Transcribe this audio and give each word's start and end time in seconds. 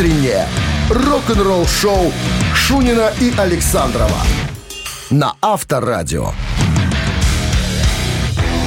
Утреннее 0.00 0.48
рок-н-ролл-шоу 0.88 2.10
Шунина 2.54 3.12
и 3.20 3.34
Александрова 3.36 4.16
на 5.10 5.34
Авторадио. 5.42 6.32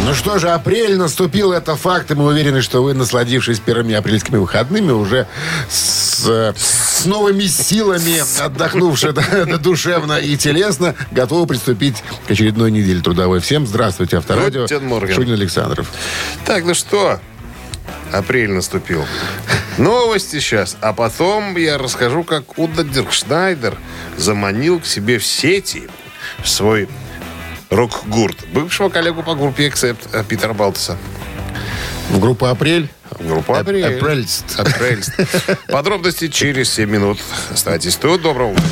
Ну 0.06 0.14
что 0.14 0.38
же, 0.38 0.52
апрель 0.52 0.96
наступил, 0.96 1.52
это 1.52 1.76
факт, 1.76 2.12
и 2.12 2.14
мы 2.14 2.28
уверены, 2.28 2.62
что 2.62 2.84
вы, 2.84 2.94
насладившись 2.94 3.58
первыми 3.58 3.96
апрельскими 3.96 4.38
выходными, 4.38 4.92
уже 4.92 5.26
с, 5.72 6.54
с 6.56 7.06
новыми 7.06 7.48
силами, 7.48 8.22
отдохнувши 8.40 9.16
душевно 9.60 10.20
и 10.20 10.38
телесно, 10.38 10.94
готовы 11.10 11.48
приступить 11.48 12.04
к 12.28 12.32
очередной 12.32 12.70
неделе 12.70 13.02
трудовой. 13.02 13.40
Всем 13.40 13.66
здравствуйте, 13.66 14.18
Авторадио. 14.18 14.68
Шунин 14.68 15.34
Александров. 15.34 15.88
Так, 16.46 16.64
ну 16.64 16.76
что, 16.76 17.20
апрель 18.14 18.52
наступил. 18.52 19.06
Новости 19.78 20.40
сейчас. 20.40 20.78
А 20.82 20.94
потом 20.94 21.58
я 21.58 21.78
расскажу, 21.78 22.24
как 22.24 22.58
Удо 22.58 22.84
Диркшнайдер 22.84 23.78
заманил 24.18 24.80
к 24.80 24.86
себе 24.86 25.18
в 25.18 25.26
сети 25.26 25.84
свои 26.44 26.88
рок-гурт, 27.70 28.48
бывшего 28.54 28.90
коллегу 28.90 29.24
по 29.24 29.36
группе 29.36 29.68
Accept 29.68 30.10
э, 30.14 30.24
Питера 30.24 30.54
Балтеса. 30.54 30.98
В 32.10 32.20
группу 32.20 32.46
«Апрель». 32.46 32.90
Группа 33.20 33.60
«Апрель». 33.60 33.98
Апрельст. 33.98 34.60
Апрельст. 34.60 35.14
Подробности 35.68 36.28
через 36.28 36.72
7 36.74 36.90
минут. 36.90 37.20
Оставайтесь 37.52 37.96
тут. 37.96 38.22
Доброго 38.22 38.52
утра. 38.52 38.64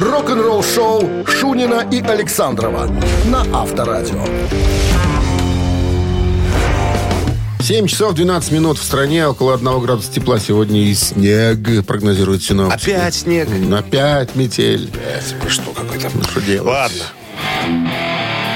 Рок-н-ролл-шоу 0.00 1.26
Шунина 1.26 1.86
и 1.90 2.02
Александрова 2.02 2.90
на 3.26 3.42
Авторадио. 3.52 4.24
7 7.70 7.86
часов 7.86 8.14
12 8.14 8.50
минут 8.50 8.78
в 8.78 8.82
стране, 8.82 9.28
около 9.28 9.54
1 9.54 9.78
градуса 9.78 10.10
тепла 10.10 10.40
сегодня 10.40 10.80
и 10.86 10.92
снег, 10.92 11.86
прогнозирует 11.86 12.42
синоптики. 12.42 12.90
Опять 12.90 13.14
снег. 13.14 13.48
Опять 13.72 14.34
метель. 14.34 14.90
Опять 14.92 15.52
что 15.52 15.70
какой-то. 15.70 16.10
Ну, 16.12 16.24
что 16.24 16.40
делать? 16.40 16.66
Ладно. 16.66 17.04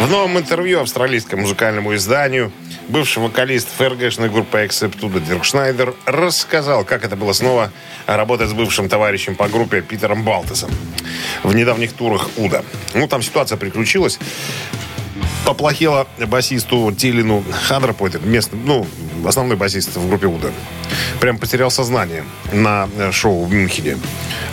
В 0.03 0.11
новом 0.11 0.37
интервью 0.37 0.81
австралийскому 0.81 1.43
музыкальному 1.43 1.95
изданию 1.95 2.51
бывший 2.89 3.23
вокалист 3.23 3.69
ФРГшной 3.79 4.31
группы 4.31 4.59
Acceptuda 4.65 5.25
Дирк 5.25 5.45
Шнайдер 5.45 5.95
рассказал, 6.07 6.85
как 6.85 7.05
это 7.05 7.15
было 7.15 7.33
снова 7.35 7.71
работать 8.07 8.51
с 8.51 8.53
бывшим 8.53 8.89
товарищем 8.89 9.37
по 9.37 9.47
группе 9.47 9.81
Питером 9.81 10.25
Балтесом 10.25 10.73
в 11.45 11.55
недавних 11.55 11.93
турах 11.93 12.31
Уда. 12.37 12.65
Ну, 12.95 13.07
там 13.07 13.23
ситуация 13.23 13.57
приключилась. 13.59 14.19
Поплохело 15.45 16.07
басисту 16.27 16.91
Тилину 16.93 17.45
Хандрапойте, 17.69 18.19
местный, 18.23 18.59
ну, 18.65 18.87
основной 19.27 19.57
басист 19.57 19.95
в 19.97 20.09
группе 20.09 20.27
Уда. 20.27 20.49
Прям 21.21 21.39
потерял 21.39 21.71
сознание 21.71 22.25
на 22.53 22.89
э, 22.97 23.13
шоу 23.13 23.45
в 23.45 23.53
Мюнхене. 23.53 23.99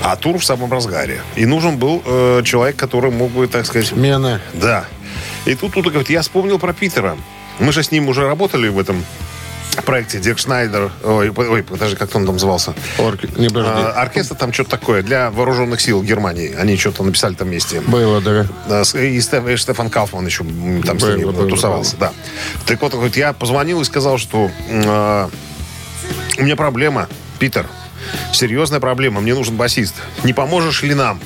А 0.04 0.16
тур 0.18 0.38
в 0.38 0.44
самом 0.44 0.72
разгаре. 0.72 1.22
И 1.36 1.46
нужен 1.46 1.78
был 1.78 2.02
э, 2.06 2.42
человек, 2.44 2.76
который 2.76 3.12
мог 3.12 3.32
бы, 3.32 3.48
так 3.48 3.66
сказать... 3.66 3.94
Мена. 3.94 4.42
Да. 4.54 4.86
И 5.46 5.56
тут 5.56 5.78
Уда 5.78 5.90
говорит, 5.90 6.10
я 6.10 6.22
вспомнил 6.22 6.60
про 6.60 6.74
Питера. 6.74 7.18
Мы 7.60 7.72
же 7.72 7.84
с 7.84 7.92
ним 7.92 8.10
уже 8.10 8.28
работали 8.28 8.68
в 8.68 8.78
этом 8.78 9.04
проекте 9.86 10.20
Дирк 10.20 10.38
Шнайдер. 10.40 10.92
Ой, 11.04 11.30
ой, 11.30 11.64
подожди, 11.64 11.96
как 11.96 12.14
он 12.16 12.26
там 12.26 12.36
назывался? 12.36 12.74
Орк- 12.98 13.40
Не, 13.40 13.48
подожди. 13.48 13.82
А, 13.86 14.02
оркестр 14.02 14.36
там 14.36 14.52
что-то 14.54 14.72
такое 14.72 15.02
для 15.02 15.32
вооруженных 15.32 15.80
сил 15.82 16.04
Германии. 16.04 16.54
Они 16.56 16.78
что-то 16.78 17.04
написали 17.04 17.34
там 17.36 17.48
вместе. 17.48 17.80
Было, 17.82 18.22
да. 18.22 18.84
С- 18.84 18.96
И 18.96 19.18
Стеф- 19.20 19.52
и 19.52 19.58
Стефан 19.58 19.90
Кауфман 19.90 20.26
еще 20.26 20.44
там 20.86 21.00
с 21.00 21.04
Было, 21.04 21.16
ними 21.16 21.32
было, 21.32 21.48
тусовался. 21.50 21.96
Да. 21.98 22.12
Так 22.66 22.82
вот, 22.82 22.92
говорит, 22.94 23.16
я 23.16 23.34
позвонил 23.34 23.82
и 23.82 23.86
сказал, 23.86 24.18
что 24.18 24.52
а, 24.70 25.30
у 26.38 26.44
меня 26.44 26.56
проблема, 26.56 27.08
Питер. 27.40 27.66
Серьезная 28.34 28.80
проблема. 28.80 29.22
Мне 29.22 29.34
нужен 29.34 29.56
басист. 29.56 29.96
Не 30.24 30.34
поможешь 30.34 30.84
ли 30.84 30.94
нам? 30.94 31.20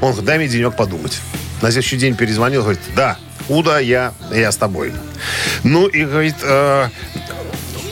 Он 0.00 0.08
говорит, 0.10 0.24
дай 0.24 0.38
мне 0.38 0.48
денек 0.48 0.74
подумать. 0.76 1.20
На 1.62 1.70
следующий 1.70 1.96
день 1.96 2.14
перезвонил, 2.16 2.62
говорит, 2.62 2.80
да, 2.96 3.16
Уда, 3.48 3.78
я, 3.78 4.12
я 4.30 4.52
с 4.52 4.56
тобой. 4.58 4.92
Ну 5.64 5.86
и 5.86 6.04
говорит, 6.04 6.34
э, 6.42 6.88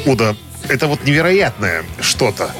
Уда, 0.07 0.37
это 0.69 0.87
вот 0.87 1.05
невероятное 1.05 1.85
что-то. 2.01 2.51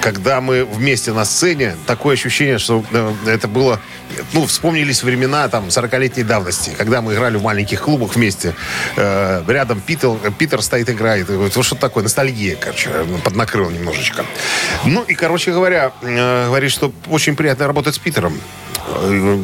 Когда 0.00 0.40
мы 0.40 0.64
вместе 0.64 1.12
на 1.12 1.24
сцене, 1.24 1.74
такое 1.84 2.14
ощущение, 2.14 2.58
что 2.58 2.84
э, 2.92 3.12
это 3.26 3.48
было... 3.48 3.80
Ну, 4.32 4.46
вспомнились 4.46 5.02
времена 5.02 5.48
там 5.48 5.66
40-летней 5.66 6.22
давности, 6.22 6.70
когда 6.78 7.02
мы 7.02 7.14
играли 7.14 7.36
в 7.36 7.42
маленьких 7.42 7.82
клубах 7.82 8.14
вместе. 8.14 8.54
Э, 8.96 9.42
рядом 9.48 9.80
Питер, 9.80 10.16
Питер 10.38 10.62
стоит, 10.62 10.88
играет. 10.88 11.28
Вот 11.28 11.64
что 11.64 11.74
такое, 11.74 12.04
ностальгия, 12.04 12.54
короче, 12.54 12.90
поднакрыл 13.24 13.68
немножечко. 13.68 14.24
Ну, 14.84 15.02
и, 15.02 15.14
короче 15.14 15.50
говоря, 15.50 15.90
э, 16.02 16.46
говорит, 16.46 16.70
что 16.70 16.92
очень 17.08 17.34
приятно 17.34 17.66
работать 17.66 17.96
с 17.96 17.98
Питером. 17.98 18.40
Э, 18.86 19.42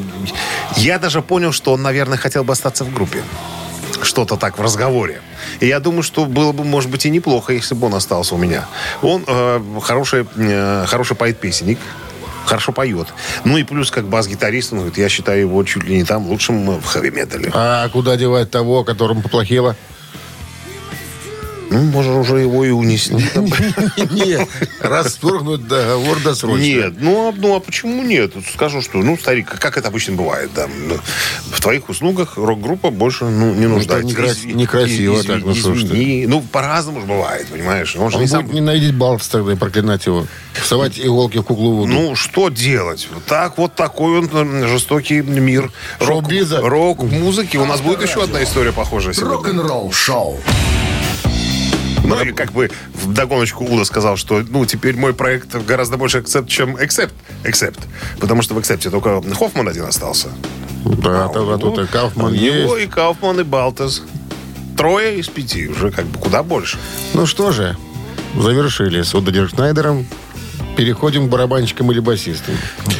Я 0.76 1.00
даже 1.00 1.22
понял, 1.22 1.50
что 1.50 1.72
он, 1.72 1.82
наверное, 1.82 2.18
хотел 2.18 2.44
бы 2.44 2.52
остаться 2.52 2.84
в 2.84 2.92
группе 2.94 3.24
что-то 4.12 4.36
так 4.36 4.58
в 4.58 4.62
разговоре. 4.62 5.22
И 5.60 5.66
я 5.66 5.80
думаю, 5.80 6.02
что 6.02 6.26
было 6.26 6.52
бы, 6.52 6.64
может 6.64 6.90
быть, 6.90 7.06
и 7.06 7.10
неплохо, 7.10 7.54
если 7.54 7.74
бы 7.74 7.86
он 7.86 7.94
остался 7.94 8.34
у 8.34 8.38
меня. 8.38 8.66
Он 9.00 9.24
э, 9.26 9.60
хороший, 9.80 10.26
э, 10.36 10.84
хороший 10.86 11.16
поэт-песенник, 11.16 11.78
хорошо 12.44 12.72
поет. 12.72 13.08
Ну 13.44 13.56
и 13.56 13.62
плюс, 13.62 13.90
как 13.90 14.04
бас-гитарист, 14.04 14.72
он 14.72 14.80
говорит, 14.80 14.98
я 14.98 15.08
считаю 15.08 15.40
его 15.40 15.64
чуть 15.64 15.84
ли 15.84 15.96
не 15.96 16.04
там 16.04 16.26
лучшим 16.26 16.78
в 16.78 16.84
хэви-метале. 16.84 17.50
А 17.54 17.88
куда 17.88 18.16
девать 18.16 18.50
того, 18.50 18.84
которому 18.84 19.22
поплохело? 19.22 19.76
Ну, 21.72 21.82
можно 21.84 22.18
уже 22.18 22.38
его 22.38 22.64
и 22.64 22.70
унести. 22.70 23.14
Нет, 24.10 24.48
расторгнуть 24.80 25.66
договор 25.66 26.20
досрочно. 26.20 26.62
Нет, 26.62 26.94
ну 26.98 27.28
а, 27.28 27.34
ну 27.36 27.56
а 27.56 27.60
почему 27.60 28.02
нет? 28.02 28.32
Скажу, 28.52 28.82
что, 28.82 28.98
ну, 28.98 29.16
старик, 29.16 29.46
как 29.58 29.78
это 29.78 29.88
обычно 29.88 30.14
бывает, 30.14 30.50
да. 30.54 30.66
ну, 30.66 30.98
В 31.50 31.60
твоих 31.60 31.88
услугах 31.88 32.36
рок-группа 32.36 32.90
больше 32.90 33.24
ну, 33.24 33.54
не 33.54 33.66
нуждается. 33.66 34.06
некрасиво 34.46 35.22
так, 35.24 35.44
ну 35.44 35.54
что 35.54 35.74
ж. 35.74 35.84
Ну, 35.84 36.42
по-разному 36.42 37.00
же 37.00 37.06
бывает, 37.06 37.46
понимаешь? 37.48 37.96
Он 37.96 38.10
же 38.10 38.16
Он 38.16 38.22
не 38.22 38.28
сам... 38.28 38.52
ненавидеть 38.52 38.94
Балтс 38.94 39.28
тогда 39.28 39.52
и 39.52 39.56
проклинать 39.56 40.04
его. 40.06 40.26
Вставать 40.52 40.98
иголки 40.98 41.38
в 41.38 41.42
куклу 41.42 41.72
Вуду. 41.76 41.92
Ну, 41.92 42.16
что 42.16 42.50
делать? 42.50 43.08
Так 43.26 43.56
вот 43.56 43.74
такой 43.74 44.18
он 44.18 44.66
жестокий 44.66 45.22
мир. 45.22 45.70
Рок-музыки. 46.00 47.56
У 47.56 47.64
нас 47.64 47.80
будет 47.80 48.02
еще 48.02 48.22
одна 48.22 48.42
история 48.42 48.72
похожая 48.72 49.14
сегодня. 49.14 49.36
Рок-н-ролл-шоу. 49.36 50.38
Ну, 52.04 52.20
и 52.22 52.32
как 52.32 52.52
бы 52.52 52.70
в 52.94 53.12
догоночку 53.12 53.64
Уда 53.64 53.84
сказал, 53.84 54.16
что, 54.16 54.42
ну, 54.48 54.64
теперь 54.66 54.96
мой 54.96 55.14
проект 55.14 55.54
гораздо 55.54 55.96
больше 55.96 56.18
акцепт, 56.18 56.48
чем 56.48 56.76
Accept. 56.76 57.12
Accept. 57.44 57.78
Потому 58.20 58.42
что 58.42 58.54
в 58.54 58.58
Accept 58.58 58.88
только 58.90 59.22
Хоффман 59.34 59.68
один 59.68 59.84
остался. 59.84 60.28
да, 60.84 61.28
тогда 61.28 61.58
тут 61.58 61.78
и 61.78 61.86
Кауфман 61.86 62.32
Его 62.34 62.76
есть. 62.76 62.88
и 62.88 62.90
Кауфман, 62.92 63.40
и 63.40 63.44
Балтес. 63.44 64.02
Трое 64.76 65.18
из 65.18 65.28
пяти. 65.28 65.68
Уже 65.68 65.90
как 65.90 66.06
бы 66.06 66.18
куда 66.18 66.42
больше. 66.42 66.78
Ну 67.14 67.26
что 67.26 67.52
же, 67.52 67.76
завершили 68.36 69.02
с 69.02 69.14
Удо 69.14 69.30
Диркшнайдером. 69.30 70.06
Переходим 70.76 71.26
к 71.26 71.30
барабанщикам 71.30 71.92
или 71.92 72.00
басистам. 72.00 72.54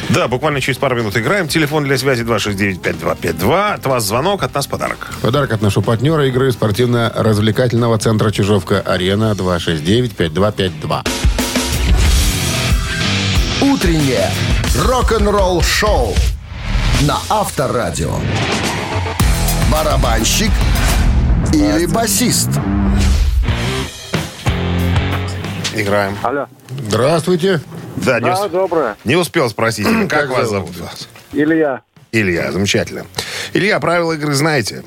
Да, 0.09 0.27
буквально 0.27 0.61
через 0.61 0.77
пару 0.77 0.95
минут 0.95 1.17
играем. 1.17 1.47
Телефон 1.47 1.83
для 1.85 1.97
связи 1.97 2.23
269-5252. 2.23 3.73
От 3.73 3.85
вас 3.85 4.03
звонок, 4.03 4.43
от 4.43 4.53
нас 4.53 4.67
подарок. 4.67 5.09
Подарок 5.21 5.51
от 5.53 5.61
нашего 5.61 5.83
партнера 5.83 6.27
игры 6.27 6.51
спортивно-развлекательного 6.51 7.97
центра 7.97 8.31
«Чижовка-Арена» 8.31 9.33
269-5252. 9.33 11.07
Утреннее 13.61 14.29
рок-н-ролл-шоу 14.85 16.13
на 17.01 17.17
Авторадио. 17.29 18.15
Барабанщик 19.71 20.51
или 21.51 21.85
басист? 21.85 22.49
Играем. 25.75 26.17
Алло. 26.23 26.47
Здравствуйте. 26.87 27.61
Да, 27.97 28.19
не, 28.19 28.25
Да, 28.25 28.33
усп- 28.45 28.49
доброе. 28.49 28.95
не 29.05 29.15
успел 29.15 29.49
спросить. 29.49 29.85
Как, 30.07 30.09
Как 30.09 30.29
вас 30.29 30.49
зовут 30.49 30.75
зовут? 30.75 31.07
Илья. 31.31 31.81
Илья, 32.11 32.51
замечательно. 32.51 33.05
Илья, 33.53 33.79
правила 33.79 34.13
игры 34.13 34.33
знаете? 34.33 34.83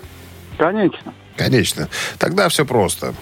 Конечно. 0.59 1.13
Конечно. 1.37 1.89
Тогда 2.19 2.49
все 2.49 2.65
просто. 2.65 3.15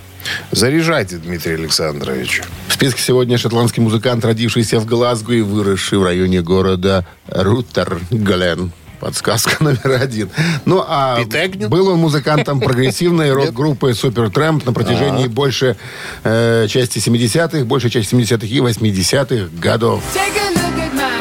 Заряжайте, 0.53 1.17
Дмитрий 1.17 1.55
Александрович. 1.55 2.43
В 2.69 2.75
списке 2.75 3.01
сегодня 3.03 3.37
шотландский 3.39 3.83
музыкант, 3.83 4.25
родившийся 4.25 4.79
в 4.79 4.87
Глазго 4.87 5.35
и 5.35 5.41
выросший 5.43 5.99
в 5.99 6.05
районе 6.05 6.41
города 6.43 7.07
Руттерглен. 7.29 8.73
Подсказка 9.05 9.57
номер 9.63 10.01
один. 10.01 10.31
Ну, 10.65 10.83
а 10.87 11.19
Пит 11.19 11.35
Эгню? 11.35 11.69
был 11.69 11.89
он 11.89 11.99
музыкантом 11.99 12.59
прогрессивной 12.59 13.33
рок-группы 13.35 13.93
Супертрэмп 13.93 14.65
на 14.65 14.73
протяжении 14.73 15.27
больше 15.27 15.77
э, 16.23 16.67
части 16.69 17.01
70-х, 17.07 17.67
большей 17.67 17.91
части 17.91 18.15
70-х 18.15 18.47
и 18.47 18.59
80-х 18.61 19.51
годов. 19.61 20.03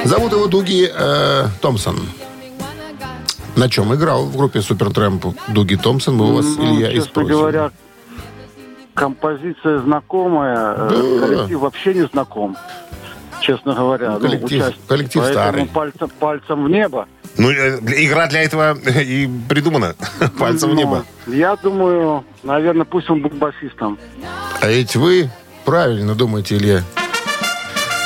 Зовут 0.06 0.31
его 0.31 0.47
Дуги 0.47 0.89
э, 0.95 1.47
Томпсон. 1.62 2.00
На 3.57 3.68
чем 3.69 3.94
играл 3.94 4.27
в 4.27 4.38
группе 4.38 4.62
Супертрэмп 4.62 5.25
Дуги 5.50 5.75
Томпсон? 5.75 6.15
Мы 6.15 6.31
у 6.31 6.36
вас, 6.38 6.45
Ну, 6.57 6.77
Илья, 6.77 6.89
и 6.89 6.95
честно 6.95 7.09
спросим. 7.12 7.31
говоря, 7.31 7.71
композиция 8.94 9.79
знакомая, 9.81 10.74
э, 10.77 10.89
Да. 11.19 11.27
коллектив 11.27 11.59
вообще 11.59 11.94
не 11.95 12.07
знаком, 12.07 12.56
честно 13.44 13.74
говоря. 13.74 14.12
Ну, 14.12 14.19
коллектив- 14.19 14.62
участники. 14.62 14.88
коллектив 14.88 15.22
Поэтому 15.22 15.34
старый. 15.34 15.66
Пальцем, 15.68 16.10
пальцем 16.19 16.63
в 16.66 16.69
небо. 16.69 17.07
Ну, 17.38 17.51
э, 17.51 17.80
игра 18.06 18.28
для 18.28 18.44
этого 18.44 18.78
и 19.01 19.30
придумана. 19.50 19.95
Пальцем 20.40 20.69
в 20.72 20.74
Ну, 20.74 20.80
небо. 20.80 21.06
Я 21.28 21.56
думаю, 21.57 22.24
наверное, 22.44 22.86
пусть 22.86 23.10
он 23.10 23.22
будет 23.22 23.36
басистом. 23.36 23.98
А 24.62 24.68
ведь 24.68 24.95
вы 24.95 25.30
правильно 25.66 26.16
думаете, 26.16 26.56
Илья. 26.57 26.84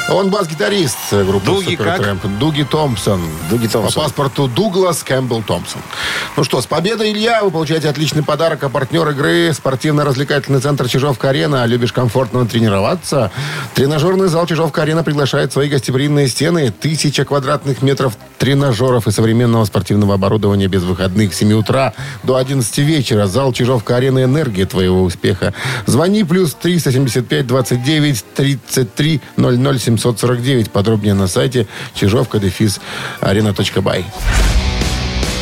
Он 0.09 0.29
бас-гитарист 0.29 0.97
группы 1.11 1.45
Дуги 1.45 1.71
Supertramp. 1.71 2.25
Дуги 2.39 2.63
Томпсон. 2.63 3.21
Дуги 3.49 3.67
Томпсон. 3.67 3.93
По 3.93 4.07
паспорту 4.07 4.47
Дуглас 4.47 5.03
Кэмпбелл 5.03 5.43
Томпсон. 5.43 5.81
Ну 6.37 6.45
что, 6.45 6.61
с 6.61 6.65
победой, 6.65 7.11
Илья, 7.11 7.43
вы 7.43 7.51
получаете 7.51 7.89
отличный 7.89 8.23
подарок. 8.23 8.63
А 8.63 8.69
партнер 8.69 9.07
игры 9.09 9.51
спортивно-развлекательный 9.53 10.61
центр 10.61 10.87
Чижовка-Арена. 10.87 11.65
Любишь 11.65 11.91
комфортно 11.91 12.45
тренироваться? 12.45 13.31
Тренажерный 13.73 14.29
зал 14.29 14.47
Чижовка-Арена 14.47 15.03
приглашает 15.03 15.51
свои 15.51 15.67
гостеприимные 15.67 16.29
стены. 16.29 16.71
Тысяча 16.71 17.25
квадратных 17.25 17.81
метров 17.81 18.17
тренажеров 18.37 19.07
и 19.07 19.11
современного 19.11 19.65
спортивного 19.65 20.13
оборудования 20.13 20.67
без 20.67 20.83
выходных 20.83 21.33
с 21.33 21.37
7 21.37 21.51
утра 21.53 21.93
до 22.23 22.37
11 22.37 22.77
вечера. 22.77 23.27
Зал 23.27 23.51
Чижовка-Арена 23.51 24.23
«Энергия 24.23 24.65
твоего 24.65 25.03
успеха». 25.03 25.53
Звони 25.85 26.23
плюс 26.23 26.53
375 26.53 27.45
29 27.45 28.25
33 28.35 29.21
00 29.35 29.79
749. 29.97 30.71
Подробнее 30.71 31.13
на 31.13 31.27
сайте 31.27 31.67
чижовка 31.93 32.39
дефис 32.39 32.79
арена.бай. 33.21 34.05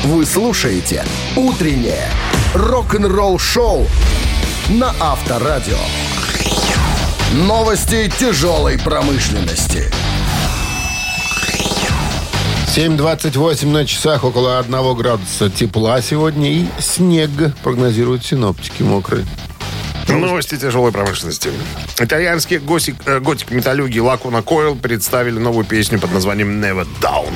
Вы 0.04 0.26
слушаете 0.26 1.04
«Утреннее 1.36 2.10
рок-н-ролл-шоу» 2.54 3.88
на 4.70 4.94
Авторадио. 5.00 5.78
Новости 7.34 8.12
тяжелой 8.20 8.78
промышленности. 8.78 9.92
7.28 12.76 13.68
на 13.68 13.86
часах, 13.86 14.26
около 14.26 14.60
1 14.60 14.96
градуса 14.96 15.50
тепла 15.50 16.02
сегодня 16.02 16.52
и 16.52 16.66
снег, 16.78 17.30
прогнозируют 17.64 18.26
синоптики 18.26 18.84
мокрые. 18.84 19.26
Новости 20.08 20.58
тяжелой 20.58 20.92
промышленности. 20.92 21.50
Итальянские 22.00 22.60
госик, 22.60 22.96
э, 23.06 23.20
готик-металюги 23.20 24.00
Лакуна 24.00 24.42
Койл 24.42 24.76
представили 24.76 25.40
новую 25.40 25.66
песню 25.66 26.00
под 26.00 26.14
названием 26.14 26.64
Never 26.64 26.88
Down. 27.02 27.34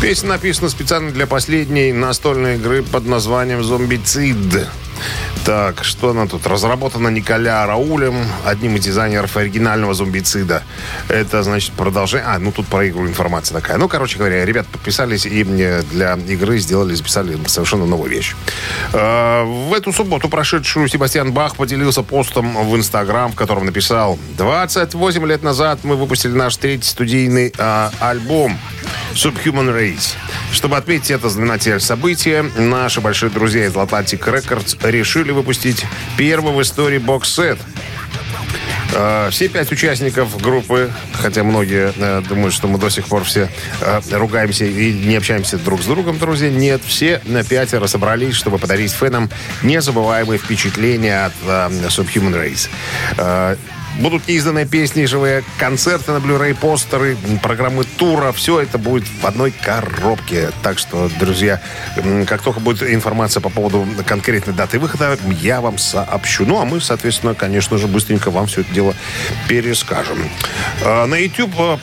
Песня 0.00 0.30
написана 0.30 0.68
специально 0.68 1.12
для 1.12 1.28
последней 1.28 1.92
настольной 1.92 2.56
игры 2.56 2.82
под 2.82 3.06
названием 3.06 3.62
«Зомбицид». 3.62 4.66
Так, 5.44 5.82
что 5.82 6.10
она 6.10 6.28
тут? 6.28 6.46
Разработана 6.46 7.08
Николя 7.08 7.66
Раулем, 7.66 8.14
одним 8.44 8.76
из 8.76 8.84
дизайнеров 8.84 9.36
оригинального 9.36 9.92
зомбицида. 9.92 10.62
Это, 11.08 11.42
значит, 11.42 11.72
продолжение... 11.72 12.28
А, 12.28 12.38
ну 12.38 12.52
тут 12.52 12.68
про 12.68 12.88
игру 12.88 13.08
информация 13.08 13.60
такая. 13.60 13.76
Ну, 13.76 13.88
короче 13.88 14.18
говоря, 14.18 14.44
ребят 14.44 14.68
подписались 14.68 15.26
и 15.26 15.42
мне 15.42 15.82
для 15.90 16.14
игры 16.28 16.58
сделали, 16.58 16.94
записали 16.94 17.36
совершенно 17.46 17.86
новую 17.86 18.10
вещь. 18.10 18.36
Э, 18.92 19.42
В 19.42 19.72
эту 19.74 19.92
субботу 19.92 20.28
прошедшую 20.28 20.86
Себастьян 20.86 21.32
Бах 21.32 21.56
поделился 21.56 22.04
постом 22.04 22.70
в 22.70 22.76
Инстаграм, 22.76 23.32
в 23.32 23.34
котором 23.34 23.66
написал 23.66 24.20
28 24.38 25.26
лет 25.26 25.42
назад 25.42 25.80
мы 25.82 25.96
выпустили 25.96 26.32
наш 26.32 26.56
третий 26.56 26.88
студийный 26.88 27.52
э, 27.58 27.90
альбом 27.98 28.56
Subhuman 29.14 29.74
Race. 29.76 30.14
Чтобы 30.52 30.76
отметить 30.76 31.10
это 31.10 31.28
знаменательное 31.28 31.80
событие, 31.80 32.42
наши 32.56 33.00
большие 33.00 33.30
друзья 33.30 33.66
из 33.66 33.72
Atlantic 33.72 34.20
Records 34.20 34.78
решили 34.88 35.31
выпустить 35.32 35.84
первый 36.16 36.52
в 36.52 36.62
истории 36.62 36.98
бокс-сет. 36.98 37.58
Э, 38.94 39.28
Все 39.30 39.48
пять 39.48 39.72
участников 39.72 40.40
группы, 40.40 40.92
хотя 41.14 41.44
многие 41.44 41.92
э, 41.96 42.22
думают, 42.28 42.54
что 42.54 42.68
мы 42.68 42.78
до 42.78 42.90
сих 42.90 43.06
пор 43.06 43.24
все 43.24 43.48
э, 43.80 44.00
ругаемся 44.10 44.64
и 44.64 44.92
не 44.92 45.16
общаемся 45.16 45.58
друг 45.58 45.82
с 45.82 45.86
другом, 45.86 46.18
друзья, 46.18 46.50
нет, 46.50 46.82
все 46.84 47.20
на 47.24 47.42
пятеро 47.42 47.86
собрались, 47.86 48.34
чтобы 48.34 48.58
подарить 48.58 48.92
фенам 48.92 49.30
незабываемые 49.62 50.38
впечатления 50.38 51.26
от 51.26 51.32
э, 51.46 51.68
Subhuman 51.88 52.34
Race. 52.34 53.56
Будут 54.00 54.22
изданы 54.26 54.66
песни, 54.66 55.04
живые 55.04 55.44
концерты 55.58 56.12
на 56.12 56.16
Blu-ray, 56.16 56.54
постеры, 56.54 57.16
программы 57.42 57.84
тура. 57.84 58.32
Все 58.32 58.60
это 58.60 58.78
будет 58.78 59.06
в 59.06 59.26
одной 59.26 59.50
коробке. 59.50 60.50
Так 60.62 60.78
что, 60.78 61.10
друзья, 61.20 61.60
как 62.26 62.42
только 62.42 62.60
будет 62.60 62.82
информация 62.82 63.40
по 63.40 63.50
поводу 63.50 63.86
конкретной 64.06 64.54
даты 64.54 64.78
выхода, 64.78 65.18
я 65.40 65.60
вам 65.60 65.78
сообщу. 65.78 66.46
Ну, 66.46 66.60
а 66.60 66.64
мы, 66.64 66.80
соответственно, 66.80 67.34
конечно 67.34 67.76
же, 67.76 67.86
быстренько 67.86 68.30
вам 68.30 68.46
все 68.46 68.62
это 68.62 68.72
дело 68.72 68.94
перескажем. 69.48 70.18
А, 70.84 71.06
На 71.06 71.16
YouTube 71.16 71.54
а, 71.58 71.78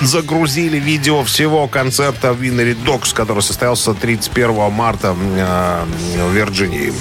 загрузили 0.00 0.78
видео 0.78 1.22
всего 1.24 1.68
концерта 1.68 2.28
Winery 2.28 2.76
Dogs, 2.84 3.14
который 3.14 3.42
состоялся 3.42 3.92
31 3.92 4.72
марта 4.72 5.14
э, 5.18 5.84
в 6.16 6.32
Вирджинии. 6.32 6.92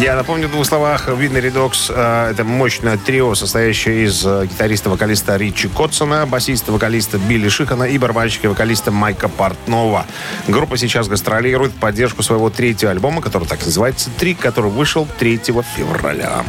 Я 0.00 0.16
напомню 0.16 0.48
в 0.48 0.50
двух 0.50 0.66
словах. 0.66 1.08
Winery 1.08 1.52
Dogs 1.52 1.92
э, 1.94 2.30
это 2.30 2.44
мощное 2.44 2.96
трио, 2.96 3.34
состоящее 3.34 4.06
из 4.06 4.24
э, 4.24 4.46
гитариста-вокалиста 4.46 5.36
Ричи 5.36 5.68
Котсона, 5.68 6.26
басиста-вокалиста 6.26 7.18
Билли 7.18 7.48
Шихана 7.48 7.84
и 7.84 7.98
барабанщика-вокалиста 7.98 8.90
Майка 8.90 9.28
Портнова. 9.28 10.06
Группа 10.48 10.78
сейчас 10.78 11.08
гастролирует 11.08 11.72
в 11.72 11.76
поддержку 11.76 12.22
своего 12.22 12.48
третьего 12.48 12.90
альбома, 12.90 13.20
который 13.20 13.46
так 13.46 13.64
называется 13.64 14.08
«Три», 14.18 14.34
который 14.34 14.70
вышел 14.70 15.06
3 15.18 15.40
февраля. 15.76 16.42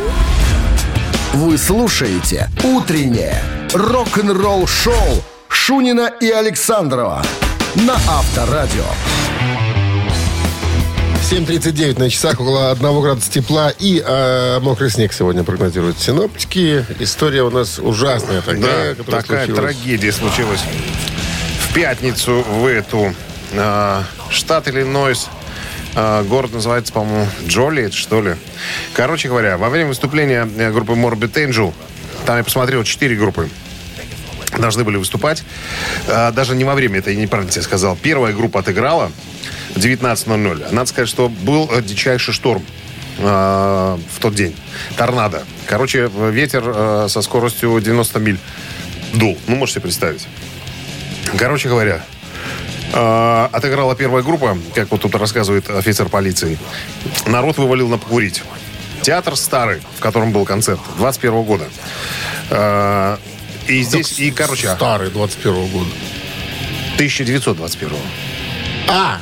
Вы 1.34 1.58
слушаете 1.58 2.50
«Утреннее 2.64 3.36
рок-н-ролл-шоу» 3.74 5.24
Шунина 5.50 6.12
и 6.22 6.30
Александрова 6.30 7.22
на 7.76 7.94
Авторадио. 7.94 8.86
7.39 11.30 12.00
на 12.00 12.10
часах, 12.10 12.34
около 12.40 12.72
1 12.72 13.02
градуса 13.02 13.32
тепла 13.32 13.72
и 13.80 14.04
э, 14.06 14.60
мокрый 14.62 14.90
снег 14.92 15.14
сегодня 15.14 15.44
прогнозируют 15.44 15.98
синоптики. 15.98 16.86
История 17.00 17.44
у 17.44 17.50
нас 17.50 17.80
ужасная 17.80 18.42
такая, 18.42 18.96
Да, 18.96 19.04
такая 19.04 19.46
случилась. 19.46 19.60
трагедия 19.76 20.12
случилась 20.12 20.60
в 21.62 21.74
пятницу 21.74 22.44
в 22.48 22.66
эту. 22.68 23.16
э, 23.54 24.02
штат 24.30 24.68
Иллинойс. 24.68 25.28
Э, 25.96 26.24
город 26.24 26.54
называется, 26.54 26.92
по-моему, 26.94 27.28
Джолиет, 27.48 27.94
что 27.94 28.22
ли. 28.22 28.36
Короче 28.94 29.30
говоря, 29.30 29.58
во 29.58 29.70
время 29.70 29.88
выступления 29.90 30.48
э, 30.58 30.72
группы 30.72 30.92
Morbid 30.94 31.34
Angel, 31.34 31.74
там 32.26 32.38
я 32.38 32.44
посмотрел 32.44 32.84
четыре 32.84 33.16
группы, 33.16 33.50
должны 34.58 34.84
были 34.84 34.98
выступать. 34.98 35.44
Даже 36.08 36.56
не 36.56 36.64
во 36.64 36.76
время, 36.76 37.00
это 37.00 37.10
я 37.12 37.20
неправильно 37.20 37.52
тебе 37.52 37.64
сказал. 37.64 37.96
Первая 38.00 38.34
группа 38.34 38.60
отыграла 38.60 39.12
19.00. 39.76 40.74
Надо 40.74 40.88
сказать, 40.88 41.10
что 41.10 41.30
был 41.30 41.70
э, 41.72 41.82
дичайший 41.82 42.34
шторм 42.34 42.64
э, 43.18 43.24
в 43.24 44.20
тот 44.20 44.36
день. 44.36 44.56
Торнадо. 44.98 45.44
Короче, 45.66 46.10
ветер 46.32 46.64
э, 46.66 47.08
со 47.10 47.22
скоростью 47.22 47.80
90 47.80 48.20
миль 48.20 48.40
дул. 49.14 49.38
Ну, 49.48 49.56
можете 49.56 49.80
представить. 49.80 50.28
Короче 51.38 51.70
говоря, 51.70 52.04
э, 52.94 53.48
отыграла 53.52 53.96
первая 53.96 54.24
группа, 54.24 54.58
как 54.76 54.92
вот 54.92 55.02
тут 55.02 55.16
рассказывает 55.16 55.70
офицер 55.70 56.10
полиции. 56.10 56.58
Народ 57.26 57.58
вывалил 57.58 57.88
на 57.88 57.98
покурить. 57.98 58.44
Театр 59.02 59.36
старый, 59.36 59.82
в 59.98 60.00
котором 60.00 60.32
был 60.32 60.46
концерт, 60.46 60.80
21 60.98 61.44
года. 61.44 61.66
Э, 62.50 63.18
и 63.68 63.82
здесь, 63.82 64.20
и, 64.20 64.32
короче, 64.32 64.74
Старый, 64.76 65.10
21 65.10 65.68
года. 65.68 65.90
1921. 66.96 67.98
А, 68.90 69.20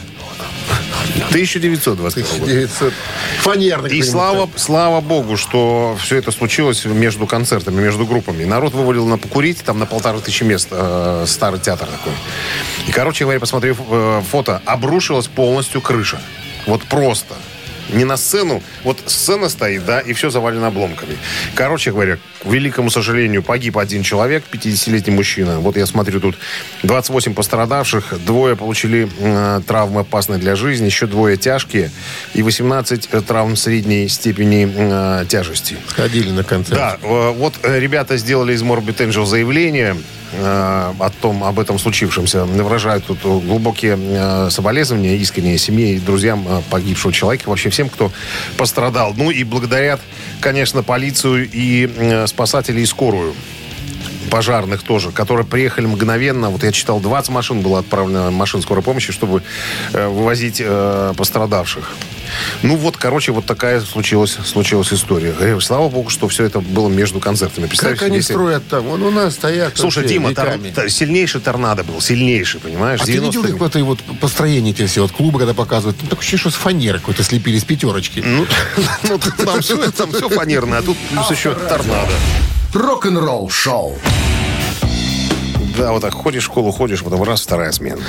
1921 1.29 2.39
года. 2.39 2.51
900. 2.51 2.93
Фанерный. 3.39 3.98
И 3.98 4.01
слава, 4.03 4.50
слава 4.55 5.01
богу, 5.01 5.38
что 5.38 5.98
все 6.01 6.17
это 6.17 6.31
случилось 6.31 6.86
между 6.86 7.27
концертами, 7.27 7.81
между 7.81 8.05
группами. 8.05 8.43
Народ 8.43 8.74
вывалил 8.74 9.05
на 9.05 9.17
покурить, 9.17 9.63
там 9.63 9.79
на 9.79 9.86
полторы 9.86 10.20
тысячи 10.20 10.43
мест, 10.43 10.67
э, 10.72 11.25
старый 11.27 11.60
театр 11.60 11.88
такой. 11.88 12.13
И, 12.88 12.91
короче 12.91 13.25
говоря, 13.25 13.39
посмотрев 13.39 13.77
э, 13.89 14.22
фото, 14.29 14.62
обрушилась 14.65 15.27
полностью 15.27 15.81
крыша. 15.81 16.20
Вот 16.65 16.84
просто. 16.84 17.36
Не 17.89 18.05
на 18.05 18.17
сцену, 18.17 18.61
вот 18.83 19.00
сцена 19.05 19.50
стоит, 19.50 19.85
да, 19.85 20.00
и 20.00 20.13
все 20.13 20.29
завалено 20.29 20.67
обломками. 20.67 21.17
Короче 21.55 21.91
говоря, 21.91 22.17
к 22.41 22.45
великому 22.45 22.89
сожалению, 22.89 23.43
погиб 23.43 23.77
один 23.77 24.03
человек, 24.03 24.43
50-летний 24.51 25.13
мужчина. 25.13 25.59
Вот 25.59 25.77
я 25.77 25.85
смотрю, 25.85 26.19
тут 26.19 26.38
28 26.83 27.33
пострадавших, 27.33 28.23
двое 28.25 28.55
получили 28.55 29.09
э, 29.19 29.61
травмы 29.67 30.01
опасные 30.01 30.39
для 30.39 30.55
жизни, 30.55 30.85
еще 30.85 31.05
двое 31.07 31.38
тяжкие, 31.38 31.91
и 32.33 32.43
18 32.43 33.09
травм 33.25 33.55
средней 33.55 34.07
степени 34.07 34.69
э, 34.73 35.25
тяжести. 35.27 35.77
Сходили 35.88 36.31
на 36.31 36.43
концерт. 36.43 36.79
Да, 36.79 36.97
э, 37.01 37.31
вот 37.31 37.55
э, 37.63 37.79
ребята 37.79 38.17
сделали 38.17 38.53
из 38.53 38.61
Morbid 38.63 38.97
Angel 38.97 39.25
заявление. 39.25 39.97
э, 40.33 40.93
о 41.00 41.09
том, 41.21 41.43
об 41.43 41.59
этом 41.59 41.77
случившемся. 41.79 42.45
Выражают 42.45 43.05
тут 43.05 43.19
глубокие 43.21 43.97
э, 44.00 44.50
соболезнования 44.50 45.17
искренние 45.17 45.57
семье 45.57 45.95
и 45.95 46.00
друзьям 46.00 46.45
э, 46.47 46.61
погибшего 46.69 47.11
человека, 47.13 47.50
вообще 47.50 47.69
всем, 47.81 47.89
кто 47.89 48.11
пострадал. 48.57 49.13
Ну 49.15 49.31
и 49.31 49.43
благодарят, 49.43 50.00
конечно, 50.39 50.83
полицию 50.83 51.50
и 51.51 51.88
э, 51.88 52.27
спасателей 52.27 52.83
и 52.83 52.85
скорую 52.85 53.33
пожарных 54.31 54.81
тоже, 54.81 55.11
которые 55.11 55.45
приехали 55.45 55.85
мгновенно. 55.85 56.50
Вот 56.50 56.63
я 56.63 56.71
читал, 56.71 57.00
20 57.01 57.29
машин 57.29 57.61
было 57.61 57.79
отправлено, 57.79 58.31
машин 58.31 58.61
скорой 58.61 58.81
помощи, 58.81 59.11
чтобы 59.11 59.43
э, 59.93 60.07
вывозить 60.07 60.61
э, 60.65 61.13
пострадавших. 61.17 61.91
Ну 62.63 62.77
вот, 62.77 62.95
короче, 62.95 63.33
вот 63.33 63.45
такая 63.45 63.81
случилась, 63.81 64.38
случилась 64.45 64.93
история. 64.93 65.33
Говорю, 65.33 65.59
слава 65.59 65.89
богу, 65.89 66.09
что 66.09 66.29
все 66.29 66.45
это 66.45 66.61
было 66.61 66.88
между 66.88 67.19
концертами. 67.19 67.67
Представь, 67.67 68.00
Как 68.00 68.03
они 68.03 68.17
если- 68.17 68.31
строят 68.31 68.65
там? 68.69 68.83
Вон 68.85 69.03
у 69.03 69.11
нас 69.11 69.33
стоят. 69.33 69.77
Слушай, 69.77 70.03
вообще 70.03 70.13
Дима, 70.13 70.33
та- 70.33 70.89
сильнейший 70.89 71.41
торнадо 71.41 71.83
был, 71.83 72.00
сильнейший, 72.00 72.61
понимаешь? 72.61 73.01
А 73.01 73.05
ты 73.05 73.11
видел 73.11 73.29
90-е. 73.31 73.51
какое-то 73.51 73.83
вот 73.83 74.00
построение 74.21 74.73
эти 74.73 74.85
все, 74.85 75.01
вот 75.01 75.11
клубы, 75.11 75.39
когда 75.39 75.53
показывают? 75.53 75.97
Там 75.97 76.07
такое 76.07 76.21
ощущение, 76.21 76.39
что 76.39 76.50
с 76.51 76.55
фанеры 76.55 77.00
какой-то 77.00 77.23
слепили, 77.23 77.59
с 77.59 77.65
пятерочки. 77.65 78.23
Ну, 78.25 78.45
ну, 79.03 79.19
там 79.45 79.61
все, 79.61 79.91
там 79.91 80.13
все 80.13 80.29
фанерное, 80.29 80.79
а 80.79 80.81
тут 80.81 80.97
плюс 81.09 81.29
еще 81.31 81.53
торнадо. 81.53 82.13
Рок-н-ролл 82.73 83.49
шоу. 83.49 83.97
Да, 85.77 85.91
вот 85.91 86.01
так 86.01 86.13
ходишь 86.13 86.43
в 86.43 86.45
школу, 86.45 86.71
ходишь, 86.71 87.03
потом 87.03 87.21
раз, 87.23 87.41
вторая 87.41 87.73
смена. 87.73 87.99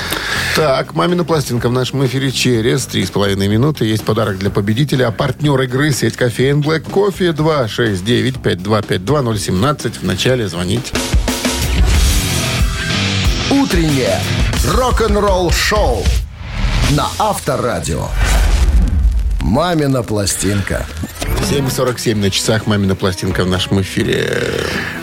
Так, 0.55 0.95
«Мамина 0.95 1.25
пластинка» 1.25 1.69
в 1.69 1.73
нашем 1.73 2.07
эфире 2.07 2.31
через 2.31 2.87
три 2.87 3.05
с 3.05 3.11
половиной 3.11 3.49
минуты. 3.49 3.87
Есть 3.87 4.05
подарок 4.05 4.39
для 4.39 4.51
победителя. 4.51 5.09
А 5.09 5.11
партнер 5.11 5.61
игры 5.63 5.91
сеть 5.93 6.17
кофеин 6.17 6.61
Black 6.61 6.89
Кофе 6.91 7.31
269-5252-017. 7.31 9.99
В 10.01 10.05
начале 10.05 10.47
звонить. 10.49 10.93
Утреннее 13.51 14.21
рок-н-ролл 14.65 15.51
шоу 15.51 16.05
на 16.91 17.09
Авторадио. 17.19 18.07
«Мамина 19.41 20.05
пластинка». 20.05 20.87
7.47 21.27 22.15
на 22.17 22.31
часах 22.31 22.67
«Мамина 22.67 22.95
пластинка» 22.95 23.45
в 23.45 23.47
нашем 23.49 23.81
эфире. 23.83 24.43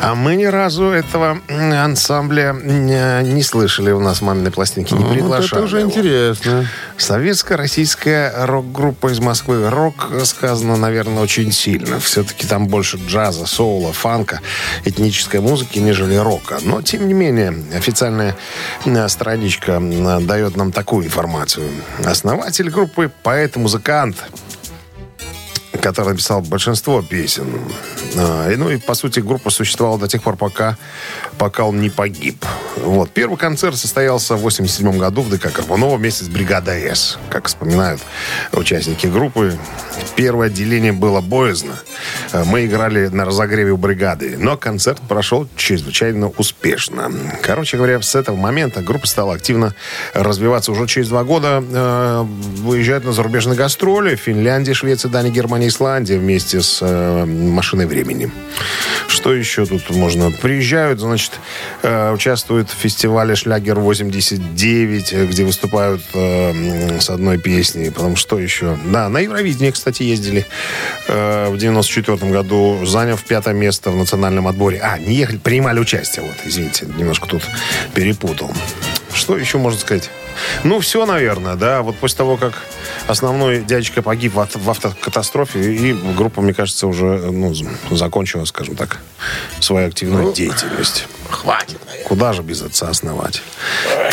А 0.01 0.15
мы 0.15 0.35
ни 0.35 0.45
разу 0.45 0.85
этого 0.85 1.39
ансамбля 1.47 2.55
не, 2.63 3.23
не 3.33 3.43
слышали 3.43 3.91
у 3.91 3.99
нас 3.99 4.21
маминой 4.21 4.51
пластинки, 4.51 4.93
не 4.93 5.03
Вот 5.03 5.13
приглашали. 5.13 5.51
это 5.51 5.61
уже 5.63 5.81
интересно. 5.81 6.67
Советско-российская 6.97 8.45
рок-группа 8.45 9.11
из 9.11 9.19
Москвы. 9.19 9.69
Рок 9.69 10.11
сказано, 10.23 10.75
наверное, 10.77 11.21
очень 11.23 11.51
сильно. 11.51 11.99
Все-таки 11.99 12.47
там 12.47 12.67
больше 12.67 12.97
джаза, 12.97 13.45
соула, 13.45 13.93
фанка, 13.93 14.41
этнической 14.85 15.41
музыки, 15.41 15.79
нежели 15.79 16.15
рока. 16.15 16.59
Но, 16.61 16.81
тем 16.81 17.07
не 17.07 17.13
менее, 17.13 17.53
официальная 17.75 18.35
э, 18.85 19.07
страничка 19.09 19.73
м, 19.73 20.25
дает 20.25 20.55
нам 20.55 20.71
такую 20.71 21.05
информацию. 21.05 21.67
Основатель 22.05 22.69
группы– 22.69 23.11
поэт 23.23 23.55
и 23.55 23.59
музыкант 23.59 24.17
который 25.81 26.09
написал 26.09 26.41
большинство 26.41 27.01
песен. 27.01 27.47
А, 28.17 28.49
и, 28.49 28.55
ну 28.55 28.69
и, 28.69 28.77
по 28.77 28.93
сути, 28.93 29.19
группа 29.19 29.49
существовала 29.49 29.99
до 29.99 30.07
тех 30.07 30.21
пор, 30.23 30.35
пока, 30.35 30.77
пока 31.37 31.65
он 31.65 31.79
не 31.81 31.89
погиб. 31.89 32.45
Вот. 32.77 33.11
Первый 33.11 33.37
концерт 33.37 33.75
состоялся 33.75 34.35
в 34.35 34.41
87 34.41 34.97
году 34.97 35.21
в 35.21 35.29
ДК 35.29 35.51
Карбунова 35.51 35.97
вместе 35.97 36.25
с 36.25 36.27
«Бригадой 36.27 36.83
С», 36.83 37.17
как 37.29 37.47
вспоминают 37.47 38.01
участники 38.51 39.07
группы. 39.07 39.57
Первое 40.15 40.47
отделение 40.47 40.91
было 40.91 41.21
боязно. 41.21 41.79
А, 42.31 42.43
Мы 42.45 42.65
играли 42.65 43.07
на 43.07 43.25
разогреве 43.25 43.71
у 43.71 43.77
бригады, 43.77 44.35
но 44.37 44.57
концерт 44.57 44.99
прошел 45.07 45.47
чрезвычайно 45.55 46.29
успешно. 46.29 47.11
Короче 47.41 47.77
говоря, 47.77 48.01
с 48.01 48.15
этого 48.15 48.35
момента 48.35 48.81
группа 48.81 49.07
стала 49.07 49.33
активно 49.33 49.75
развиваться. 50.13 50.71
Уже 50.71 50.87
через 50.87 51.09
два 51.09 51.23
года 51.23 51.63
э, 51.65 52.23
выезжают 52.23 53.05
на 53.05 53.13
зарубежные 53.13 53.55
гастроли. 53.55 54.15
Финляндия, 54.15 54.73
Швеция, 54.73 55.09
Дания, 55.09 55.31
Германия, 55.31 55.68
Исландия 55.69 56.17
вместе 56.17 56.61
с 56.61 56.79
э, 56.81 57.25
«Машиной 57.25 57.85
времени». 57.85 58.31
Что 59.07 59.33
еще 59.33 59.65
тут 59.65 59.89
можно? 59.89 60.31
Приезжают, 60.31 60.99
значит, 60.99 61.31
э, 61.81 62.11
участвуют 62.11 62.69
в 62.69 62.73
фестивале 62.73 63.33
«Шлягер-89», 63.35 65.07
э, 65.11 65.25
где 65.25 65.43
выступают 65.43 66.01
э, 66.13 66.99
с 66.99 67.09
одной 67.09 67.37
песней. 67.37 67.89
Потом 67.89 68.15
что 68.15 68.39
еще? 68.39 68.77
Да, 68.85 69.09
на 69.09 69.19
Евровидение, 69.19 69.71
кстати, 69.71 70.03
ездили 70.03 70.45
э, 71.07 71.49
в 71.49 71.57
94 71.57 72.31
году, 72.31 72.85
заняв 72.85 73.23
пятое 73.23 73.53
место 73.53 73.91
в 73.91 73.95
национальном 73.95 74.47
отборе. 74.47 74.79
А, 74.81 74.97
не 74.99 75.15
ехали, 75.15 75.37
принимали 75.37 75.79
участие. 75.79 76.25
Вот, 76.25 76.35
извините, 76.45 76.85
немножко 76.97 77.27
тут 77.27 77.43
перепутал. 77.93 78.51
Что 79.19 79.37
еще 79.37 79.57
можно 79.57 79.77
сказать? 79.77 80.09
Ну, 80.63 80.79
все, 80.79 81.05
наверное, 81.05 81.55
да. 81.55 81.81
Вот 81.81 81.97
после 81.97 82.17
того, 82.19 82.37
как 82.37 82.53
основной 83.05 83.59
дядечка 83.59 84.01
погиб 84.01 84.33
в, 84.33 84.39
ав- 84.39 84.55
в 84.55 84.69
автокатастрофе, 84.69 85.73
и 85.73 85.93
группа, 85.93 86.41
мне 86.41 86.53
кажется, 86.53 86.87
уже 86.87 87.03
ну, 87.05 87.53
закончила, 87.91 88.45
скажем 88.45 88.77
так, 88.77 88.99
свою 89.59 89.89
активную 89.89 90.31
деятельность. 90.33 91.05
Хватит, 91.29 91.79
наверное. 91.85 92.07
Куда 92.07 92.31
же 92.31 92.43
без 92.43 92.61
отца 92.61 92.87
основать? 92.87 93.41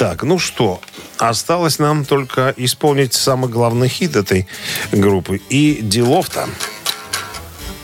Так, 0.00 0.25
ну 0.25 0.40
что, 0.40 0.80
осталось 1.18 1.78
нам 1.78 2.04
только 2.04 2.52
исполнить 2.56 3.14
самый 3.14 3.48
главный 3.48 3.88
хит 3.88 4.16
этой 4.16 4.48
группы. 4.90 5.40
И 5.50 5.78
делов-то, 5.82 6.48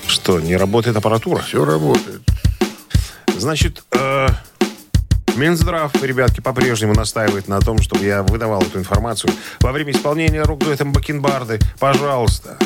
что, 0.08 0.40
не 0.40 0.56
работает 0.56 0.96
аппаратура? 0.96 1.40
Все 1.42 1.64
работает. 1.64 2.22
Значит, 3.38 3.84
э, 3.92 4.26
Минздрав, 5.36 5.90
ребятки, 6.02 6.40
по-прежнему 6.40 6.94
настаивает 6.94 7.48
на 7.48 7.60
том, 7.60 7.80
чтобы 7.80 8.04
я 8.04 8.22
выдавал 8.22 8.62
эту 8.62 8.78
информацию. 8.78 9.32
Во 9.60 9.72
время 9.72 9.92
исполнения 9.92 10.42
рок-дуэтом 10.42 10.92
Бакенбарды, 10.92 11.58
пожалуйста, 11.78 12.58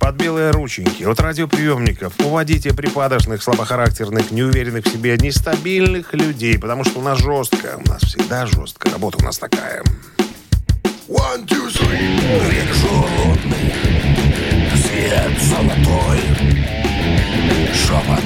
под 0.00 0.16
белые 0.16 0.50
рученьки 0.50 1.04
от 1.04 1.20
радиоприемников 1.20 2.14
уводите 2.20 2.72
припадочных, 2.72 3.42
слабохарактерных, 3.42 4.30
неуверенных 4.30 4.86
в 4.86 4.88
себе, 4.88 5.16
нестабильных 5.18 6.14
людей, 6.14 6.58
потому 6.58 6.84
что 6.84 7.00
у 7.00 7.02
нас 7.02 7.18
жестко, 7.18 7.78
у 7.84 7.88
нас 7.88 8.02
всегда 8.02 8.46
жестко, 8.46 8.90
работа 8.90 9.18
у 9.20 9.24
нас 9.24 9.38
такая. 9.38 9.82
One, 11.08 11.46
two, 11.46 11.68
three. 11.68 12.14
Желудный, 12.72 13.74
свет 14.74 15.42
золотой, 15.42 16.20
шепот, 17.74 18.24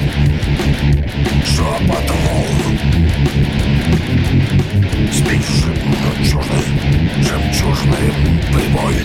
шепот 1.45 2.09
волн. 2.09 2.79
Спишь 5.11 5.65
жемчужный, 6.03 6.65
жемчужный 7.21 8.13
прибой, 8.53 8.95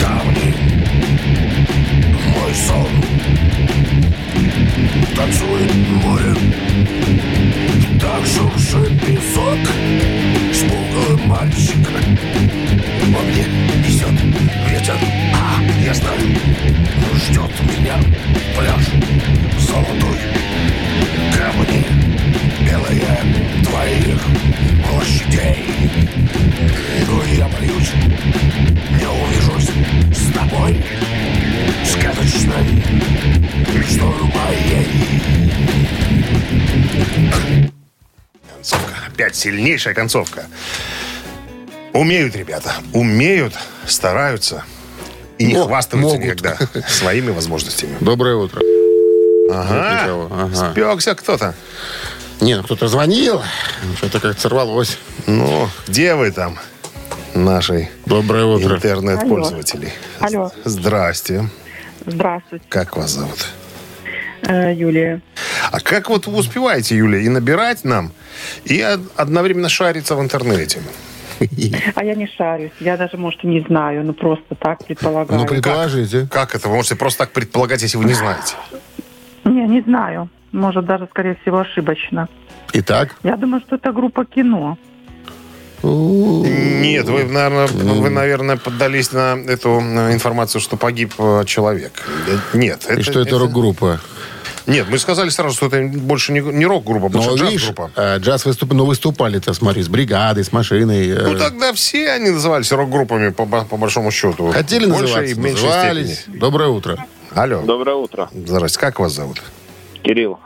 давний 0.00 0.54
мой 2.34 2.54
сон. 2.54 2.90
Танцует 5.14 5.72
море, 6.02 6.34
так 8.00 8.24
шуршит 8.26 9.00
песок, 9.00 9.58
смуглый 10.52 11.26
мальчик 11.26 11.88
во 13.12 13.20
мне 13.22 13.46
несет 13.84 14.20
ветер, 14.68 14.98
а 15.34 15.62
я 15.84 15.94
знаю, 15.94 16.20
ждет 17.14 17.50
меня 17.62 17.96
пляж 18.56 18.84
золотой, 19.58 20.18
камни 21.36 21.84
белые 22.64 23.18
твоих 23.64 24.20
площадей. 24.96 25.66
Но 27.06 27.22
я 27.24 27.48
боюсь, 27.48 27.92
не 28.98 29.06
увижусь 29.06 29.70
с 30.16 30.32
тобой, 30.32 30.82
сказочной 31.84 32.64
мечтой 33.74 34.14
моей. 34.34 35.22
Концовка. 38.54 38.94
Опять 39.08 39.36
сильнейшая 39.36 39.94
концовка. 39.94 40.46
Умеют 41.92 42.34
ребята, 42.36 42.74
умеют, 42.92 43.54
стараются 43.86 44.64
и 45.38 45.46
не 45.46 45.54
хвастаются 45.54 45.96
могут. 45.96 46.24
никогда 46.24 46.58
своими 46.88 47.30
возможностями. 47.30 47.96
Доброе 48.00 48.36
утро. 48.36 48.60
Ага, 49.50 50.28
ага. 50.30 50.72
спекся 50.72 51.14
кто-то. 51.14 51.54
Не, 52.40 52.56
ну 52.56 52.62
кто-то 52.62 52.88
звонил. 52.88 53.42
Что-то 53.96 54.20
как-то 54.20 54.40
сорвалось. 54.40 54.98
Ну, 55.26 55.68
где 55.86 56.14
вы 56.14 56.30
там, 56.32 56.58
наши 57.34 57.88
Доброе 58.04 58.44
утро. 58.44 58.76
интернет-пользователи? 58.76 59.92
Алло. 60.20 60.50
Здрасте. 60.64 61.48
Здравствуйте, 62.04 62.64
Как 62.68 62.96
вас 62.96 63.10
зовут? 63.10 63.48
э, 64.42 64.72
Юлия. 64.74 65.20
А 65.72 65.80
как 65.80 66.08
вот 66.08 66.26
вы 66.26 66.38
успеваете, 66.38 66.94
Юля, 66.96 67.18
и 67.18 67.28
набирать 67.28 67.84
нам, 67.84 68.12
и 68.64 68.84
од- 68.84 69.00
одновременно 69.16 69.68
шариться 69.68 70.14
в 70.14 70.20
интернете? 70.20 70.80
А 71.96 72.04
я 72.04 72.14
не 72.14 72.26
шарюсь. 72.28 72.70
Я 72.80 72.96
даже, 72.96 73.16
может, 73.16 73.42
и 73.44 73.46
не 73.46 73.60
знаю. 73.60 74.04
Ну, 74.04 74.12
просто 74.14 74.54
так 74.54 74.84
предполагаю. 74.86 75.40
Ну, 75.40 75.46
предположите. 75.46 76.28
Как 76.30 76.54
это? 76.54 76.68
Вы 76.68 76.76
можете 76.76 76.94
просто 76.96 77.20
так 77.24 77.32
предполагать, 77.32 77.82
если 77.82 77.96
вы 77.98 78.04
не 78.04 78.14
знаете. 78.14 78.54
Не, 79.44 79.66
не 79.66 79.80
знаю. 79.82 80.30
Может 80.52 80.86
даже, 80.86 81.06
скорее 81.10 81.36
всего, 81.42 81.58
ошибочно. 81.58 82.28
Итак, 82.72 83.16
Я 83.22 83.36
думаю, 83.36 83.62
что 83.66 83.76
это 83.76 83.92
группа 83.92 84.24
кино. 84.24 84.78
Нет, 85.82 87.08
вы, 87.08 87.24
наверное, 87.24 87.66
вы, 87.68 88.10
наверное, 88.10 88.56
поддались 88.56 89.12
на 89.12 89.36
эту 89.46 89.78
информацию, 89.78 90.60
что 90.60 90.76
погиб 90.76 91.12
э, 91.18 91.44
человек. 91.46 91.92
Э, 92.28 92.56
Нет. 92.56 92.86
и 92.90 93.02
что 93.02 93.20
это 93.20 93.38
рок-группа? 93.38 94.00
Нет, 94.66 94.86
мы 94.90 94.98
сказали 94.98 95.28
сразу, 95.28 95.54
что 95.54 95.66
это 95.66 95.80
больше 95.98 96.32
не, 96.32 96.40
не 96.40 96.66
рок-группа, 96.66 97.08
больше 97.08 97.28
Ну, 97.30 97.36
видишь, 97.36 97.60
джаз-группа. 97.68 97.90
э, 97.94 98.18
джаз 98.18 98.44
выступ... 98.46 98.72
ну, 98.72 98.84
выступали-то, 98.84 99.54
смотри, 99.54 99.82
с 99.82 99.88
бригадой, 99.88 100.42
с 100.42 100.50
машиной. 100.52 101.08
э, 101.08 101.28
Ну, 101.28 101.38
тогда 101.38 101.72
все 101.72 102.10
они 102.10 102.30
назывались 102.30 102.72
рок-группами, 102.72 103.28
по, 103.28 103.46
по 103.46 103.76
большому 103.76 104.10
счету. 104.10 104.50
Хотели 104.50 104.86
В 104.86 104.88
большей 104.88 105.02
называться, 105.04 105.30
и 105.30 105.34
в 105.34 105.38
меньшей 105.38 105.64
назывались. 105.66 106.18
степени. 106.20 106.38
Доброе 106.38 106.68
утро. 106.70 107.06
Алло. 107.32 107.62
Доброе 107.62 107.94
утро. 107.96 108.28
Здрасте, 108.32 108.80
как 108.80 108.98
вас 108.98 109.12
зовут? 109.12 109.40
Кирилл. 110.06 110.38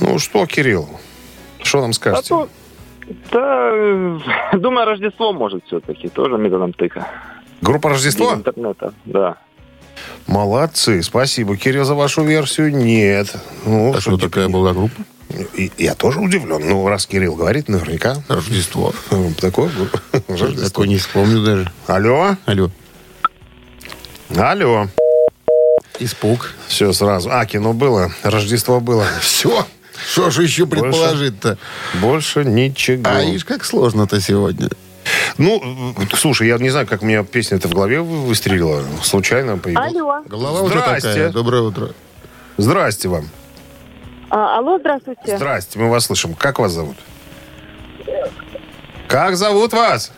Ну, 0.00 0.18
что, 0.20 0.46
Кирилл? 0.46 0.88
Что 1.62 1.80
нам 1.80 1.90
А 1.90 1.94
скажете? 1.94 2.28
то, 2.28 2.48
да, 3.32 3.70
э, 3.72 4.18
думаю, 4.58 4.86
Рождество 4.86 5.32
может 5.32 5.64
все-таки, 5.66 6.08
тоже 6.08 6.38
методом 6.38 6.72
тыка. 6.72 7.08
Группа 7.60 7.88
Без 7.88 7.94
Рождество? 7.96 8.32
интернета, 8.34 8.94
да. 9.04 9.36
Молодцы, 10.26 11.02
спасибо, 11.02 11.56
Кирилл, 11.56 11.84
за 11.84 11.94
вашу 11.94 12.22
версию. 12.22 12.74
Нет. 12.76 13.34
Ну, 13.64 13.94
А 13.94 14.00
что 14.00 14.16
такая 14.16 14.48
была 14.48 14.72
группа? 14.72 14.94
И- 15.54 15.72
Я 15.78 15.94
тоже 15.94 16.20
удивлен. 16.20 16.62
Ну, 16.68 16.86
раз 16.88 17.06
Кирилл 17.06 17.34
говорит, 17.34 17.68
наверняка. 17.68 18.16
Рождество. 18.28 18.92
Такое 19.40 19.70
Рождество. 20.28 20.64
Такой 20.68 20.88
не 20.88 20.98
вспомню 20.98 21.42
даже. 21.44 21.72
Алло? 21.88 22.36
Алло. 22.46 22.70
Алло. 24.36 24.86
Испуг. 25.98 26.52
Все 26.68 26.92
сразу. 26.92 27.30
А, 27.32 27.44
кино 27.46 27.72
было, 27.72 28.10
Рождество 28.22 28.80
было. 28.80 29.04
Все. 29.20 29.66
Что 30.12 30.30
же 30.30 30.42
еще 30.42 30.66
предположить-то? 30.66 31.56
Больше 32.00 32.44
ничего. 32.44 33.02
А 33.06 33.22
ишь, 33.22 33.44
как 33.44 33.64
сложно-то 33.64 34.20
сегодня. 34.20 34.68
Ну, 35.38 35.94
слушай, 36.14 36.48
я 36.48 36.58
не 36.58 36.70
знаю, 36.70 36.86
как 36.86 37.02
у 37.02 37.06
меня 37.06 37.22
песня-то 37.22 37.68
в 37.68 37.72
голове 37.72 38.00
вы- 38.00 38.22
выстрелила. 38.26 38.82
Случайно 39.02 39.56
появилась. 39.58 39.92
Алло. 39.94 40.22
Голова 40.26 40.60
уже 40.62 40.78
Здрасте. 40.78 41.08
такая. 41.08 41.30
Доброе 41.30 41.62
утро. 41.62 41.88
Здрасте 42.56 43.08
вам. 43.08 43.28
А, 44.30 44.58
алло, 44.58 44.78
здравствуйте. 44.78 45.36
Здрасте, 45.36 45.78
мы 45.78 45.90
вас 45.90 46.06
слышим. 46.06 46.34
Как 46.34 46.58
вас 46.58 46.72
зовут? 46.72 46.96
Как 49.06 49.36
зовут 49.36 49.72
вас? 49.72 50.12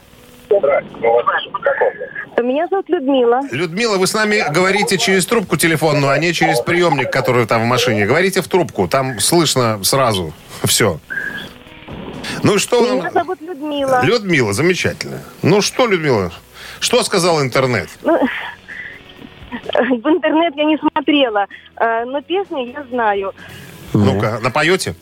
Меня 2.42 2.66
зовут 2.68 2.88
Людмила. 2.88 3.40
Людмила, 3.50 3.96
вы 3.96 4.06
с 4.06 4.12
нами 4.12 4.44
говорите 4.50 4.98
через 4.98 5.24
трубку 5.26 5.56
телефонную, 5.56 6.12
а 6.12 6.18
не 6.18 6.32
через 6.34 6.60
приемник, 6.60 7.10
который 7.10 7.46
там 7.46 7.62
в 7.62 7.66
машине. 7.66 8.06
Говорите 8.06 8.42
в 8.42 8.48
трубку, 8.48 8.88
там 8.88 9.20
слышно 9.20 9.82
сразу 9.82 10.32
все. 10.64 11.00
Ну 12.42 12.58
что 12.58 12.80
Меня 12.96 13.10
зовут 13.10 13.40
Людмила. 13.40 14.04
Людмила, 14.04 14.52
замечательно. 14.52 15.22
Ну 15.42 15.62
что, 15.62 15.86
Людмила, 15.86 16.32
что 16.80 17.02
сказал 17.04 17.40
интернет? 17.40 17.88
Ну, 18.02 18.18
в 19.50 20.08
интернет 20.08 20.54
я 20.56 20.64
не 20.64 20.76
смотрела, 20.76 21.46
э, 21.76 22.04
но 22.04 22.20
песню 22.20 22.66
я 22.66 22.84
знаю. 22.90 23.32
Ну-ка, 23.94 24.40
напоете? 24.42 24.94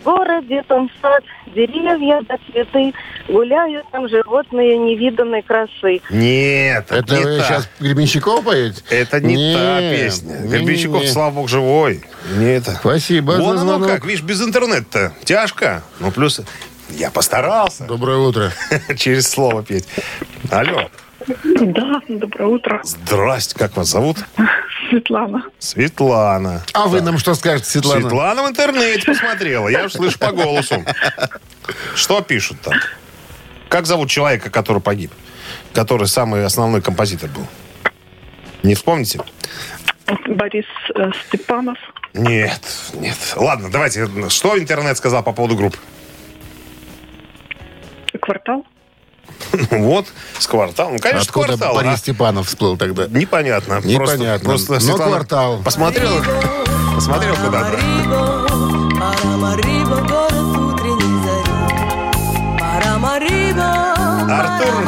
В 0.00 0.04
городе 0.04 0.62
там 0.68 0.90
сад, 1.02 1.22
деревья 1.46 2.20
да 2.28 2.36
цветы, 2.50 2.92
гуляют 3.28 3.86
там 3.90 4.08
животные 4.08 4.78
невиданной 4.78 5.42
красы. 5.42 6.00
Нет, 6.10 6.86
Это 6.90 7.16
не 7.16 7.24
вы 7.24 7.38
та. 7.38 7.44
сейчас 7.44 7.68
Гребенщиков 7.80 8.44
поете? 8.44 8.82
Это 8.90 9.20
не, 9.20 9.54
та 9.54 9.80
Не, 9.80 9.96
песня. 9.96 10.38
не, 10.40 10.48
Гребенщиков, 10.48 11.00
не. 11.02 11.08
слава 11.08 11.30
богу, 11.32 11.48
живой. 11.48 12.02
Не 12.36 12.52
это. 12.56 12.72
Спасибо 12.72 13.32
Вон 13.32 13.58
за 13.58 13.74
оно 13.74 13.86
как, 13.86 14.04
видишь, 14.04 14.22
без 14.22 14.42
интернета-то 14.42 15.12
тяжко. 15.24 15.82
Ну, 16.00 16.10
плюс 16.10 16.40
я 16.90 17.10
постарался 17.10 17.84
Доброе 17.84 18.18
утро. 18.18 18.52
через 18.96 19.28
слово 19.28 19.62
петь. 19.62 19.86
Алло. 20.50 20.88
Да, 21.26 22.00
доброе 22.08 22.46
утро. 22.48 22.80
Здрасте, 22.84 23.58
как 23.58 23.76
вас 23.76 23.88
зовут? 23.88 24.18
Светлана. 24.88 25.44
Светлана. 25.58 26.62
А 26.72 26.86
вы 26.86 27.00
нам 27.00 27.18
что 27.18 27.34
скажете, 27.34 27.68
Светлана? 27.70 28.00
Светлана 28.00 28.42
в 28.44 28.48
интернете 28.48 29.04
посмотрела. 29.04 29.68
Я 29.68 29.84
уж 29.84 29.92
слышу 29.92 30.18
по 30.18 30.32
голосу. 30.32 30.84
Что 31.94 32.20
пишут 32.22 32.60
там? 32.62 32.74
Как 33.68 33.86
зовут 33.86 34.08
человека, 34.08 34.50
который 34.50 34.80
погиб? 34.80 35.12
Который 35.74 36.06
самый 36.06 36.44
основной 36.44 36.80
композитор 36.80 37.28
был? 37.30 37.46
Не 38.62 38.74
вспомните? 38.74 39.20
Борис 40.26 40.64
э, 40.94 41.10
Степанов. 41.26 41.78
Нет, 42.14 42.62
нет. 42.94 43.16
Ладно, 43.36 43.70
давайте. 43.70 44.08
Что 44.30 44.58
интернет 44.58 44.96
сказал 44.96 45.22
по 45.22 45.32
поводу 45.32 45.56
группы? 45.56 45.76
Квартал. 48.20 48.66
Вот, 49.70 50.06
с 50.38 50.46
кварталом. 50.46 50.94
Ну, 50.94 50.98
конечно, 50.98 51.22
Откуда 51.22 51.46
квартал. 51.56 51.74
Борис 51.74 52.02
а? 52.06 52.10
Непанов 52.10 52.46
всплыл 52.48 52.76
тогда? 52.76 53.06
Непонятно. 53.08 53.80
Непонятно. 53.84 54.38
Просто, 54.48 54.66
просто 54.66 54.72
Но 54.74 54.80
Светлана 54.80 55.10
квартал. 55.12 55.58
Посмотрел, 55.64 56.10
посмотрел 56.94 57.34
куда-то. 57.36 57.78
Артур, 64.30 64.84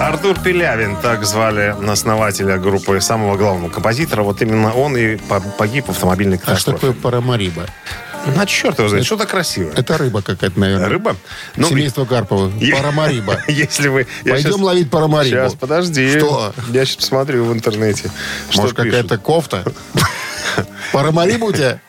Артур 0.00 0.38
Пелявин, 0.40 0.96
так 0.96 1.24
звали 1.24 1.74
основателя 1.88 2.56
группы, 2.58 3.00
самого 3.00 3.36
главного 3.36 3.70
композитора. 3.70 4.22
Вот 4.22 4.40
именно 4.42 4.72
он 4.72 4.96
и 4.96 5.16
по- 5.16 5.40
погиб 5.40 5.86
в 5.86 5.90
автомобильной 5.90 6.36
А 6.36 6.40
что 6.40 6.46
катастрофе. 6.46 6.78
такое 6.78 6.92
парамариба? 7.02 7.66
На 8.34 8.46
черт 8.46 8.78
его 8.78 8.88
знает, 8.88 9.04
что-то 9.06 9.26
красивое. 9.26 9.72
Это 9.74 9.96
рыба 9.98 10.22
какая-то, 10.22 10.58
наверное. 10.58 10.88
Рыба? 10.88 11.16
Ну, 11.56 11.68
Семейство 11.68 12.04
Карповых. 12.04 12.54
Я- 12.60 12.76
Парамариба. 12.76 13.38
Если 13.48 13.88
вы... 13.88 14.06
Пойдем 14.24 14.52
щас- 14.52 14.60
ловить 14.60 14.90
парамарибу. 14.90 15.36
Сейчас, 15.36 15.54
подожди. 15.54 16.18
Что? 16.18 16.52
Я 16.70 16.84
сейчас 16.84 16.96
посмотрю 16.96 17.44
в 17.44 17.52
интернете. 17.52 18.10
Может, 18.54 18.74
пишут. 18.76 18.76
какая-то 18.76 19.18
кофта? 19.18 19.64
Парамариба 20.92 21.44
у 21.46 21.52
тебя? 21.52 21.80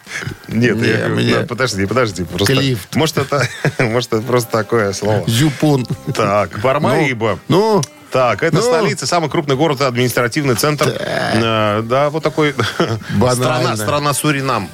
Нет, 0.48 0.76
Не, 0.78 0.88
я, 0.90 1.08
мне- 1.08 1.34
да, 1.36 1.46
подожди, 1.46 1.86
подожди. 1.86 2.24
Просто, 2.24 2.54
Клифт. 2.54 2.96
Может, 2.96 3.18
это, 3.18 3.48
может, 3.80 4.14
это 4.14 4.22
просто 4.24 4.52
такое 4.52 4.94
слово. 4.94 5.24
Зюпун. 5.28 5.86
Так, 6.16 6.62
Пармариба. 6.62 7.40
Ну, 7.48 7.82
Так, 8.12 8.42
это 8.44 8.56
Ну. 8.58 8.62
столица, 8.62 9.06
самый 9.06 9.30
крупный 9.30 9.56
город, 9.56 9.82
административный 9.82 10.56
центр. 10.56 10.96
Э, 11.00 11.82
Да, 11.84 12.10
вот 12.10 12.24
такой 12.24 12.56
Банально. 13.16 13.36
страна, 13.36 13.76
страна 13.78 14.14
Суринам. 14.14 14.70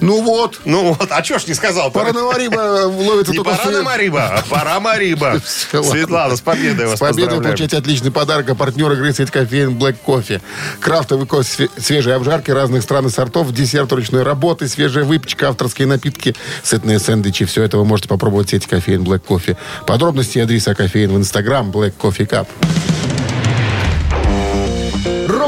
Ну 0.00 0.22
вот. 0.22 0.60
Ну 0.64 0.94
вот, 0.94 1.08
а 1.10 1.22
что 1.24 1.38
ж 1.38 1.46
не 1.46 1.54
сказал? 1.54 1.90
Паранамариба 1.90 2.86
ловится 2.86 3.32
Не 3.32 3.38
только 3.38 3.52
в 3.52 3.56
Су- 3.56 3.62
Паранамариба, 3.64 4.26
а 4.26 4.42
Парамариба. 4.48 5.40
Светлана, 5.44 6.36
с 6.36 6.40
победой 6.40 6.86
вас 6.86 6.96
С 6.96 7.00
победой 7.00 7.22
поздравляем. 7.24 7.42
получайте 7.42 7.76
отличный 7.76 8.10
подарок. 8.10 8.48
А 8.50 8.54
партнер 8.54 8.90
игры 8.92 9.12
«Сеть 9.12 9.30
кофеин 9.30 9.76
Black 9.78 9.96
Кофе». 10.04 10.40
Крафтовый 10.80 11.26
кофе 11.26 11.64
све- 11.64 11.80
свежей 11.80 12.14
обжарки 12.14 12.50
разных 12.50 12.82
стран 12.82 13.06
и 13.06 13.10
сортов, 13.10 13.52
десерт 13.52 13.92
ручной 13.92 14.22
работы, 14.22 14.68
свежая 14.68 15.04
выпечка, 15.04 15.48
авторские 15.48 15.86
напитки, 15.86 16.34
сытные 16.62 16.98
сэндвичи. 16.98 17.44
Все 17.44 17.62
это 17.62 17.78
вы 17.78 17.84
можете 17.84 18.08
попробовать 18.08 18.48
в 18.48 18.50
«Сеть 18.50 18.66
кофеин 18.66 19.02
Black 19.02 19.20
Кофе». 19.20 19.56
Подробности 19.86 20.38
и 20.38 20.40
адреса 20.40 20.74
кофеин 20.74 21.12
в 21.12 21.16
инстаграм 21.16 21.70
Black 21.70 21.92
Coffee 22.00 22.26
Cup. 22.28 22.46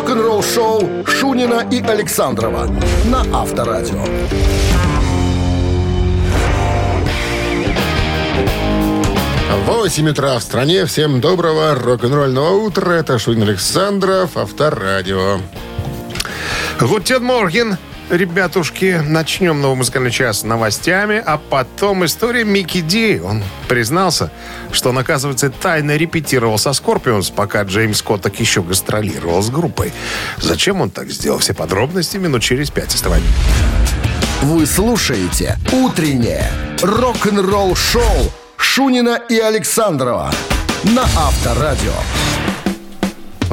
Рок-н-ролл 0.02 0.42
шоу 0.42 1.06
Шунина 1.06 1.64
и 1.70 1.80
Александрова 1.80 2.66
на 3.04 3.20
Авторадио. 3.32 4.04
8 9.64 10.08
утра 10.08 10.36
в 10.40 10.42
стране. 10.42 10.86
Всем 10.86 11.20
доброго 11.20 11.76
рок-н-ролльного 11.76 12.64
утра. 12.64 12.94
Это 12.94 13.16
Шунин 13.20 13.44
Александров, 13.44 14.36
Авторадио. 14.36 15.38
Guten 16.80 17.22
Morgen. 17.22 17.76
Ребятушки, 18.12 19.00
начнем 19.02 19.62
новый 19.62 19.78
музыкальный 19.78 20.10
час 20.10 20.42
новостями, 20.42 21.22
а 21.24 21.38
потом 21.38 22.04
история 22.04 22.44
Микки 22.44 22.82
Ди. 22.82 23.18
Он 23.24 23.42
признался, 23.68 24.30
что 24.70 24.90
он, 24.90 24.98
оказывается, 24.98 25.48
тайно 25.48 25.96
репетировал 25.96 26.58
со 26.58 26.74
Скорпионс, 26.74 27.30
пока 27.30 27.62
Джеймс 27.62 28.00
Коттак 28.00 28.38
еще 28.38 28.62
гастролировал 28.62 29.40
с 29.40 29.48
группой. 29.48 29.94
Зачем 30.36 30.82
он 30.82 30.90
так 30.90 31.08
сделал? 31.08 31.38
Все 31.38 31.54
подробности 31.54 32.18
минут 32.18 32.42
через 32.42 32.70
пять. 32.70 32.94
Оставайтесь. 32.94 33.30
Вы 34.42 34.66
слушаете 34.66 35.56
«Утреннее 35.72 36.50
рок-н-ролл-шоу» 36.82 38.30
Шунина 38.58 39.22
и 39.30 39.38
Александрова 39.38 40.30
на 40.84 41.04
Авторадио. 41.16 41.94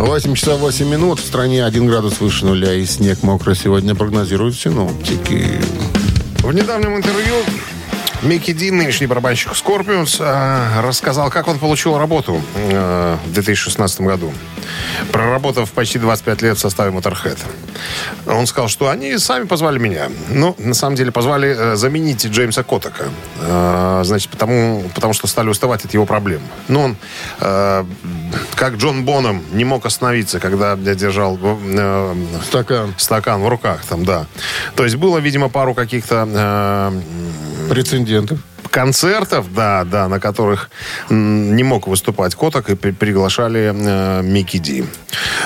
8 0.06 0.34
часов 0.36 0.60
8 0.62 0.88
минут. 0.88 1.20
В 1.20 1.26
стране 1.26 1.66
1 1.66 1.88
градус 1.88 2.22
выше 2.22 2.46
нуля 2.46 2.74
и 2.74 2.86
снег 2.86 3.22
мокрый 3.22 3.56
сегодня 3.56 3.96
прогнозируют 3.96 4.56
синоптики. 4.56 5.46
В 6.42 6.54
недавнем 6.54 6.96
интервью 6.96 7.36
Микки 8.22 8.52
Дин, 8.52 8.78
нынешний 8.78 9.08
барабанщик 9.08 9.54
Scorpions, 9.54 10.18
э, 10.20 10.82
рассказал, 10.82 11.30
как 11.30 11.48
он 11.48 11.58
получил 11.58 11.98
работу 11.98 12.42
э, 12.56 13.18
в 13.26 13.32
2016 13.32 14.02
году, 14.02 14.34
проработав 15.14 15.72
почти 15.72 16.00
25 16.00 16.42
лет 16.42 16.58
в 16.58 16.60
составе 16.60 16.92
Motorhead. 16.92 17.38
Он 18.28 18.46
сказал, 18.46 18.68
что 18.68 18.90
они 18.90 19.18
сами 19.18 19.46
позвали 19.46 19.80
меня. 19.80 20.10
Ну, 20.30 20.54
на 20.58 20.74
самом 20.74 20.98
деле, 20.98 21.12
позвали 21.14 21.56
э, 21.58 21.76
заменить 21.78 22.26
Джеймса 22.26 22.64
Коттека. 22.64 23.06
Э, 23.40 24.02
значит, 24.04 24.30
потому, 24.30 24.84
потому 24.94 25.14
что 25.14 25.28
стали 25.28 25.48
уставать 25.48 25.86
от 25.86 25.94
его 25.94 26.06
проблем. 26.06 26.42
Ну, 26.68 26.82
он, 26.82 26.98
э, 27.40 27.86
как 28.56 28.76
Джон 28.76 29.06
Боном, 29.06 29.42
не 29.54 29.64
мог 29.64 29.86
остановиться, 29.86 30.42
когда 30.42 30.72
я 30.72 30.96
держал 30.96 31.40
э, 31.42 32.16
Стакан. 32.44 32.94
стакан 32.98 33.42
в 33.42 33.48
руках 33.48 33.86
там, 33.88 34.04
да. 34.04 34.26
То 34.76 34.84
есть 34.84 34.98
было, 34.98 35.20
видимо, 35.20 35.48
пару 35.48 35.74
каких-то 35.74 36.92
Прецедентов. 37.68 38.40
Концертов, 38.72 39.54
да, 39.54 39.84
да, 39.84 40.08
на 40.08 40.20
которых 40.20 40.70
не 41.10 41.64
мог 41.64 41.88
выступать 41.88 42.36
Коток 42.36 42.70
и 42.70 42.76
при- 42.76 42.92
приглашали 42.92 43.74
э, 43.74 44.22
Микки 44.22 44.58
Ди. 44.58 44.86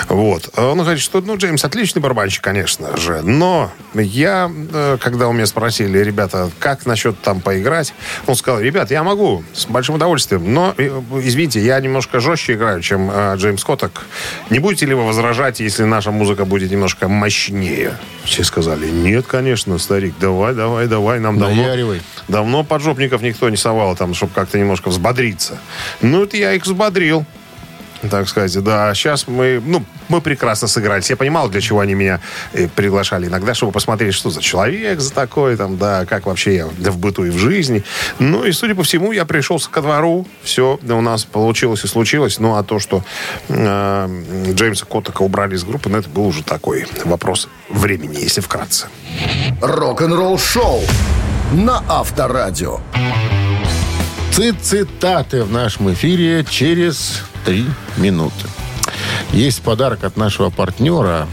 Вот. 0.10 0.50
Он 0.58 0.80
говорит, 0.80 1.02
что, 1.02 1.22
ну, 1.22 1.38
Джеймс 1.38 1.64
отличный 1.64 2.02
барабанщик, 2.02 2.44
конечно 2.44 2.96
же, 2.98 3.22
но 3.22 3.72
я, 3.94 4.52
э, 4.74 4.98
когда 5.00 5.28
у 5.28 5.34
меня 5.34 5.46
спросили, 5.46 6.00
ребята, 6.00 6.50
как 6.60 6.86
насчет 6.86 7.20
там 7.22 7.42
поиграть, 7.42 7.94
он 8.28 8.36
сказал, 8.36 8.60
ребят, 8.60 8.92
я 8.92 9.04
могу, 9.04 9.44
с 9.54 9.66
большим 9.66 9.96
удовольствием, 9.96 10.54
но, 10.54 10.74
э, 10.78 10.90
извините, 11.22 11.60
я 11.62 11.80
немножко 11.80 12.20
жестче 12.20 12.54
играю, 12.54 12.82
чем 12.82 13.10
э, 13.12 13.36
Джеймс 13.38 13.64
Коток. 13.64 14.06
Не 14.50 14.60
будете 14.60 14.86
ли 14.86 14.94
вы 14.94 15.06
возражать, 15.06 15.60
если 15.60 15.84
наша 15.84 16.12
музыка 16.12 16.46
будет 16.46 16.72
немножко 16.72 17.08
мощнее? 17.08 17.98
Все 18.24 18.44
сказали, 18.44 18.90
нет, 18.90 19.26
конечно, 19.28 19.78
старик, 19.78 20.14
давай, 20.20 20.54
давай, 20.54 20.88
давай, 20.88 21.20
нам 21.20 21.40
давно... 21.40 21.64
Давно 22.28 22.64
поджопников 23.14 23.22
никто 23.22 23.50
не 23.50 23.58
совал, 23.58 23.96
там, 23.96 24.14
чтобы 24.14 24.34
как-то 24.34 24.58
немножко 24.58 24.90
взбодриться. 24.90 25.58
Ну, 26.02 26.24
это 26.24 26.38
я 26.38 26.54
их 26.54 26.64
взбодрил. 26.64 27.26
Так 28.10 28.28
сказать, 28.28 28.64
да. 28.64 28.94
Сейчас 28.94 29.28
мы, 29.28 29.62
ну, 29.66 29.86
мы 30.10 30.20
прекрасно 30.20 30.68
сыгрались. 30.68 31.10
Я 31.10 31.16
понимал, 31.16 31.48
для 31.50 31.62
чего 31.62 31.80
они 31.80 31.94
меня 31.94 32.20
э, 32.52 32.68
приглашали 32.68 33.28
иногда, 33.28 33.54
чтобы 33.54 33.72
посмотреть, 33.72 34.14
что 34.14 34.30
за 34.30 34.42
человек 34.42 35.00
за 35.00 35.14
такой, 35.14 35.56
там, 35.56 35.78
да, 35.78 36.06
как 36.06 36.26
вообще 36.26 36.56
я 36.56 36.92
в 36.92 36.98
быту 36.98 37.24
и 37.24 37.30
в 37.30 37.38
жизни. 37.38 37.84
Ну, 38.20 38.44
и, 38.44 38.52
судя 38.52 38.76
по 38.76 38.84
всему, 38.84 39.14
я 39.14 39.24
пришел 39.24 39.58
ко 39.72 39.82
двору, 39.82 40.28
все 40.44 40.80
у 40.84 41.02
нас 41.02 41.24
получилось 41.24 41.86
и 41.86 41.88
случилось. 41.88 42.40
Ну, 42.40 42.56
а 42.56 42.64
то, 42.64 42.80
что 42.80 43.06
э, 43.48 44.52
Джеймса 44.52 44.86
Коттека 44.86 45.22
убрали 45.22 45.56
из 45.56 45.64
группы, 45.64 45.90
ну, 45.90 45.98
это 45.98 46.10
был 46.10 46.28
уже 46.28 46.44
такой 46.44 46.86
вопрос 47.06 47.48
времени, 47.70 48.18
если 48.20 48.42
вкратце. 48.42 48.88
Рок-н-ролл 49.62 50.38
шоу 50.38 50.82
на 51.54 51.84
Авторадио. 51.88 52.80
Цитаты 54.32 55.44
в 55.44 55.52
нашем 55.52 55.94
эфире 55.94 56.44
через 56.50 57.22
три 57.46 57.66
минуты. 57.98 58.48
Есть 59.32 59.62
подарок 59.62 60.04
от 60.04 60.18
нашего 60.18 60.50
партнера, 60.50 61.28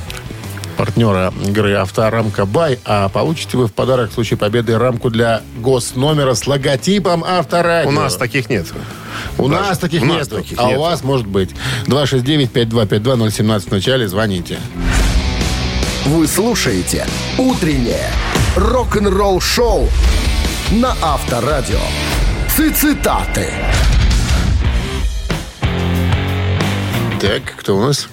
партнера 0.77 1.33
игры 1.47 1.73
«Авторамка 1.75 2.45
Бай», 2.45 2.79
а 2.85 3.09
получите 3.09 3.57
вы 3.57 3.67
в 3.67 3.73
подарок 3.73 4.11
в 4.11 4.15
случае 4.15 4.37
победы 4.37 4.79
рамку 4.79 5.09
для 5.09 5.41
госномера 5.57 6.35
с 6.35 6.47
логотипом 6.47 7.25
«Авторадио». 7.25 7.89
У 7.89 7.93
нас 7.93 8.17
таких 8.17 8.51
нет. 8.51 8.67
У 9.39 9.49
Даже. 9.49 9.63
нас 9.69 9.79
таких 9.79 10.03
У 10.03 10.07
нас 10.07 10.17
нет, 10.19 10.29
таких 10.29 10.59
а 10.59 10.65
нет. 10.65 10.77
у 10.77 10.81
вас 10.83 11.03
может 11.03 11.27
быть. 11.27 11.51
269-5252-017 11.87 13.61
в 13.61 13.73
начале, 13.73 14.07
звоните. 14.07 14.59
Вы 16.05 16.27
слушаете 16.27 17.07
«Утреннее 17.39 18.11
рок-н-ролл 18.57 19.41
шоу» 19.41 19.89
на 20.71 20.95
Авторадио. 21.03 21.81
Цитаты. 22.49 23.49
Так, 27.21 27.43
кто 27.57 27.77
у 27.77 27.81
нас? 27.81 28.09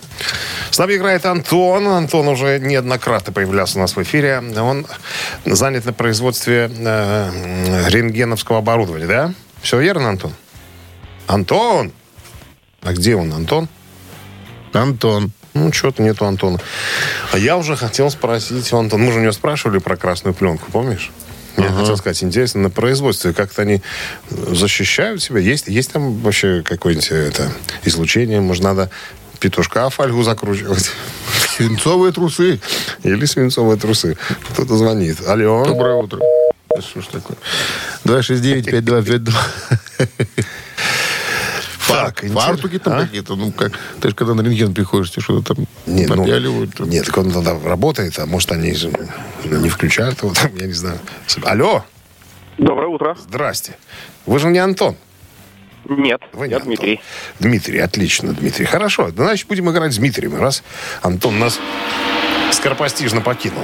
С 0.71 0.77
нами 0.79 0.95
играет 0.95 1.25
Антон. 1.25 1.87
Антон 1.87 2.27
уже 2.27 2.59
неоднократно 2.59 3.33
появлялся 3.33 3.77
у 3.77 3.81
нас 3.81 3.95
в 3.95 4.01
эфире. 4.01 4.41
Он 4.57 4.85
занят 5.45 5.85
на 5.85 5.93
производстве 5.93 6.71
э, 6.71 7.87
рентгеновского 7.89 8.59
оборудования, 8.59 9.07
да? 9.07 9.33
Все 9.61 9.79
верно, 9.79 10.09
Антон? 10.09 10.33
Антон! 11.27 11.91
А 12.81 12.93
где 12.93 13.15
он, 13.15 13.33
Антон? 13.33 13.67
Антон. 14.73 15.31
Ну, 15.57 15.73
что-то 15.73 16.03
нету 16.03 16.25
Антона. 16.25 16.59
А 17.31 17.37
я 17.37 17.57
уже 17.57 17.75
хотел 17.75 18.11
спросить 18.11 18.71
у 18.73 18.77
Антона. 18.77 19.03
Мы 19.03 19.11
же 19.11 19.19
у 19.19 19.21
него 19.21 19.31
спрашивали 19.31 19.79
про 19.79 19.97
красную 19.97 20.33
пленку, 20.33 20.71
помнишь? 20.71 21.11
Я 21.57 21.71
хотел 21.71 21.97
сказать, 21.97 22.23
интересно, 22.23 22.61
на 22.61 22.69
производстве 22.69 23.33
как-то 23.33 23.63
они 23.63 23.81
защищают 24.29 25.23
себя? 25.23 25.39
Есть, 25.39 25.67
есть 25.67 25.91
там 25.91 26.19
вообще 26.19 26.61
какое-нибудь 26.63 27.09
это, 27.09 27.51
излучение? 27.83 28.39
Может, 28.39 28.63
надо 28.63 28.91
петушка 29.39 29.89
фольгу 29.89 30.21
закручивать? 30.21 30.91
Свинцовые 31.55 32.13
трусы. 32.13 32.59
Или 33.03 33.25
свинцовые 33.25 33.79
трусы? 33.79 34.17
Кто-то 34.51 34.77
звонит. 34.77 35.17
Алло. 35.27 35.65
Доброе 35.65 35.95
утро. 35.95 36.19
Что 36.79 37.01
ж 37.01 37.05
такое? 37.07 37.37
269-5252. 38.05 39.33
Так, 41.87 42.23
интерес- 42.23 42.33
Фартуки 42.45 42.79
там 42.79 42.93
А? 42.93 43.01
какие-то, 43.05 43.35
ну 43.35 43.51
как, 43.51 43.71
ты 44.01 44.09
же 44.09 44.15
когда 44.15 44.33
на 44.33 44.41
рентген 44.41 44.73
приходишь, 44.73 45.11
тебе 45.11 45.21
что-то 45.21 45.55
там 45.55 45.65
Нет, 45.85 46.09
ну, 46.09 46.15
напяливают. 46.17 46.75
там. 46.75 46.89
нет, 46.89 47.05
так 47.05 47.17
он 47.17 47.31
тогда 47.31 47.57
работает, 47.63 48.17
а 48.19 48.25
может, 48.25 48.51
они 48.51 48.73
же 48.73 48.91
ну, 49.45 49.57
не 49.59 49.69
включают 49.69 50.21
его 50.21 50.33
там, 50.33 50.51
я 50.55 50.67
не 50.67 50.73
знаю. 50.73 50.99
Алло, 51.43 51.85
Доброе 52.57 52.87
утро. 52.87 53.15
здрасте. 53.19 53.77
Вы 54.25 54.39
же 54.39 54.49
не 54.49 54.59
Антон. 54.59 54.95
Нет, 55.89 56.21
Вы 56.33 56.47
не 56.47 56.51
я 56.51 56.57
Антон. 56.57 56.67
Дмитрий. 56.69 57.01
Дмитрий, 57.39 57.79
отлично, 57.79 58.33
Дмитрий. 58.33 58.65
Хорошо, 58.65 59.09
значит, 59.11 59.47
будем 59.47 59.69
играть 59.71 59.93
с 59.93 59.97
Дмитрием, 59.97 60.35
раз 60.35 60.63
Антон 61.01 61.39
нас 61.39 61.59
скоропостижно 62.51 63.21
покинул. 63.21 63.63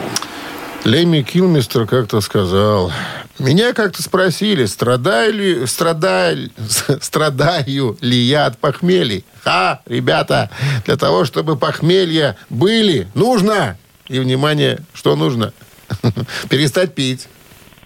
Лемми 0.86 1.22
Килмистер 1.22 1.86
как-то 1.88 2.22
сказал, 2.22 2.92
меня 3.40 3.74
как-то 3.74 4.04
спросили, 4.04 4.66
страдаю 4.66 5.34
ли, 5.34 5.66
страдаю, 5.66 6.52
страдаю 7.02 7.98
ли 8.02 8.18
я 8.18 8.46
от 8.46 8.58
похмелья. 8.58 9.24
А, 9.46 9.82
ребята, 9.86 10.50
для 10.86 10.98
того, 10.98 11.26
чтобы 11.26 11.58
похмелья 11.58 12.38
были, 12.50 13.08
нужно, 13.16 13.78
и, 14.08 14.20
внимание, 14.20 14.80
что 14.94 15.16
нужно? 15.16 15.54
Перестать 16.50 16.94
пить. 16.94 17.28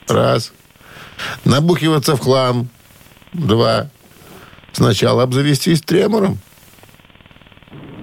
Раз. 0.08 0.52
Набухиваться 1.46 2.16
в 2.16 2.20
хлам. 2.20 2.70
Два. 3.34 3.90
Сначала 4.74 5.24
обзавестись 5.24 5.82
тремором. 5.82 6.40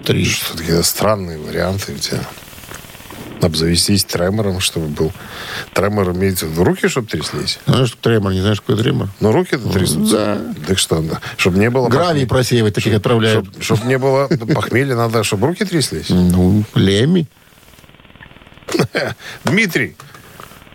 Три. 0.04 0.24
Что 0.24 0.56
такие 0.56 0.82
странные 0.82 1.38
варианты 1.38 1.94
у 1.94 1.98
тебя. 1.98 2.20
Обзавестись 3.40 4.04
тремором, 4.04 4.60
чтобы 4.60 4.86
был... 4.86 5.12
Тремор 5.72 6.12
имеется 6.12 6.46
в 6.46 6.62
руки, 6.62 6.88
чтобы 6.88 7.08
тряслись? 7.08 7.58
Знаешь, 7.66 7.88
что 7.88 7.98
тремор, 7.98 8.32
не 8.32 8.40
знаешь, 8.40 8.60
какой 8.60 8.76
тремор? 8.76 9.08
Ну, 9.20 9.32
руки-то 9.32 9.68
трясутся. 9.70 10.40
Так 10.66 10.78
что, 10.78 11.00
да. 11.02 11.20
чтобы 11.36 11.58
не 11.58 11.70
было... 11.70 11.88
Гравий 11.88 12.26
просеивать 12.26 12.74
таких 12.74 12.94
отправляют. 12.94 13.46
Чтобы 13.60 13.86
не 13.86 13.98
было 13.98 14.28
похмелья, 14.54 14.96
надо, 14.96 15.24
чтобы 15.24 15.48
руки 15.48 15.64
тряслись. 15.64 16.08
Ну, 16.08 16.64
Лемми. 16.74 17.26
Дмитрий, 19.44 19.94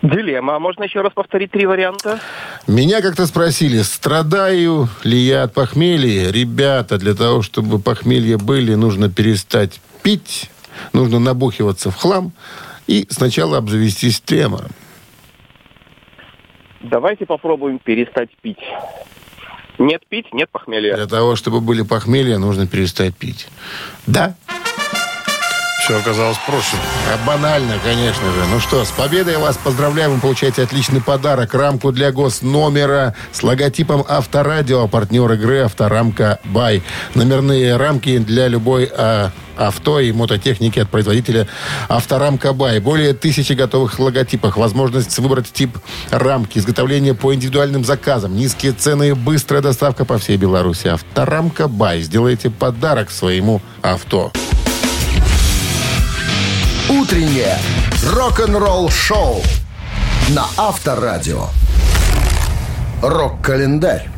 Дилемма. 0.02 0.56
А 0.56 0.58
можно 0.58 0.84
еще 0.84 1.02
раз 1.02 1.12
повторить 1.12 1.50
три 1.50 1.66
варианта? 1.66 2.20
Меня 2.66 3.02
как-то 3.02 3.26
спросили, 3.26 3.82
страдаю 3.82 4.88
ли 5.04 5.18
я 5.18 5.44
от 5.44 5.54
похмелья. 5.54 6.30
Ребята, 6.30 6.98
для 6.98 7.14
того, 7.14 7.42
чтобы 7.42 7.78
похмелья 7.78 8.38
были, 8.38 8.74
нужно 8.74 9.10
перестать 9.10 9.80
пить, 10.02 10.50
нужно 10.92 11.18
набухиваться 11.18 11.90
в 11.90 11.96
хлам 11.96 12.32
и 12.86 13.06
сначала 13.10 13.58
обзавестись 13.58 14.20
тремором. 14.20 14.70
Давайте 16.82 17.26
попробуем 17.26 17.78
перестать 17.78 18.30
пить. 18.40 18.58
Нет 19.78 20.02
пить, 20.08 20.32
нет 20.32 20.50
похмелья. 20.50 20.94
Для 20.94 21.06
того, 21.06 21.36
чтобы 21.36 21.60
были 21.60 21.82
похмелья, 21.82 22.38
нужно 22.38 22.66
перестать 22.66 23.16
пить. 23.16 23.48
Да, 24.06 24.34
все 25.80 25.98
оказалось 25.98 26.36
проще. 26.46 26.76
а 27.12 27.26
банально, 27.26 27.74
конечно 27.82 28.24
же. 28.32 28.44
Ну 28.50 28.60
что, 28.60 28.84
с 28.84 28.90
победой 28.90 29.38
вас 29.38 29.56
поздравляем. 29.56 30.14
Вы 30.14 30.20
получаете 30.20 30.62
отличный 30.62 31.00
подарок. 31.00 31.54
Рамку 31.54 31.90
для 31.90 32.12
госномера 32.12 33.14
с 33.32 33.42
логотипом 33.42 34.04
Авторадио. 34.06 34.86
Партнер 34.88 35.32
игры 35.32 35.60
Авторамка 35.60 36.38
Бай. 36.44 36.82
Номерные 37.14 37.76
рамки 37.76 38.18
для 38.18 38.48
любой 38.48 38.90
а, 38.92 39.30
авто 39.56 40.00
и 40.00 40.12
мототехники 40.12 40.78
от 40.80 40.90
производителя 40.90 41.48
Авторамка 41.88 42.52
Бай. 42.52 42.78
Более 42.78 43.14
тысячи 43.14 43.54
готовых 43.54 43.98
логотипов. 43.98 44.56
Возможность 44.56 45.18
выбрать 45.18 45.50
тип 45.50 45.78
рамки. 46.10 46.58
Изготовление 46.58 47.14
по 47.14 47.34
индивидуальным 47.34 47.84
заказам. 47.84 48.36
Низкие 48.36 48.72
цены 48.72 49.10
и 49.10 49.12
быстрая 49.12 49.62
доставка 49.62 50.04
по 50.04 50.18
всей 50.18 50.36
Беларуси. 50.36 50.88
Авторамка 50.88 51.68
Бай. 51.68 52.02
Сделайте 52.02 52.50
подарок 52.50 53.10
своему 53.10 53.62
авто. 53.80 54.30
Утреннее 56.90 57.56
рок-н-ролл 58.04 58.90
шоу 58.90 59.40
на 60.30 60.46
Авторадио. 60.56 61.46
Рок-календарь. 63.00 64.08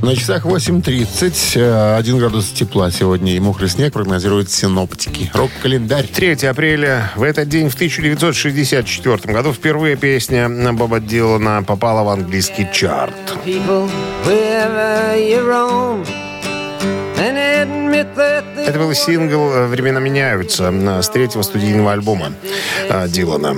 На 0.00 0.14
часах 0.14 0.44
8.30, 0.44 1.56
э, 1.56 1.96
1 1.96 2.18
градус 2.18 2.50
тепла 2.50 2.92
сегодня 2.92 3.34
и 3.34 3.40
мокрый 3.40 3.68
снег 3.68 3.94
прогнозируют 3.94 4.48
синоптики. 4.48 5.32
Рок-календарь. 5.34 6.06
3 6.06 6.46
апреля. 6.46 7.10
В 7.16 7.24
этот 7.24 7.48
день, 7.48 7.68
в 7.68 7.74
1964 7.74 9.34
году, 9.34 9.52
впервые 9.52 9.96
песня 9.96 10.48
Боба 10.72 11.00
Дилана 11.00 11.64
попала 11.64 12.04
в 12.04 12.08
английский 12.10 12.68
чарт. 12.72 13.12
people 13.44 13.90
Это 17.92 18.78
был 18.78 18.94
сингл 18.94 19.66
«Времена 19.66 20.00
меняются» 20.00 20.72
с 21.02 21.08
третьего 21.08 21.42
студийного 21.42 21.92
альбома 21.92 22.32
э, 22.88 23.08
Дилана. 23.08 23.56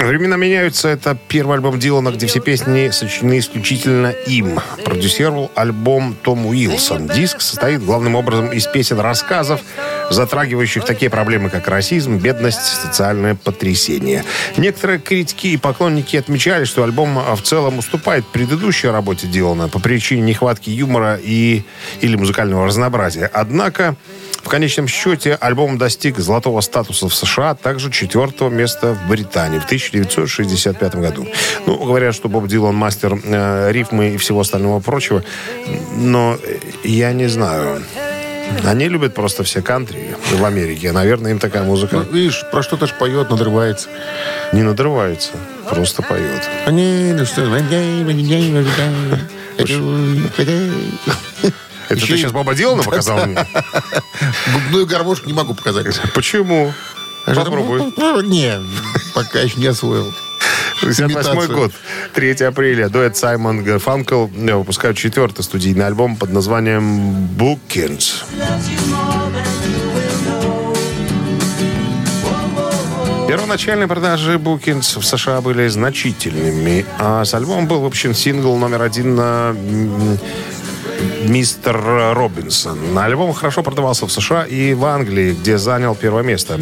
«Времена 0.00 0.36
меняются»— 0.36 0.88
это 0.90 1.16
первый 1.28 1.56
альбом 1.56 1.78
Дилана, 1.78 2.10
где 2.10 2.26
все 2.26 2.40
песни 2.40 2.88
сочинены 2.88 3.38
исключительно 3.38 4.06
им. 4.26 4.58
Продюсировал 4.82 5.50
альбом 5.54 6.16
Том 6.22 6.46
Уилсон. 6.46 7.06
Диск 7.06 7.42
состоит 7.42 7.84
главным 7.84 8.14
образом 8.14 8.50
из 8.50 8.66
песен-рассказов, 8.66 9.60
затрагивающих 10.08 10.86
такие 10.86 11.10
проблемы, 11.10 11.50
как 11.50 11.68
расизм, 11.68 12.16
бедность, 12.16 12.62
социальное 12.62 13.34
потрясение. 13.34 14.24
Некоторые 14.56 15.00
критики 15.00 15.48
и 15.48 15.56
поклонники 15.58 16.16
отмечали, 16.16 16.64
что 16.64 16.82
альбом 16.82 17.18
а, 17.18 17.36
в 17.36 17.42
целом 17.42 17.78
уступает 17.78 18.24
предыдущей 18.26 18.88
работе 18.88 19.26
Дилана 19.26 19.68
по 19.68 19.80
причине 19.80 20.22
нехватки 20.22 20.70
юмора 20.70 21.20
и, 21.22 21.62
или 22.00 22.16
музыкального 22.16 22.66
разнообразия. 22.66 23.30
Однако, 23.32 23.96
в 24.42 24.48
конечном 24.48 24.88
счете, 24.88 25.34
альбом 25.34 25.78
достиг 25.78 26.18
золотого 26.18 26.60
статуса 26.60 27.08
в 27.08 27.14
США, 27.14 27.50
а 27.50 27.54
также 27.54 27.90
четвертого 27.90 28.48
места 28.50 28.94
в 28.94 29.08
Британии 29.08 29.58
в 29.58 29.64
1965 29.64 30.94
году. 30.96 31.26
Ну, 31.66 31.76
говорят, 31.84 32.14
что 32.14 32.28
Боб 32.28 32.46
Дилан 32.46 32.74
мастер 32.74 33.18
э, 33.22 33.72
рифмы 33.72 34.14
и 34.14 34.16
всего 34.16 34.40
остального 34.40 34.80
прочего, 34.80 35.22
но 35.96 36.38
э, 36.42 36.58
я 36.84 37.12
не 37.12 37.28
знаю. 37.28 37.82
Они 38.64 38.88
любят 38.88 39.14
просто 39.14 39.44
все 39.44 39.62
кантри 39.62 40.16
в 40.32 40.44
Америке. 40.44 40.90
Наверное, 40.90 41.30
им 41.30 41.38
такая 41.38 41.62
музыка 41.62 41.98
Ну, 41.98 42.12
видишь, 42.12 42.44
про 42.50 42.62
что-то 42.64 42.88
ж 42.88 42.92
поет, 42.98 43.30
надрывается. 43.30 43.88
не 44.52 44.62
надрывается, 44.62 45.30
просто 45.68 46.02
поет. 46.02 46.48
Они, 46.66 47.12
ну 47.12 47.24
что, 47.24 47.42
Это 51.90 51.96
Еще 51.98 52.06
ты 52.06 52.14
и- 52.14 52.16
сейчас 52.18 52.32
Боба 52.32 52.54
Дилана 52.54 52.82
показал 52.84 53.26
мне? 53.26 53.36
Губную 54.52 54.86
гармошку 54.86 55.26
не 55.26 55.32
могу 55.34 55.54
показать. 55.54 56.00
Почему? 56.14 56.72
Попробуй. 57.26 57.82
Не, 58.26 58.58
пока 59.14 59.40
еще 59.40 59.58
не 59.60 59.66
освоил. 59.66 60.10
68 60.80 61.12
Имитацию. 61.32 61.56
год, 61.56 61.72
3 62.14 62.30
апреля. 62.46 62.88
Дуэт 62.88 63.14
Саймон 63.16 63.62
Гарфанкл 63.62 64.28
э, 64.34 64.54
выпускают 64.54 64.96
четвертый 64.96 65.42
студийный 65.42 65.86
альбом 65.86 66.16
под 66.16 66.32
названием 66.32 67.28
«Bookends». 67.36 68.22
Первоначальные 73.28 73.86
продажи 73.86 74.36
Bookings 74.38 74.98
в 74.98 75.04
США 75.06 75.40
были 75.40 75.68
значительными, 75.68 76.84
а 76.98 77.24
с 77.24 77.32
альбомом 77.32 77.68
был 77.68 77.80
выпущен 77.80 78.12
сингл 78.12 78.56
номер 78.56 78.82
один 78.82 79.14
на 79.14 79.54
«Мистер 81.26 81.80
Робинсон». 82.14 82.96
Альбом 82.98 83.32
хорошо 83.32 83.62
продавался 83.62 84.06
в 84.06 84.12
США 84.12 84.44
и 84.44 84.74
в 84.74 84.84
Англии, 84.84 85.32
где 85.32 85.58
занял 85.58 85.94
первое 85.94 86.22
место. 86.22 86.60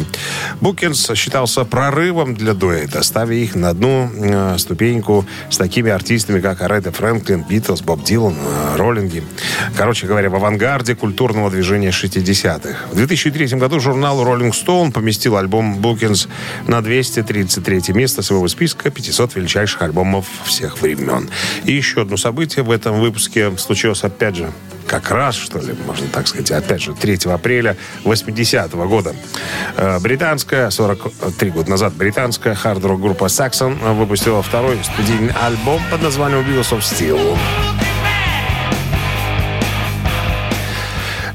Букинс 0.61 1.11
считался 1.15 1.65
прорывом 1.65 2.35
для 2.35 2.53
дуэта, 2.53 3.03
ставя 3.03 3.35
их 3.35 3.55
на 3.55 3.69
одну 3.69 4.09
э, 4.13 4.57
ступеньку 4.57 5.25
с 5.49 5.57
такими 5.57 5.91
артистами, 5.91 6.39
как 6.39 6.61
Аретта 6.61 6.91
Фрэнклин, 6.91 7.43
Битлз, 7.49 7.81
Боб 7.81 8.03
Дилан, 8.03 8.35
э, 8.37 8.75
Роллинги. 8.77 9.23
Короче 9.75 10.07
говоря, 10.07 10.29
в 10.29 10.35
авангарде 10.35 10.95
культурного 10.95 11.49
движения 11.49 11.89
60-х. 11.89 12.91
В 12.91 12.95
2003 12.95 13.57
году 13.57 13.79
журнал 13.79 14.23
Rolling 14.23 14.51
Stone 14.51 14.91
поместил 14.91 15.37
альбом 15.37 15.77
Букинс 15.77 16.27
на 16.67 16.81
233 16.81 17.93
место 17.93 18.21
своего 18.21 18.47
списка 18.47 18.89
500 18.89 19.35
величайших 19.35 19.81
альбомов 19.81 20.25
всех 20.45 20.81
времен. 20.81 21.29
И 21.65 21.73
еще 21.73 22.01
одно 22.01 22.17
событие 22.17 22.63
в 22.63 22.71
этом 22.71 22.99
выпуске 22.99 23.55
случилось 23.57 24.03
опять 24.03 24.28
же 24.35 24.51
как 24.89 25.11
раз, 25.11 25.35
что 25.35 25.59
ли, 25.59 25.75
можно 25.85 26.07
так 26.07 26.27
сказать, 26.27 26.49
опять 26.51 26.81
же, 26.81 26.93
3 26.93 27.31
апреля 27.31 27.77
80-го 28.03 28.87
года. 28.87 29.15
Э, 29.77 29.99
Британская, 29.99 30.71
43 30.71 31.51
года 31.51 31.69
назад, 31.69 31.93
британская 31.93 32.55
хард-рок 32.55 32.99
группа 32.99 33.25
Saxon 33.25 33.93
выпустила 33.93 34.41
второй 34.41 34.79
студийный 34.83 35.33
альбом 35.41 35.81
под 35.91 36.01
названием 36.01 36.41
Wheels 36.41 36.71
of 36.71 36.79
Steel. 36.79 37.37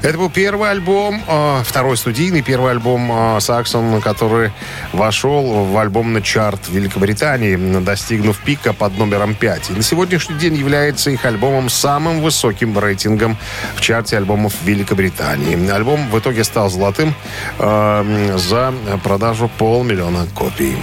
Это 0.05 0.19
был 0.19 0.29
первый 0.29 0.69
альбом, 0.69 1.19
э, 1.27 1.63
второй 1.65 1.97
студийный 1.97 2.43
первый 2.43 2.69
альбом 2.69 3.11
э, 3.11 3.39
Саксон, 3.39 3.99
который 4.01 4.51
вошел 4.93 5.65
в 5.65 5.75
альбомный 5.79 6.21
чарт 6.21 6.69
Великобритании, 6.69 7.55
достигнув 7.79 8.37
пика 8.37 8.71
под 8.73 8.99
номером 8.99 9.33
5. 9.33 9.71
И 9.71 9.73
на 9.73 9.81
сегодняшний 9.81 10.35
день 10.35 10.53
является 10.53 11.09
их 11.09 11.25
альбомом 11.25 11.69
самым 11.69 12.21
высоким 12.21 12.77
рейтингом 12.77 13.35
в 13.75 13.81
чарте 13.81 14.17
альбомов 14.17 14.53
Великобритании. 14.63 15.71
Альбом 15.71 16.07
в 16.11 16.19
итоге 16.19 16.43
стал 16.43 16.69
золотым 16.69 17.15
э, 17.57 18.37
за 18.37 18.75
продажу 19.03 19.49
полмиллиона 19.57 20.27
копий. 20.35 20.77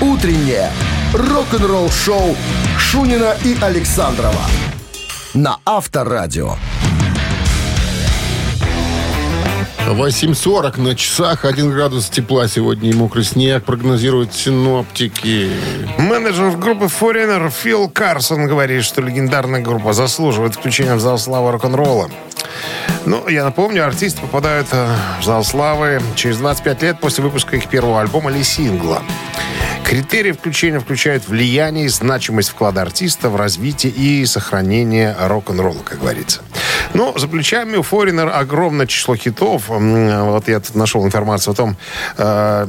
Утреннее 0.00 0.70
рок-н-ролл-шоу 1.14 2.36
Шунина 2.78 3.34
и 3.44 3.56
Александрова 3.60 4.46
на 5.34 5.58
Авторадио. 5.64 6.54
8.40 9.92 10.80
на 10.80 10.94
часах, 10.94 11.44
1 11.44 11.72
градус 11.72 12.08
тепла 12.08 12.46
сегодня 12.48 12.90
и 12.90 12.94
мокрый 12.94 13.24
снег, 13.24 13.64
прогнозируют 13.64 14.32
синоптики. 14.32 15.50
Менеджер 15.98 16.52
группы 16.56 16.84
Foreigner 16.84 17.50
Фил 17.50 17.88
Карсон 17.88 18.46
говорит, 18.46 18.84
что 18.84 19.02
легендарная 19.02 19.60
группа 19.60 19.92
заслуживает 19.92 20.54
включения 20.54 20.94
в 20.94 21.00
зал 21.00 21.18
славы 21.18 21.50
рок-н-ролла. 21.50 22.08
Ну, 23.04 23.28
я 23.28 23.44
напомню, 23.44 23.84
артисты 23.84 24.20
попадают 24.20 24.68
э, 24.72 24.94
в 25.20 25.24
зал 25.24 25.42
славы 25.42 26.00
через 26.14 26.38
25 26.38 26.82
лет 26.82 27.00
после 27.00 27.24
выпуска 27.24 27.56
их 27.56 27.66
первого 27.68 28.00
альбома 28.00 28.30
или 28.30 28.42
сингла. 28.42 29.02
Критерии 29.84 30.30
включения 30.30 30.78
включают 30.78 31.26
влияние 31.26 31.86
и 31.86 31.88
значимость 31.88 32.50
вклада 32.50 32.82
артиста 32.82 33.28
в 33.28 33.34
развитие 33.34 33.92
и 33.92 34.24
сохранение 34.24 35.16
рок-н-ролла, 35.18 35.82
как 35.84 35.98
говорится. 35.98 36.42
Но 36.94 37.16
за 37.16 37.28
плечами 37.28 37.76
у 37.76 37.82
Foreigner 37.82 38.28
огромное 38.28 38.86
число 38.86 39.16
хитов. 39.16 39.64
Вот 39.68 40.48
я 40.48 40.60
тут 40.60 40.74
нашел 40.74 41.04
информацию 41.04 41.52
о 41.52 41.54
том, 41.54 41.76
э, 42.18 42.66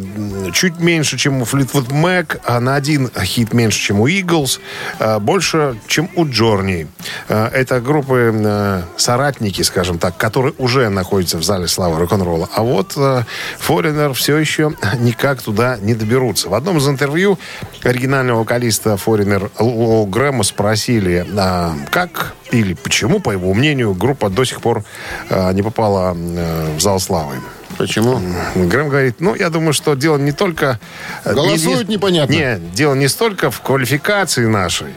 чуть 0.53 0.79
меньше, 0.79 1.17
чем 1.17 1.41
у 1.41 1.45
Fleetwood 1.45 1.89
Mac, 1.89 2.39
а 2.45 2.59
на 2.59 2.75
один 2.75 3.09
хит 3.23 3.53
меньше, 3.53 3.79
чем 3.79 3.99
у 3.99 4.07
Eagles, 4.07 4.59
э, 4.99 5.19
больше, 5.19 5.77
чем 5.87 6.09
у 6.15 6.25
Джорни. 6.25 6.87
Э, 7.27 7.49
это 7.53 7.79
группы 7.79 8.83
соратники, 8.97 9.61
скажем 9.61 9.97
так, 9.97 10.17
которые 10.17 10.53
уже 10.57 10.89
находятся 10.89 11.37
в 11.37 11.43
зале 11.43 11.67
славы 11.67 11.99
рок-н-ролла. 11.99 12.49
А 12.53 12.61
вот 12.61 12.95
Foreigner 12.95 14.13
все 14.13 14.37
еще 14.37 14.73
никак 14.99 15.41
туда 15.41 15.77
не 15.77 15.93
доберутся. 15.93 16.49
В 16.49 16.53
одном 16.53 16.77
из 16.77 16.87
интервью 16.87 17.37
оригинального 17.83 18.39
вокалиста 18.39 18.91
Foreigner 18.91 19.51
Лоу 19.59 20.05
Грэма 20.05 20.43
спросили, 20.43 21.25
а, 21.37 21.73
как 21.89 22.33
или 22.51 22.73
почему, 22.73 23.19
по 23.19 23.31
его 23.31 23.53
мнению, 23.53 23.93
группа 23.93 24.29
до 24.29 24.43
сих 24.45 24.61
пор 24.61 24.83
э, 25.29 25.53
не 25.53 25.61
попала 25.63 26.15
э, 26.15 26.75
в 26.77 26.81
зал 26.81 26.99
славы. 26.99 27.35
Почему? 27.77 28.19
Грэм 28.55 28.89
говорит, 28.89 29.15
ну, 29.19 29.33
я 29.35 29.49
думаю, 29.49 29.73
что 29.73 29.95
дело 29.95 30.17
не 30.17 30.31
только... 30.33 30.79
э, 31.25 31.33
Голосуют 31.33 31.87
не- 31.87 31.95
непонятно. 31.95 32.33
Нет, 32.33 32.73
дело 32.73 32.95
не 32.95 33.07
столько 33.07 33.49
в 33.49 33.61
квалификации 33.61 34.45
нашей. 34.45 34.93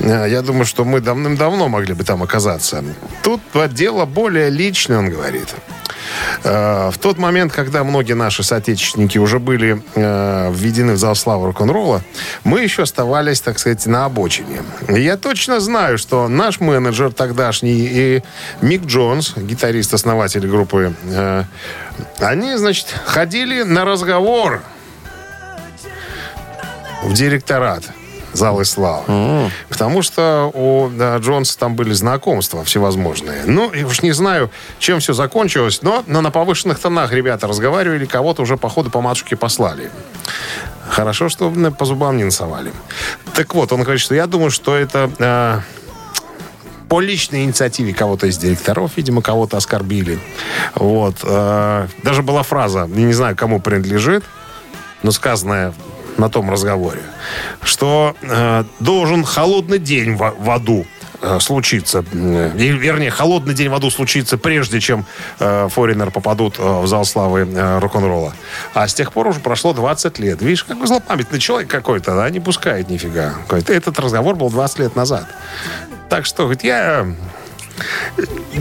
Э, 0.00 0.26
Я 0.28 0.42
думаю, 0.42 0.64
что 0.64 0.84
мы 0.84 1.00
давным-давно 1.00 1.68
могли 1.68 1.94
бы 1.94 2.04
там 2.04 2.22
оказаться. 2.22 2.82
Тут 3.22 3.40
дело 3.72 4.04
более 4.04 4.50
личное, 4.50 4.98
он 4.98 5.10
говорит. 5.10 5.48
Э, 6.44 6.90
В 6.90 6.98
тот 6.98 7.18
момент, 7.18 7.52
когда 7.52 7.84
многие 7.84 8.14
наши 8.14 8.42
соотечественники 8.42 9.18
уже 9.18 9.38
были 9.38 9.82
э, 9.94 10.52
введены 10.52 10.92
в 10.94 10.98
зал 10.98 11.14
славы 11.14 11.46
рок-н-ролла, 11.46 12.02
мы 12.44 12.60
еще 12.60 12.82
оставались, 12.82 13.40
так 13.40 13.58
сказать, 13.58 13.86
на 13.86 14.04
обочине. 14.04 14.62
Я 14.88 15.16
точно 15.16 15.60
знаю, 15.60 15.98
что 15.98 16.28
наш 16.28 16.60
менеджер 16.60 17.12
тогдашний 17.12 17.88
и 17.90 18.22
Мик 18.60 18.84
Джонс, 18.84 19.34
гитарист-основатель 19.36 20.46
группы, 20.48 20.94
они, 22.18 22.56
значит, 22.56 22.86
ходили 23.04 23.62
на 23.62 23.84
разговор 23.84 24.62
в 27.02 27.12
директорат 27.12 27.84
залы 28.32 28.64
славы. 28.64 29.50
Потому 29.68 30.02
что 30.02 30.50
у 30.52 30.88
да, 30.88 31.16
Джонса 31.18 31.58
там 31.58 31.74
были 31.74 31.92
знакомства 31.92 32.64
всевозможные. 32.64 33.42
Ну, 33.46 33.70
и 33.70 33.82
уж 33.84 34.02
не 34.02 34.12
знаю, 34.12 34.50
чем 34.78 35.00
все 35.00 35.12
закончилось, 35.12 35.80
но 35.82 36.04
на, 36.06 36.20
на 36.20 36.30
повышенных 36.30 36.78
тонах 36.78 37.12
ребята 37.12 37.46
разговаривали, 37.46 38.06
кого-то 38.06 38.42
уже, 38.42 38.56
походу, 38.56 38.90
по 38.90 39.00
матушке 39.00 39.36
послали. 39.36 39.90
Хорошо, 40.88 41.28
что 41.28 41.50
по 41.50 41.84
зубам 41.84 42.16
не 42.16 42.24
насовали. 42.24 42.72
Так 43.34 43.54
вот, 43.54 43.72
он 43.72 43.82
говорит, 43.82 44.00
что 44.00 44.14
я 44.14 44.26
думаю, 44.26 44.50
что 44.50 44.74
это 44.74 45.10
э, 45.18 45.60
по 46.88 47.00
личной 47.00 47.44
инициативе 47.44 47.94
кого-то 47.94 48.26
из 48.26 48.36
директоров, 48.36 48.92
видимо, 48.96 49.22
кого-то 49.22 49.56
оскорбили. 49.56 50.18
Вот. 50.74 51.16
э, 51.22 51.86
даже 52.02 52.22
была 52.22 52.42
фраза, 52.42 52.86
не 52.88 53.12
знаю, 53.12 53.36
кому 53.36 53.60
принадлежит, 53.60 54.24
но 55.04 55.12
сказанная 55.12 55.72
на 56.20 56.28
том 56.28 56.50
разговоре, 56.50 57.00
что 57.62 58.14
э, 58.22 58.64
должен 58.78 59.24
холодный 59.24 59.78
день 59.78 60.14
в, 60.14 60.34
в 60.38 60.50
аду 60.50 60.86
э, 61.20 61.40
случиться. 61.40 62.04
Э, 62.12 62.52
Вернее, 62.54 63.10
холодный 63.10 63.54
день 63.54 63.68
в 63.68 63.74
аду 63.74 63.90
случится 63.90 64.38
прежде, 64.38 64.80
чем 64.80 65.04
э, 65.38 65.68
Форинер 65.70 66.10
попадут 66.10 66.58
э, 66.58 66.62
в 66.62 66.86
зал 66.86 67.04
славы 67.04 67.40
э, 67.40 67.78
рок-н-ролла. 67.78 68.34
А 68.74 68.86
с 68.86 68.94
тех 68.94 69.12
пор 69.12 69.26
уже 69.28 69.40
прошло 69.40 69.72
20 69.72 70.18
лет. 70.18 70.42
Видишь, 70.42 70.64
какой 70.64 70.86
злопамятный 70.86 71.40
человек 71.40 71.68
какой-то, 71.68 72.14
да, 72.14 72.30
не 72.30 72.40
пускает 72.40 72.88
нифига. 72.90 73.34
Этот 73.50 73.98
разговор 73.98 74.36
был 74.36 74.50
20 74.50 74.78
лет 74.78 74.96
назад. 74.96 75.26
Так 76.08 76.26
что, 76.26 76.42
говорит, 76.42 76.64
я 76.64 77.06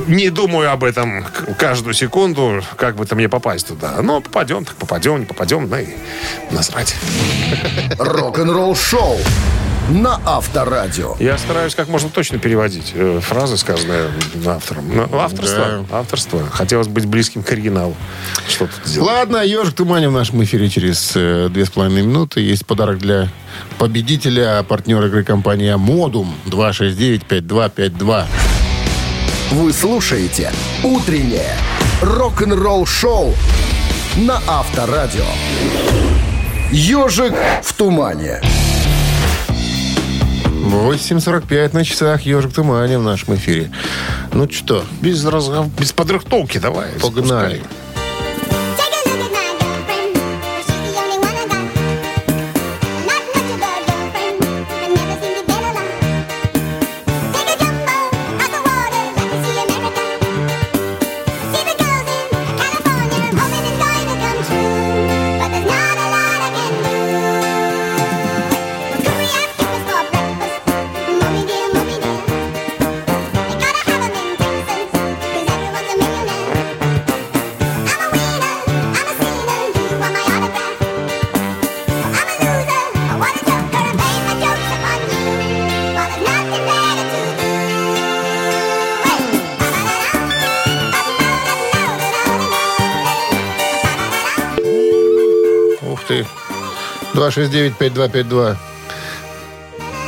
не 0.07 0.29
думаю 0.29 0.71
об 0.71 0.83
этом 0.83 1.25
каждую 1.57 1.93
секунду, 1.93 2.63
как 2.75 2.95
бы 2.95 3.05
то 3.05 3.15
мне 3.15 3.29
попасть 3.29 3.67
туда. 3.67 4.01
Но 4.01 4.21
попадем, 4.21 4.65
так 4.65 4.75
попадем, 4.75 5.21
не 5.21 5.25
попадем, 5.25 5.69
ну 5.69 5.77
и 5.77 5.87
насрать. 6.51 6.95
Рок-н-ролл 7.97 8.75
шоу 8.75 9.17
на 9.89 10.19
Авторадио. 10.25 11.15
Я 11.19 11.37
стараюсь 11.37 11.75
как 11.75 11.87
можно 11.87 12.09
точно 12.09 12.37
переводить 12.37 12.91
э, 12.93 13.19
фразы, 13.21 13.57
сказанные 13.57 14.09
автором. 14.45 14.95
Но 14.95 15.09
авторство, 15.19 15.85
авторство. 15.91 16.47
Хотелось 16.49 16.87
быть 16.87 17.05
близким 17.05 17.43
к 17.43 17.51
оригиналу. 17.51 17.95
Что 18.47 18.67
тут 18.67 18.85
сделать? 18.85 19.09
Ладно, 19.09 19.37
ежик 19.37 19.73
тумане 19.73 20.09
в 20.09 20.11
нашем 20.11 20.43
эфире 20.43 20.69
через 20.69 21.13
э, 21.15 21.49
две 21.49 21.65
с 21.65 21.69
половиной 21.69 22.03
минуты. 22.03 22.41
Есть 22.41 22.65
подарок 22.65 22.99
для 22.99 23.29
победителя, 23.77 24.63
партнер 24.63 25.03
игры 25.05 25.23
компания 25.23 25.75
Модум 25.77 26.35
269-5252. 26.45 28.25
Вы 29.51 29.73
слушаете 29.73 30.51
«Утреннее 30.83 31.55
рок-н-ролл-шоу» 32.03 33.33
на 34.17 34.39
Авторадио. 34.47 35.25
«Ежик 36.71 37.33
в 37.63 37.73
тумане». 37.73 38.41
8.45 40.45 41.73
на 41.73 41.83
часах 41.83 42.21
ежик 42.27 42.53
тумане 42.53 42.99
в 42.99 43.03
нашем 43.03 43.35
эфире. 43.35 43.71
Ну 44.33 44.47
что, 44.51 44.85
Без, 45.01 45.25
разгов... 45.25 45.67
без 45.79 45.93
подрыхтовки 45.93 46.59
давай. 46.59 46.91
погнали. 47.01 47.55
Ух 47.57 47.63
269-5252. 97.29 98.55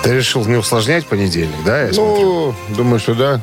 Ты 0.04 0.16
решил 0.16 0.46
не 0.46 0.56
усложнять 0.56 1.06
понедельник, 1.06 1.64
да? 1.66 1.84
я 1.84 1.94
смотрю? 1.94 2.56
Ну, 2.70 2.76
думаю, 2.76 3.00
что 3.00 3.14
да. 3.14 3.42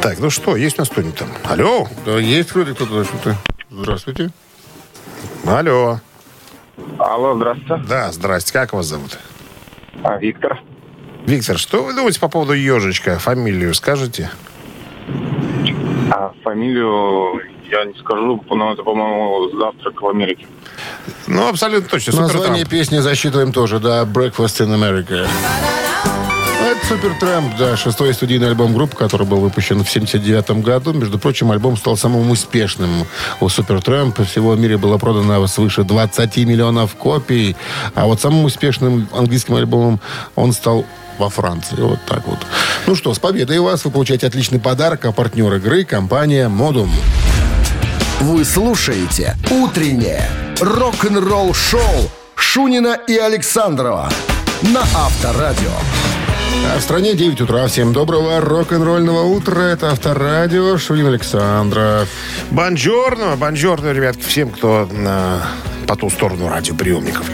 Так, 0.00 0.18
ну 0.18 0.30
что, 0.30 0.54
есть 0.56 0.78
у 0.78 0.82
нас 0.82 0.90
кто-нибудь 0.90 1.16
там? 1.16 1.28
Алло? 1.44 1.88
Да, 2.04 2.18
есть 2.18 2.54
вроде 2.54 2.74
кто-то 2.74 3.04
что-то. 3.04 3.36
Здравствуйте. 3.70 4.30
Алло. 5.46 5.98
Алло, 6.98 7.34
здравствуйте. 7.34 7.84
Да, 7.88 8.12
здрасте. 8.12 8.52
Как 8.52 8.72
вас 8.72 8.86
зовут? 8.86 9.18
А, 10.02 10.16
Виктор. 10.18 10.60
Виктор, 11.26 11.58
что 11.58 11.82
вы 11.82 11.94
думаете 11.94 12.20
по 12.20 12.28
поводу 12.28 12.52
ежичка? 12.52 13.18
Фамилию 13.18 13.74
скажете? 13.74 14.30
А 16.10 16.32
фамилию 16.44 17.40
я 17.70 17.84
не 17.86 17.94
скажу, 17.98 18.44
но 18.50 18.72
это, 18.72 18.82
по-моему, 18.82 19.58
завтрак 19.58 20.02
в 20.02 20.08
Америке. 20.08 20.46
Ну, 21.26 21.48
абсолютно 21.48 21.88
точно. 21.88 22.20
Название 22.20 22.64
песни 22.64 22.98
засчитываем 22.98 23.52
тоже, 23.52 23.78
да. 23.78 24.02
Breakfast 24.04 24.60
in 24.60 24.74
America. 24.74 25.26
Это 26.64 26.86
Супертрамп, 26.86 27.56
да, 27.58 27.76
шестой 27.76 28.14
студийный 28.14 28.48
альбом 28.48 28.72
группы, 28.72 28.96
который 28.96 29.26
был 29.26 29.38
выпущен 29.38 29.84
в 29.84 29.90
79 29.90 30.62
году. 30.62 30.94
Между 30.94 31.18
прочим, 31.18 31.50
альбом 31.50 31.76
стал 31.76 31.96
самым 31.96 32.30
успешным 32.30 33.06
у 33.40 33.48
Супертрамп. 33.50 34.26
Всего 34.26 34.52
в 34.52 34.58
мире 34.58 34.78
было 34.78 34.96
продано 34.96 35.46
свыше 35.46 35.84
20 35.84 36.36
миллионов 36.38 36.94
копий. 36.94 37.54
А 37.94 38.06
вот 38.06 38.20
самым 38.22 38.46
успешным 38.46 39.08
английским 39.12 39.56
альбомом 39.56 40.00
он 40.36 40.54
стал 40.54 40.86
во 41.18 41.28
Франции. 41.28 41.76
Вот 41.76 41.98
так 42.06 42.26
вот. 42.26 42.38
Ну 42.86 42.94
что, 42.94 43.12
с 43.12 43.18
победой 43.18 43.58
вас. 43.60 43.84
Вы 43.84 43.90
получаете 43.90 44.26
отличный 44.26 44.58
подарок. 44.58 45.04
А 45.04 45.12
партнер 45.12 45.52
игры– 45.54 45.84
компания 45.84 46.48
«Модум». 46.48 46.90
Вы 48.20 48.44
слушаете 48.44 49.36
«Утреннее 49.50 50.30
рок-н-ролл-шоу» 50.64 52.10
Шунина 52.34 52.98
и 53.06 53.16
Александрова 53.16 54.08
на 54.62 54.80
Авторадио. 54.80 55.70
В 56.78 56.80
стране 56.80 57.14
9 57.14 57.42
утра. 57.42 57.66
Всем 57.66 57.92
доброго 57.92 58.40
рок-н-ролльного 58.40 59.24
утра. 59.24 59.60
Это 59.60 59.90
Авторадио. 59.90 60.78
Шунин 60.78 61.06
Александров. 61.06 62.08
Бонжорно, 62.50 63.36
бонжорно, 63.36 63.92
ребятки, 63.92 64.22
всем, 64.22 64.50
кто 64.50 64.88
на, 64.90 65.42
по 65.86 65.96
ту 65.96 66.08
сторону 66.08 66.48
радиоприемников. 66.48 67.30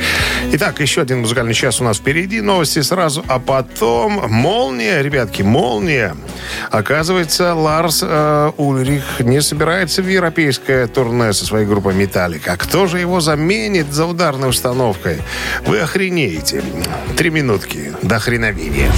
Итак, 0.52 0.80
еще 0.80 1.02
один 1.02 1.20
музыкальный 1.20 1.54
час 1.54 1.80
у 1.80 1.84
нас 1.84 1.98
впереди. 1.98 2.40
Новости 2.40 2.82
сразу, 2.82 3.24
а 3.28 3.38
потом 3.38 4.28
молния, 4.28 5.00
ребятки, 5.00 5.42
молния. 5.42 6.16
Оказывается, 6.70 7.54
Ларс 7.54 8.00
э, 8.02 8.50
Ульрих 8.56 9.20
не 9.20 9.40
собирается 9.42 10.02
в 10.02 10.08
европейское 10.08 10.88
турне 10.88 11.32
со 11.32 11.46
своей 11.46 11.66
группой 11.66 11.94
«Металлика». 11.94 12.56
Кто 12.56 12.88
же 12.88 12.98
его 12.98 13.20
заменит 13.20 13.92
за 13.92 14.06
ударной 14.06 14.48
установкой? 14.48 15.18
Вы 15.66 15.78
охренеете. 15.78 16.64
Три 17.16 17.30
минутки 17.30 17.92
до 18.02 18.18
хреновения. 18.18 18.90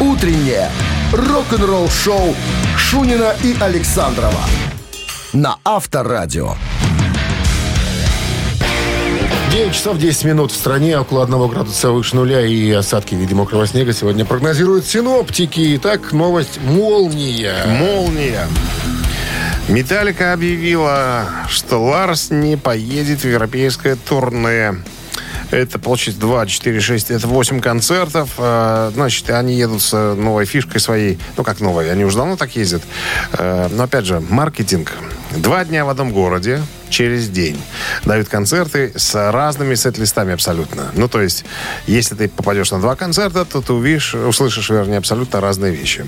«Утреннее 0.00 0.70
рок-н-ролл-шоу» 1.12 2.34
Шунина 2.76 3.36
и 3.44 3.54
Александрова 3.60 4.44
на 5.32 5.56
Авторадио. 5.64 6.54
9 9.60 9.74
часов 9.74 9.98
10 9.98 10.24
минут 10.24 10.52
в 10.52 10.56
стране, 10.56 10.98
около 10.98 11.22
1 11.22 11.48
градуса 11.48 11.90
выше 11.90 12.16
нуля 12.16 12.40
и 12.40 12.70
осадки 12.70 13.14
в 13.14 13.18
виде 13.18 13.34
мокрого 13.34 13.66
снега 13.66 13.92
сегодня 13.92 14.24
прогнозируют 14.24 14.86
синоптики. 14.86 15.76
Итак, 15.76 16.12
новость 16.12 16.58
«Молния». 16.62 17.66
Молния. 17.66 18.48
Металлика 19.68 20.32
объявила, 20.32 21.26
что 21.50 21.76
Ларс 21.76 22.30
не 22.30 22.56
поедет 22.56 23.22
в 23.22 23.28
европейское 23.28 23.96
турне. 23.96 24.76
Это, 25.50 25.78
получится, 25.78 26.18
2, 26.18 26.46
4, 26.46 26.80
6, 26.80 27.10
это 27.10 27.26
8 27.26 27.60
концертов. 27.60 28.30
Э, 28.38 28.90
Значит, 28.94 29.28
они 29.28 29.58
едут 29.58 29.82
с 29.82 29.92
новой 30.14 30.46
фишкой 30.46 30.80
своей. 30.80 31.18
Ну, 31.36 31.44
как 31.44 31.60
новой, 31.60 31.92
они 31.92 32.06
уже 32.06 32.16
давно 32.16 32.36
так 32.38 32.56
ездят. 32.56 32.80
Э, 33.34 33.68
Но, 33.70 33.82
опять 33.82 34.06
же, 34.06 34.20
маркетинг. 34.20 34.94
Два 35.36 35.66
дня 35.66 35.84
в 35.84 35.90
одном 35.90 36.12
городе 36.12 36.62
через 36.90 37.28
день. 37.28 37.60
Дают 38.04 38.28
концерты 38.28 38.92
с 38.96 39.30
разными 39.30 39.74
сет-листами 39.74 40.34
абсолютно. 40.34 40.90
Ну, 40.94 41.08
то 41.08 41.20
есть, 41.20 41.44
если 41.86 42.14
ты 42.14 42.28
попадешь 42.28 42.70
на 42.70 42.80
два 42.80 42.96
концерта, 42.96 43.44
то 43.44 43.62
ты 43.62 43.72
увидишь, 43.72 44.14
услышишь, 44.14 44.70
вернее, 44.70 44.98
абсолютно 44.98 45.40
разные 45.40 45.74
вещи. 45.74 46.06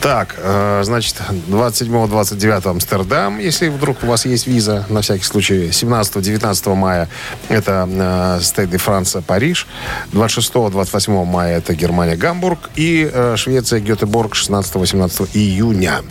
Так, 0.00 0.36
э, 0.38 0.82
значит, 0.84 1.16
27-29 1.48 2.70
Амстердам, 2.70 3.38
если 3.38 3.68
вдруг 3.68 4.02
у 4.02 4.06
вас 4.06 4.26
есть 4.26 4.46
виза, 4.46 4.86
на 4.88 5.00
всякий 5.02 5.24
случай. 5.24 5.68
17-19 5.68 6.74
мая 6.74 7.08
это 7.48 7.88
э, 7.90 8.40
Стейт 8.42 8.70
де 8.70 8.78
Франция, 8.78 9.22
Париж. 9.22 9.66
26-28 10.12 11.24
мая 11.24 11.58
это 11.58 11.74
Германия, 11.74 12.16
Гамбург. 12.16 12.70
И 12.76 13.10
э, 13.12 13.34
Швеция, 13.36 13.80
Гетеборг 13.80 14.34
16-18 14.34 15.30
июня. 15.34 16.02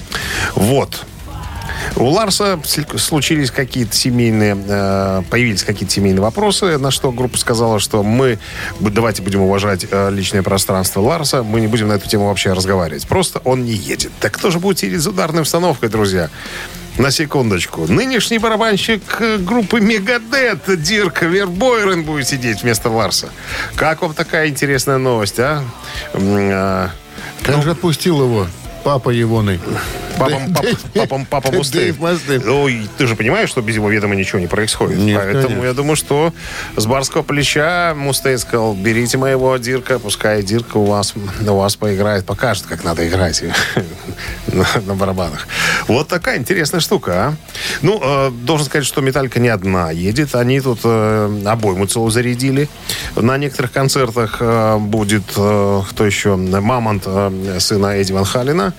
Вот. 0.56 1.06
У 1.96 2.06
Ларса 2.06 2.60
сл- 2.64 2.98
случились 2.98 3.52
какие-то 3.52 3.96
семейные, 3.96 4.58
э, 4.68 5.24
появились 5.30 5.64
какие-то 5.64 5.94
семейные 5.94 6.22
вопросы, 6.22 6.78
на 6.78 6.92
что 6.92 7.12
группа 7.12 7.38
сказала, 7.38 7.80
что 7.80 8.04
мы 8.04 8.40
давайте 8.80 9.22
будем 9.22 9.42
уважать 9.42 9.86
э, 9.90 10.10
личное 10.12 10.44
пространство 10.44 11.02
Ларса, 11.02 11.44
мы 11.44 11.62
не 11.62 11.68
будем 11.68 11.88
на 11.88 11.94
эту 11.94 12.08
тему 12.08 12.28
вообще 12.28 12.54
разговаривать. 12.54 13.08
Просто 13.08 13.40
он 13.44 13.64
не 13.64 13.74
едет. 13.74 14.12
Так 14.20 14.34
кто 14.34 14.52
же 14.52 14.60
будет 14.60 14.80
сидеть 14.80 15.00
за 15.02 15.10
ударной 15.12 15.42
установкой, 15.42 15.90
друзья? 15.90 16.30
На 16.98 17.12
секундочку. 17.12 17.86
Нынешний 17.88 18.40
барабанщик 18.40 19.02
э, 19.22 19.38
группы 19.38 19.80
Мегадет 19.80 20.82
Дирк 20.82 21.22
Вербойрен 21.22 22.04
будет 22.04 22.28
сидеть 22.28 22.64
вместо 22.64 22.90
Ларса. 22.90 23.30
Как 23.76 24.02
вам 24.02 24.14
такая 24.14 24.50
интересная 24.50 24.98
новость, 24.98 25.40
а? 25.40 25.64
Как 27.44 27.64
же 27.64 27.72
отпустил 27.72 28.22
его 28.22 28.48
папа 28.90 29.12
Егоны? 29.12 29.60
Папа, 30.18 30.42
папа, 30.54 30.68
папа, 30.96 31.26
папа 31.30 31.52
Мустейн. 31.52 31.84
Дэйв 31.84 32.00
Мастейн. 32.00 32.50
Ой, 32.50 32.90
ты 32.98 33.06
же 33.06 33.16
понимаешь, 33.16 33.50
что 33.50 33.62
без 33.62 33.76
его 33.76 33.88
ведома 33.90 34.16
ничего 34.16 34.40
не 34.40 34.48
происходит. 34.48 34.98
Нет, 34.98 35.22
Поэтому 35.22 35.44
конечно. 35.44 35.66
я 35.66 35.74
думаю, 35.74 35.96
что 35.96 36.34
с 36.76 36.86
барского 36.88 37.22
плеча 37.22 37.94
Мустейн 37.96 38.40
сказал, 38.40 38.74
берите 38.74 39.18
моего 39.18 39.56
Дирка, 39.58 40.00
пускай 40.00 40.42
Дирка 40.42 40.78
у 40.78 40.86
вас, 40.86 41.14
у 41.16 41.56
вас 41.56 41.76
поиграет, 41.76 42.26
покажет, 42.26 42.66
как 42.66 42.84
надо 42.84 43.08
играть 43.08 43.44
на, 44.48 44.66
на 44.86 44.96
барабанах. 44.96 45.48
Вот 45.88 46.08
такая 46.08 46.38
интересная 46.38 46.82
штука, 46.82 47.14
а. 47.16 47.34
Ну, 47.82 48.00
э, 48.02 48.32
должен 48.32 48.66
сказать, 48.66 48.88
что 48.88 49.02
Металлика 49.02 49.40
не 49.40 49.50
одна 49.50 49.92
едет. 49.92 50.34
Они 50.36 50.60
тут 50.60 50.80
э, 50.84 51.42
обойму 51.46 51.86
целую 51.86 52.10
зарядили. 52.10 52.68
На 53.16 53.38
некоторых 53.38 53.72
концертах 53.72 54.38
э, 54.40 54.78
будет, 54.80 55.24
э, 55.38 55.82
кто 55.90 56.06
еще, 56.06 56.36
Мамонт, 56.36 57.04
э, 57.06 57.58
сына 57.60 57.98
Эдди 57.98 58.12
Ван 58.12 58.26
Халина. 58.26 58.74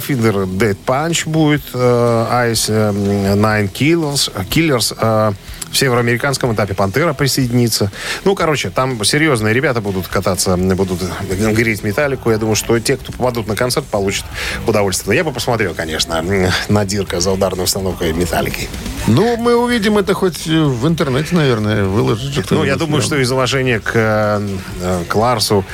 Finger 0.00 0.46
Dead 0.46 0.76
Punch 0.86 1.26
будет. 1.26 1.62
э, 1.74 2.26
э, 2.68 3.34
Nine 3.34 3.68
Killers. 3.72 4.30
Killers 4.50 4.92
э, 4.98 5.32
в 5.72 5.76
североамериканском 5.76 6.54
этапе 6.54 6.74
Пантера 6.74 7.14
присоединится. 7.14 7.90
Ну, 8.24 8.34
короче, 8.34 8.70
там 8.70 9.02
серьезные 9.04 9.54
ребята 9.54 9.80
будут 9.80 10.06
кататься, 10.06 10.56
будут 10.56 11.00
греть 11.30 11.82
металлику. 11.82 12.30
Я 12.30 12.38
думаю, 12.38 12.56
что 12.56 12.78
те, 12.78 12.96
кто 12.96 13.12
попадут 13.12 13.46
на 13.46 13.56
концерт, 13.56 13.86
получат 13.86 14.26
удовольствие. 14.66 15.08
Но 15.08 15.14
я 15.14 15.24
бы 15.24 15.32
посмотрел, 15.32 15.74
конечно, 15.74 16.22
на 16.68 16.84
Дирка 16.84 17.20
за 17.20 17.32
ударной 17.32 17.64
установкой 17.64 18.12
металлики. 18.12 18.68
Ну, 19.06 19.36
мы 19.36 19.56
увидим 19.56 19.98
это 19.98 20.14
хоть 20.14 20.46
в 20.46 20.86
интернете, 20.86 21.34
наверное, 21.34 21.84
выложит. 21.84 22.50
Ну, 22.50 22.64
я 22.64 22.76
думаю, 22.76 23.02
что 23.02 23.16
из 23.16 23.32
уважения 23.32 23.80
к, 23.80 23.92
э, 23.94 25.04
к 25.08 25.14
Ларсу 25.14 25.64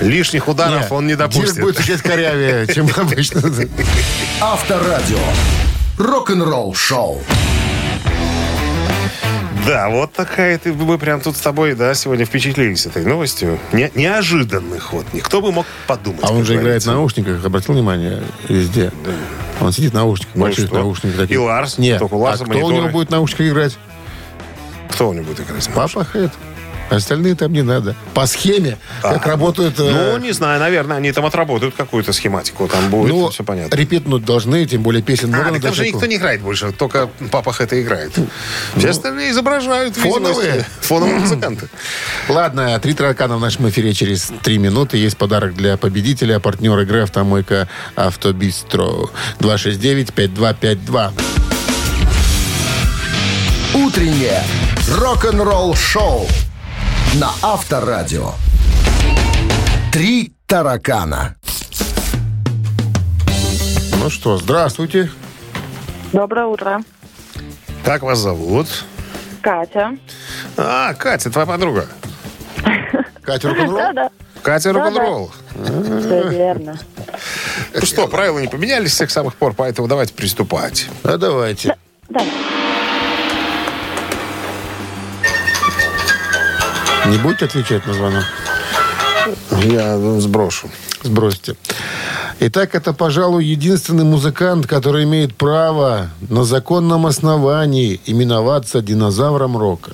лишних 0.00 0.48
ударов 0.48 0.90
Не, 0.90 0.96
он 0.96 1.06
не 1.06 1.16
Дирк 1.16 1.32
допустит. 1.32 1.60
будет 1.60 1.78
сидеть 1.78 2.02
корявее, 2.02 2.66
чем 2.66 2.88
обычно. 2.96 3.42
Авторадио. 4.40 5.18
Рок-н-ролл 5.98 6.74
шоу. 6.74 7.22
Да, 9.70 9.88
вот 9.88 10.12
такая 10.12 10.58
ты. 10.58 10.72
Мы 10.72 10.98
прям 10.98 11.20
тут 11.20 11.36
с 11.36 11.40
тобой, 11.40 11.76
да, 11.76 11.94
сегодня 11.94 12.24
впечатлились 12.24 12.86
этой 12.86 13.04
новостью. 13.04 13.56
Не- 13.72 13.92
неожиданный 13.94 14.80
ход. 14.80 15.06
Никто 15.12 15.40
бы 15.40 15.52
мог 15.52 15.64
подумать. 15.86 16.20
А 16.24 16.32
он 16.32 16.44
же 16.44 16.56
играет 16.56 16.82
в 16.82 16.86
наушниках, 16.86 17.44
обратил 17.44 17.74
внимание, 17.74 18.20
везде. 18.48 18.90
Он 19.60 19.70
сидит 19.70 19.92
в 19.92 19.94
наушниках, 19.94 20.34
Ну 20.34 20.42
больших 20.42 20.72
наушниках. 20.72 21.20
таких. 21.20 21.36
И 21.36 21.38
Ларс, 21.38 21.78
Нет, 21.78 22.00
только 22.00 22.14
у 22.14 22.18
Ларса 22.18 22.42
а 22.42 22.46
кто 22.46 22.54
у 22.58 22.60
мониторы. 22.62 22.82
него 22.82 22.88
будет 22.92 23.08
в 23.08 23.10
наушниках 23.12 23.46
играть? 23.46 23.78
Кто 24.90 25.08
у 25.10 25.12
него 25.12 25.26
будет 25.26 25.40
играть? 25.40 25.70
Папа 25.72 26.04
Хэт. 26.04 26.32
Остальные 26.90 27.36
там 27.36 27.52
не 27.52 27.62
надо. 27.62 27.94
По 28.14 28.26
схеме, 28.26 28.76
как 29.00 29.24
работают... 29.26 29.78
э, 29.78 29.90
Ну, 29.90 30.18
не 30.18 30.32
знаю, 30.32 30.58
наверное, 30.60 30.96
они 30.96 31.12
там 31.12 31.24
отработают 31.24 31.74
какую-то 31.76 32.12
схематику. 32.12 32.66
Там 32.68 32.90
будет, 32.90 33.10
ну, 33.12 33.30
все 33.30 33.44
понятно. 33.44 33.74
репетнуть 33.76 34.24
должны, 34.24 34.66
тем 34.66 34.82
более 34.82 35.00
песен 35.02 35.28
много 35.28 35.42
А, 35.42 35.46
на 35.46 35.52
так 35.54 35.62
там 35.62 35.74
же 35.74 35.86
никто 35.86 36.06
не 36.06 36.16
играет 36.16 36.40
больше, 36.40 36.72
только 36.72 37.08
папа 37.30 37.54
это 37.58 37.80
играет. 37.80 38.12
Все 38.76 38.90
остальные 38.90 39.30
изображают. 39.30 39.96
Ну, 39.96 40.02
фоновые. 40.02 40.66
Фоновые 40.80 41.18
музыканты. 41.20 41.68
Ладно, 42.28 42.78
три 42.80 42.94
таракана 42.94 43.36
в 43.36 43.40
нашем 43.40 43.68
эфире 43.68 43.92
через 43.92 44.32
три 44.42 44.58
минуты. 44.58 44.96
Есть 44.96 45.16
подарок 45.16 45.54
для 45.54 45.76
победителя. 45.76 46.40
Партнер 46.40 46.78
игры 46.80 47.02
«Автомойка 47.02 47.68
Автобистро». 47.94 49.10
269-5252. 49.38 51.12
Утреннее 53.74 54.42
рок-н-ролл 54.98 55.74
шоу 55.76 56.26
на 57.14 57.30
Авторадио. 57.42 58.32
Три 59.92 60.32
таракана. 60.46 61.34
Ну 63.98 64.08
что, 64.10 64.36
здравствуйте. 64.38 65.10
Доброе 66.12 66.46
утро. 66.46 66.80
Как 67.84 68.02
вас 68.02 68.18
зовут? 68.18 68.84
Катя. 69.42 69.96
А, 70.56 70.94
Катя, 70.94 71.30
твоя 71.30 71.46
подруга. 71.46 71.86
Катя 73.22 73.48
рок-н-ролл? 73.48 73.76
Да-да, 73.76 74.10
Катя 74.42 74.72
Да-да. 74.72 74.84
рок-н-ролл. 74.90 75.32
все 76.00 76.28
верно. 76.28 76.78
Ну 77.74 77.82
что, 77.82 78.06
правила 78.06 78.38
не 78.38 78.48
поменялись 78.48 78.94
с 78.94 78.98
тех 78.98 79.10
самых 79.10 79.34
пор, 79.34 79.54
поэтому 79.54 79.88
давайте 79.88 80.14
приступать. 80.14 80.86
А 81.02 81.16
давайте. 81.16 81.76
Да. 82.08 82.20
Не 87.10 87.18
будете 87.18 87.46
отвечать 87.46 87.86
на 87.86 87.94
звонок? 87.94 88.24
Я 89.64 89.96
ну, 89.96 90.20
сброшу. 90.20 90.70
Сбросьте. 91.02 91.56
Итак, 92.38 92.74
это, 92.74 92.92
пожалуй, 92.92 93.44
единственный 93.44 94.04
музыкант, 94.04 94.66
который 94.68 95.04
имеет 95.04 95.34
право 95.34 96.10
на 96.28 96.44
законном 96.44 97.06
основании 97.06 98.00
именоваться 98.06 98.80
динозавром 98.80 99.56
рока. 99.56 99.92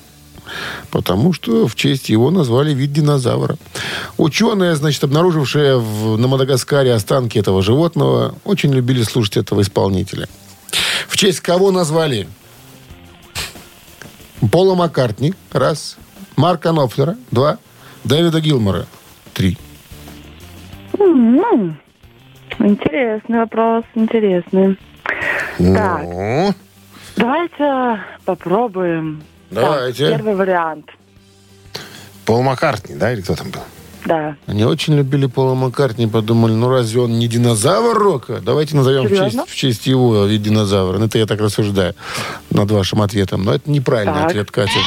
Потому 0.90 1.32
что 1.32 1.66
в 1.66 1.74
честь 1.74 2.10
его 2.10 2.30
назвали 2.30 2.74
вид 2.74 2.92
динозавра. 2.92 3.56
Ученые, 4.18 4.76
значит, 4.76 5.02
обнаружившие 5.02 5.78
в- 5.78 6.18
на 6.18 6.28
Мадагаскаре 6.28 6.92
останки 6.92 7.38
этого 7.38 7.62
животного, 7.62 8.34
очень 8.44 8.72
любили 8.72 9.02
слушать 9.02 9.38
этого 9.38 9.62
исполнителя. 9.62 10.28
В 11.08 11.16
честь 11.16 11.40
кого 11.40 11.70
назвали? 11.72 12.28
Пола 14.52 14.74
Маккартни, 14.74 15.34
раз. 15.50 15.96
Марка 16.37 16.68
Knopfler, 16.70 17.16
два. 17.30 17.59
Дэвида 18.05 18.41
Гилмора, 18.41 18.87
три. 19.34 19.57
М, 20.99 21.78
Интересный 22.59 23.39
вопрос, 23.41 23.84
интересный. 23.95 24.78
Так, 25.59 26.03
Ну, 26.03 26.55
давайте 27.16 28.01
попробуем. 28.24 29.22
Давайте. 29.51 30.07
Так, 30.09 30.16
первый 30.16 30.34
вариант. 30.37 30.87
Пол 32.24 32.43
Маккартни, 32.43 32.95
да, 32.97 33.12
или 33.12 33.20
кто 33.20 33.34
там 33.34 33.51
был? 33.51 33.61
Да. 34.05 34.37
Они 34.47 34.64
очень 34.64 34.95
любили 34.97 35.26
Пола 35.26 35.55
Маккартни, 35.55 36.07
подумали, 36.07 36.53
ну 36.53 36.68
разве 36.68 37.01
он 37.01 37.18
не 37.18 37.26
динозавр 37.26 37.99
рока? 37.99 38.41
Давайте 38.41 38.76
назовем 38.76 39.07
в 39.07 39.09
честь, 39.09 39.39
в 39.49 39.55
честь 39.55 39.87
его 39.89 40.24
вид 40.26 40.43
динозавра. 40.43 40.99
Ну, 40.99 41.07
это 41.07 41.18
я 41.18 41.26
так 41.26 41.41
рассуждаю 41.41 41.95
над 42.51 42.70
вашим 42.70 43.03
ответом. 43.03 43.43
Но 43.45 43.55
это 43.55 43.68
неправильный 43.70 44.14
Так. 44.20 44.26
ответ, 44.30 44.51
Катя. 44.53 44.78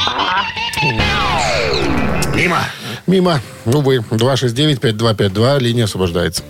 Мимо. 2.40 2.58
Мимо. 3.06 3.40
Увы. 3.66 3.98
269-5252. 4.10 5.58
Линия 5.60 5.84
освобождается. 5.84 6.42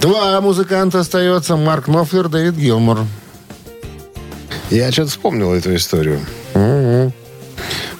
Два 0.00 0.40
музыканта 0.40 0.98
остается. 0.98 1.56
Марк 1.56 1.86
Нофлер, 1.86 2.28
Дэвид 2.28 2.54
Гилмор. 2.56 2.98
Я 4.70 4.90
что-то 4.90 5.10
вспомнил 5.10 5.52
эту 5.54 5.74
историю. 5.76 6.18
Мгм. 6.54 7.12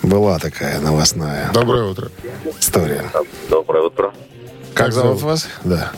Была 0.02 0.40
такая 0.40 0.80
новостная 0.80 1.52
Доброе 1.52 1.84
утро. 1.84 2.10
история. 2.60 3.04
Доброе 3.48 3.84
утро. 3.84 4.12
Как, 4.74 4.86
Как 4.86 4.92
зовут, 4.92 5.20
зовут? 5.20 5.22
вас? 5.22 5.46
Да. 5.62 5.92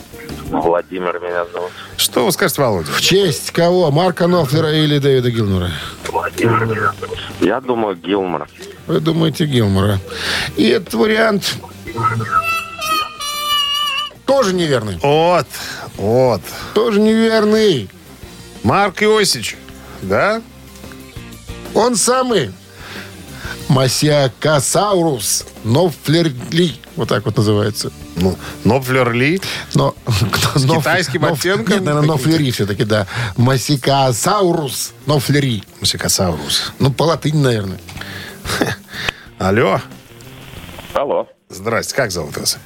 Владимир 0.49 1.19
меня 1.19 1.45
зовут. 1.53 1.71
Что 1.97 2.25
вы 2.25 2.31
скажете, 2.31 2.61
Володя? 2.61 2.91
В 2.91 3.01
честь 3.01 3.51
кого? 3.51 3.91
Марка 3.91 4.27
Нофлера 4.27 4.71
или 4.73 4.97
Дэвида 4.99 5.31
Гилмора? 5.31 5.71
Владимир 6.07 6.65
меня 6.65 6.93
зовут. 6.99 7.17
Я 7.39 7.61
думаю, 7.61 7.95
Гилмор. 7.95 8.47
Вы 8.87 8.99
думаете 8.99 9.45
Гилмора. 9.45 9.99
И 10.57 10.67
этот 10.67 10.93
вариант 10.93 11.55
тоже 14.25 14.53
неверный. 14.53 14.97
Вот, 15.01 15.47
вот. 15.97 16.41
Тоже 16.73 16.99
неверный. 16.99 17.89
Марк 18.63 19.03
Иосич, 19.03 19.57
да? 20.01 20.41
Он 21.73 21.95
самый. 21.95 22.51
Масиакасаурус 23.69 25.45
Нофлерли. 25.63 26.73
Вот 26.95 27.09
так 27.09 27.25
вот 27.25 27.37
называется. 27.37 27.91
Ну, 28.15 28.37
Нопфлер 28.63 29.11
Ли. 29.11 29.41
Но, 29.73 29.95
С 30.55 30.65
китайским 30.65 31.25
оттенком 31.25 31.75
Нет, 31.75 31.83
наверное? 31.83 32.07
Нофлери 32.07 32.51
все-таки, 32.51 32.83
да. 32.83 33.07
Масикасаурус 33.37 34.93
Нофлери. 35.05 35.63
Мусикасаурус. 35.79 36.73
Ну, 36.79 36.91
по 36.91 37.03
латыни, 37.03 37.41
наверное. 37.41 37.79
Алло. 39.39 39.81
Алло. 40.93 41.27
Здрасте, 41.49 41.95
как 41.95 42.11
зовут 42.11 42.37
вас? 42.37 42.57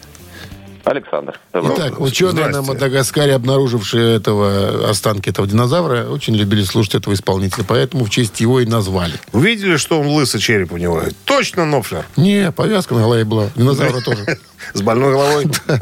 Александр. 0.85 1.39
Итак, 1.51 1.99
ученые 1.99 2.47
на. 2.47 2.61
Мадагаскаре, 2.61 3.33
обнаружившие 3.33 4.15
этого 4.17 4.89
останки 4.89 5.29
этого 5.29 5.47
динозавра, 5.47 6.05
очень 6.07 6.35
любили 6.35 6.63
слушать 6.63 6.95
этого 6.95 7.13
исполнителя, 7.13 7.63
поэтому 7.67 8.05
в 8.05 8.09
честь 8.09 8.39
его 8.39 8.59
и 8.59 8.65
назвали. 8.65 9.13
Увидели, 9.33 9.77
что 9.77 9.99
он 9.99 10.07
лысый 10.07 10.39
череп 10.39 10.71
у 10.71 10.77
него? 10.77 11.01
Точно 11.25 11.65
Нопфлер. 11.65 12.05
Не, 12.17 12.51
повязка 12.51 12.93
на 12.93 13.01
голове 13.01 13.25
была. 13.25 13.49
Динозавра 13.55 13.99
тоже. 14.01 14.37
С 14.73 14.81
больной 14.81 15.11
головой. 15.11 15.45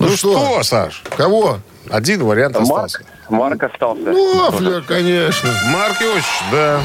Ну 0.00 0.06
Ну 0.10 0.16
что, 0.16 0.62
Саш? 0.62 1.02
Кого? 1.16 1.58
Один 1.90 2.22
вариант 2.22 2.54
остался. 2.56 3.00
Марк 3.28 3.62
остался. 3.64 4.10
Афлер, 4.46 4.82
конечно. 4.82 5.50
Марк 5.72 6.00
Иванович, 6.00 6.24
да. 6.52 6.80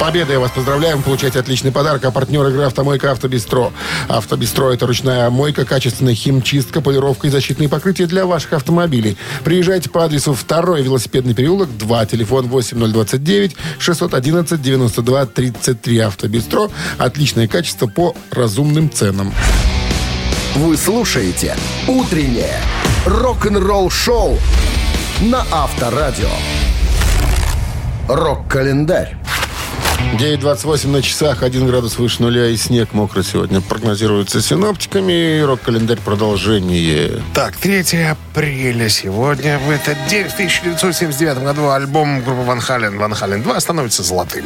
Победой 0.00 0.38
вас 0.38 0.50
поздравляем. 0.50 0.96
Вы 0.98 1.04
Получаете 1.04 1.40
отличный 1.40 1.72
подарок. 1.72 2.02
А 2.06 2.10
партнер 2.10 2.46
игры 2.46 2.62
«Автомойка 2.62 3.10
Автобестро». 3.10 3.70
«Автобестро»— 4.08 4.70
это 4.72 4.86
ручная 4.86 5.28
мойка, 5.28 5.66
качественная 5.66 6.14
химчистка, 6.14 6.80
полировка 6.80 7.26
и 7.26 7.30
защитные 7.30 7.68
покрытия 7.68 8.06
для 8.06 8.24
ваших 8.24 8.54
автомобилей. 8.54 9.18
Приезжайте 9.44 9.90
по 9.90 10.02
адресу 10.02 10.34
2 10.34 10.80
велосипедный 10.80 11.34
переулок, 11.34 11.76
2, 11.76 12.06
телефон 12.06 12.48
8029 12.48 13.56
611 13.78 14.62
92 14.62 15.26
33. 15.26 15.98
«Автобестро»— 15.98 16.70
отличное 16.98 17.46
качество 17.46 17.86
по 17.86 18.16
разумным 18.30 18.90
ценам. 18.90 19.34
Вы 20.54 20.78
слушаете 20.78 21.54
«Утреннее 21.86 22.58
рок-н-ролл-шоу» 23.04 24.38
на 25.20 25.44
Авторадио. 25.52 26.30
Рок-календарь. 28.08 29.16
9.28 30.18 30.88
на 30.88 31.02
часах, 31.02 31.42
1 31.42 31.66
градус 31.66 31.98
выше 31.98 32.22
нуля 32.22 32.46
и 32.48 32.56
снег 32.56 32.92
мокрый 32.92 33.24
сегодня. 33.24 33.60
Прогнозируется 33.60 34.42
синоптиками. 34.42 35.38
И 35.38 35.42
Рок-календарь 35.42 35.98
продолжение. 35.98 37.22
Так, 37.34 37.56
3 37.56 37.82
апреля 38.02 38.88
сегодня. 38.88 39.58
В 39.58 39.70
этот 39.70 39.96
день, 40.08 40.28
в 40.28 40.34
1979 40.34 41.42
году, 41.42 41.70
альбом 41.70 42.22
группы 42.22 42.42
Ван 42.42 42.60
Хален 42.60 42.98
«Ван 42.98 43.14
Хален 43.14 43.42
2» 43.42 43.60
становится 43.60 44.02
золотым. 44.02 44.44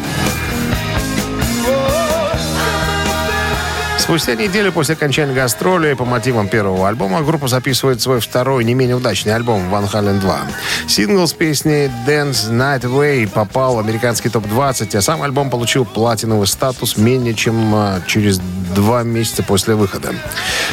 Спустя 4.05 4.35
неделю 4.35 4.71
после 4.71 4.97
окончания 4.97 5.33
гастролей 5.33 5.97
по 5.97 6.05
мотивам 6.05 6.47
первого 6.47 6.89
альбома 6.89 7.23
группа 7.23 7.49
записывает 7.49 8.03
свой 8.03 8.21
второй, 8.21 8.63
не 8.63 8.75
менее 8.75 8.97
удачный 8.97 9.35
альбом 9.35 9.71
«Ван 9.71 9.87
Хален 9.87 10.19
2». 10.19 10.41
Сингл 10.87 11.27
с 11.27 11.33
песней 11.33 11.91
«Dance 12.07 12.51
Night 12.51 12.83
Away» 12.83 13.27
попал 13.27 13.77
в 13.77 13.79
американский 13.79 14.29
топ-20, 14.29 14.95
а 14.95 15.01
сам 15.01 15.23
альбом 15.23 15.49
получил 15.49 15.87
платиновый 15.87 16.47
статус 16.47 16.99
менее 16.99 17.33
чем 17.33 17.75
а, 17.75 18.03
через 18.07 18.43
два 18.75 19.05
месяца 19.05 19.43
после 19.43 19.75
выхода. 19.75 20.13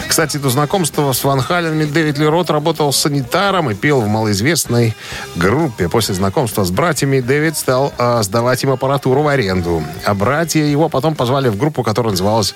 Кстати, 0.08 0.38
до 0.38 0.50
знакомства 0.50 1.14
с 1.14 1.24
Ван 1.24 1.40
Халенами 1.40 1.86
Дэвид 1.86 2.18
Ли 2.18 2.26
Рот 2.26 2.50
работал 2.50 2.92
санитаром 2.92 3.70
и 3.70 3.76
пел 3.76 4.02
в 4.02 4.08
малоизвестной 4.08 4.96
группе. 5.36 5.88
После 5.88 6.16
знакомства 6.16 6.66
с 6.66 6.72
братьями 6.72 7.22
Дэвид 7.22 7.56
стал 7.56 7.94
а, 7.98 8.22
сдавать 8.24 8.64
им 8.64 8.72
аппаратуру 8.72 9.22
в 9.22 9.28
аренду. 9.28 9.84
А 10.04 10.14
братья 10.14 10.62
его 10.62 10.90
потом 10.90 11.16
позвали 11.16 11.48
в 11.48 11.58
группу, 11.58 11.84
которая 11.84 12.12
называлась 12.12 12.56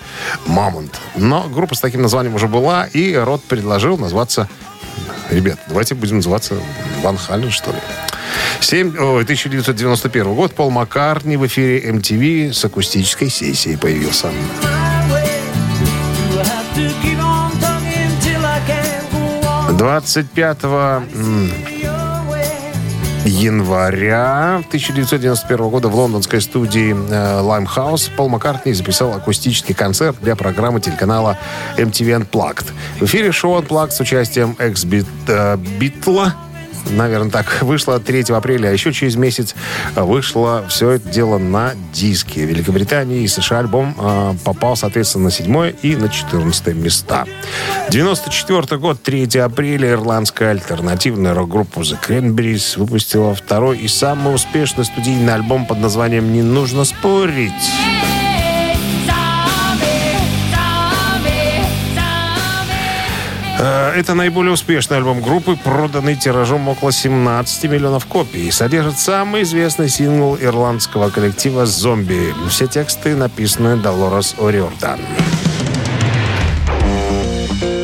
«Мамонт». 0.65 0.99
Но 1.15 1.47
группа 1.47 1.75
с 1.75 1.79
таким 1.79 2.01
названием 2.01 2.33
уже 2.33 2.47
была, 2.47 2.85
и 2.85 3.13
Рот 3.13 3.43
предложил 3.43 3.97
назваться... 3.97 4.49
Ребят, 5.29 5.59
давайте 5.67 5.93
будем 5.95 6.17
называться 6.17 6.55
Ван 7.03 7.17
Хален, 7.17 7.51
что 7.51 7.71
ли. 7.71 7.77
Семь- 8.59 8.97
ой, 8.97 9.23
1991 9.23 10.33
год. 10.33 10.53
Пол 10.55 10.71
Маккартни 10.71 11.37
в 11.37 11.45
эфире 11.45 11.91
MTV 11.91 12.51
с 12.53 12.65
акустической 12.65 13.29
сессией 13.29 13.77
появился. 13.77 14.29
25 19.77 20.63
м, 20.63 21.51
января 23.25 24.57
1991 24.67 25.69
года 25.69 25.87
в 25.87 25.95
лондонской 25.95 26.41
студии 26.41 26.91
э, 26.93 27.41
Limehouse 27.41 28.09
Пол 28.15 28.29
Маккартни 28.29 28.73
записал 28.73 29.13
акустический 29.13 29.73
концерт 29.73 30.17
для 30.21 30.35
программы 30.35 30.79
телеканала 30.79 31.37
MTV 31.77 32.21
Unplugged. 32.21 32.65
В 32.99 33.03
эфире 33.03 33.31
шоу 33.31 33.61
Unplugged 33.61 33.91
с 33.91 33.99
участием 33.99 34.55
экс-битла 34.59 36.33
наверное, 36.89 37.31
так, 37.31 37.61
вышло 37.61 37.99
3 37.99 38.23
апреля, 38.29 38.69
а 38.69 38.71
еще 38.71 38.93
через 38.93 39.15
месяц 39.15 39.55
вышло 39.95 40.65
все 40.69 40.91
это 40.91 41.09
дело 41.09 41.37
на 41.37 41.73
диске. 41.93 42.45
Великобритании 42.45 43.23
и 43.23 43.27
США 43.27 43.59
альбом 43.59 43.95
э, 43.97 44.33
попал, 44.43 44.75
соответственно, 44.75 45.25
на 45.25 45.31
7 45.31 45.73
и 45.81 45.95
на 45.95 46.09
14 46.09 46.75
места. 46.75 47.25
94 47.89 48.79
год, 48.79 49.01
3 49.01 49.39
апреля, 49.39 49.91
ирландская 49.91 50.51
альтернативная 50.51 51.33
рок-группа 51.33 51.79
The 51.79 51.97
Cranberries 52.05 52.79
выпустила 52.79 53.33
второй 53.35 53.79
и 53.79 53.87
самый 53.87 54.33
успешный 54.33 54.85
студийный 54.85 55.33
альбом 55.33 55.65
под 55.65 55.79
названием 55.79 56.33
«Не 56.33 56.41
нужно 56.41 56.85
спорить». 56.85 57.51
Это 63.95 64.13
наиболее 64.13 64.51
успешный 64.51 64.97
альбом 64.97 65.21
группы, 65.21 65.55
проданный 65.55 66.17
тиражом 66.17 66.67
около 66.67 66.91
17 66.91 67.71
миллионов 67.71 68.05
копий. 68.05 68.51
Содержит 68.51 68.99
самый 68.99 69.43
известный 69.43 69.87
сингл 69.87 70.35
ирландского 70.35 71.09
коллектива 71.09 71.65
«Зомби». 71.65 72.33
Все 72.49 72.67
тексты 72.67 73.15
написаны 73.15 73.77
Долорес 73.77 74.35
О'Риордан. 74.37 74.99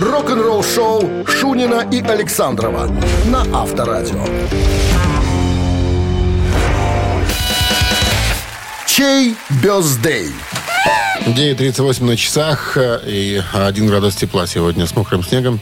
Рок-н-ролл-шоу 0.01 1.25
Шунина 1.25 1.87
и 1.89 2.01
Александрова 2.01 2.87
на 3.27 3.61
Авторадио. 3.61 4.25
Чей 8.85 9.37
бездей? 9.63 10.33
9.38 11.25 12.03
на 12.03 12.17
часах 12.17 12.77
э, 12.77 12.99
и 13.05 13.41
1 13.53 13.87
градус 13.87 14.15
тепла 14.15 14.47
сегодня 14.47 14.87
с 14.87 14.95
мокрым 14.95 15.23
снегом. 15.23 15.59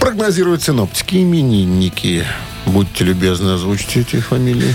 Прогнозируют 0.00 0.62
синоптики 0.62 1.16
именинники. 1.16 2.24
Будьте 2.66 3.04
любезны, 3.04 3.50
озвучьте 3.50 4.00
эти 4.00 4.16
фамилии. 4.20 4.74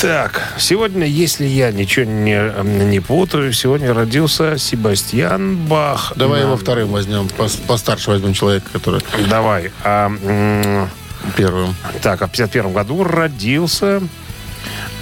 Так, 0.00 0.42
сегодня, 0.58 1.06
если 1.06 1.46
я 1.46 1.70
ничего 1.70 2.04
не, 2.04 2.52
не 2.84 2.98
путаю, 3.00 3.52
сегодня 3.52 3.94
родился 3.94 4.58
Себастьян 4.58 5.56
Бах. 5.56 6.12
Давай 6.16 6.40
На- 6.40 6.46
его 6.46 6.56
вторым 6.56 6.88
возьмем, 6.88 7.28
пос- 7.38 7.60
постарше 7.64 8.10
возьмем 8.10 8.34
человека, 8.34 8.66
который 8.72 9.00
Давай. 9.30 9.70
А, 9.84 10.06
м, 10.08 10.90
первым. 11.36 11.76
так, 12.02 12.20
а 12.22 12.26
в 12.26 12.32
51 12.32 12.72
году 12.72 13.04
родился... 13.04 14.02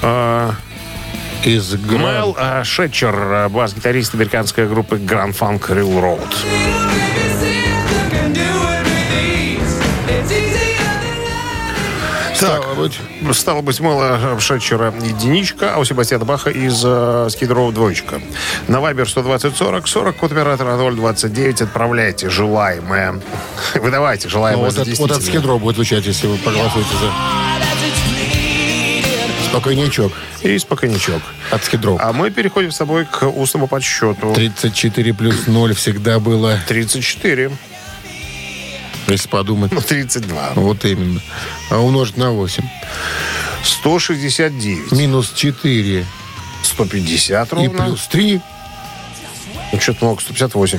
а, 0.03 0.55
Из 1.45 1.75
Гран- 1.75 2.03
Мэл 2.03 2.37
а, 2.39 2.63
Шетчер, 2.63 3.15
а, 3.15 3.49
бас-гитарист 3.49 4.15
американской 4.15 4.69
группы 4.69 4.97
Grand 4.97 5.37
Funk 5.37 5.69
Railroad. 5.69 6.21
Так, 12.39 12.63
Стало 12.63 12.75
быть, 12.75 13.01
стало 13.33 13.61
быть, 13.61 13.81
Мэла 13.81 14.39
Шетчера 14.41 14.93
единичка, 15.01 15.75
а 15.75 15.79
у 15.79 15.85
Себастьяна 15.85 16.25
Баха 16.25 16.51
из 16.51 16.83
э, 16.85 17.29
Скидрова 17.31 17.73
двоечка. 17.73 18.21
На 18.67 18.81
Вайбер 18.81 19.09
120 19.09 19.57
40 19.57 19.87
40, 19.87 20.17
код 20.17 20.33
оператора 20.33 20.77
029, 20.77 21.63
отправляйте 21.63 22.31
желаемое. 22.31 23.21
Выдавайте 23.75 24.27
ну, 24.27 24.31
желаемое 24.31 24.65
вот, 24.65 24.75
за 24.75 24.83
от, 24.83 24.99
вот 24.99 25.13
от 25.13 25.23
скидро 25.23 25.57
будет 25.57 25.77
звучать, 25.77 26.05
если 26.05 26.27
вы 26.27 26.37
проголосуете 26.39 26.91
за... 27.01 27.52
Спокойничок 29.53 30.13
И 30.41 30.59
спокойничок. 30.59 31.21
от 31.51 31.63
скидро. 31.65 31.99
А 32.01 32.13
мы 32.15 32.31
переходим 32.31 32.73
с 32.73 32.79
тобой 32.79 33.05
к 33.05 33.27
устному 33.29 33.67
подсчету. 33.69 34.33
34 34.35 35.13
плюс 35.13 35.47
0 35.47 35.75
всегда 35.75 36.19
было, 36.19 36.59
34, 36.67 37.51
если 39.09 39.29
подумать. 39.29 39.71
ну 39.73 39.83
32, 39.83 40.53
Вот 40.55 40.85
именно. 40.87 41.21
А 41.71 41.79
умножить 41.81 42.17
на 42.17 42.31
8. 42.31 42.65
169, 43.63 44.93
Минус 44.93 45.33
4 45.35 46.07
150 46.63 47.53
и 47.53 47.55
ровно. 47.55 47.85
плюс 47.85 48.07
3. 48.09 48.41
Ну, 49.73 49.81
что-то 49.81 50.05
много, 50.07 50.21
158. 50.23 50.79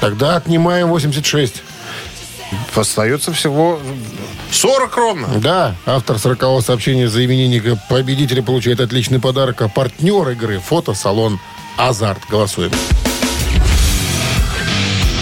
Тогда 0.00 0.36
отнимаем 0.36 0.88
86. 0.88 1.62
Остается 2.74 3.32
всего 3.32 3.80
40 4.50 4.96
ровно. 4.96 5.28
Да, 5.36 5.74
автор 5.86 6.16
40-го 6.16 6.60
сообщения 6.60 7.08
за 7.08 7.24
именинника 7.24 7.78
победителя 7.88 8.42
получает 8.42 8.80
отличный 8.80 9.20
подарок. 9.20 9.62
А 9.62 9.68
партнер 9.68 10.28
игры 10.30 10.58
фотосалон 10.58 11.38
«Азарт». 11.76 12.20
Голосуем. 12.28 12.72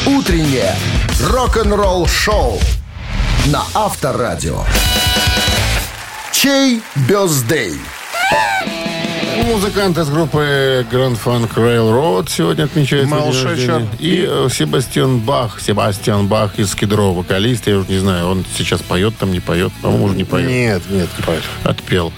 Утреннее 0.06 0.74
рок-н-ролл-шоу 1.20 2.58
на 3.46 3.64
Авторадио. 3.74 4.64
Чей 6.32 6.82
бездей? 7.08 7.78
Музыканты 9.44 10.00
из 10.02 10.08
группы 10.08 10.86
Grand 10.90 11.18
Funk 11.22 11.54
Railroad 11.54 12.28
сегодня 12.30 12.64
рождения. 13.44 13.78
Шачер. 13.78 13.88
И 13.98 14.26
э, 14.28 14.48
Себастьян 14.50 15.18
Бах. 15.18 15.60
Себастьян 15.60 16.26
Бах 16.26 16.58
из 16.58 16.74
Кедро, 16.74 17.12
вокалист. 17.12 17.66
Я 17.66 17.78
уже 17.78 17.88
не 17.88 17.98
знаю, 17.98 18.28
он 18.28 18.44
сейчас 18.56 18.82
поет 18.82 19.16
там, 19.18 19.32
не 19.32 19.40
поет. 19.40 19.72
По-моему, 19.82 20.04
уже 20.06 20.16
не 20.16 20.24
поет. 20.24 20.48
Нет, 20.48 20.82
нет, 20.88 21.08
не 21.18 21.24
поет. 21.24 21.42
Отпел. 21.64 22.12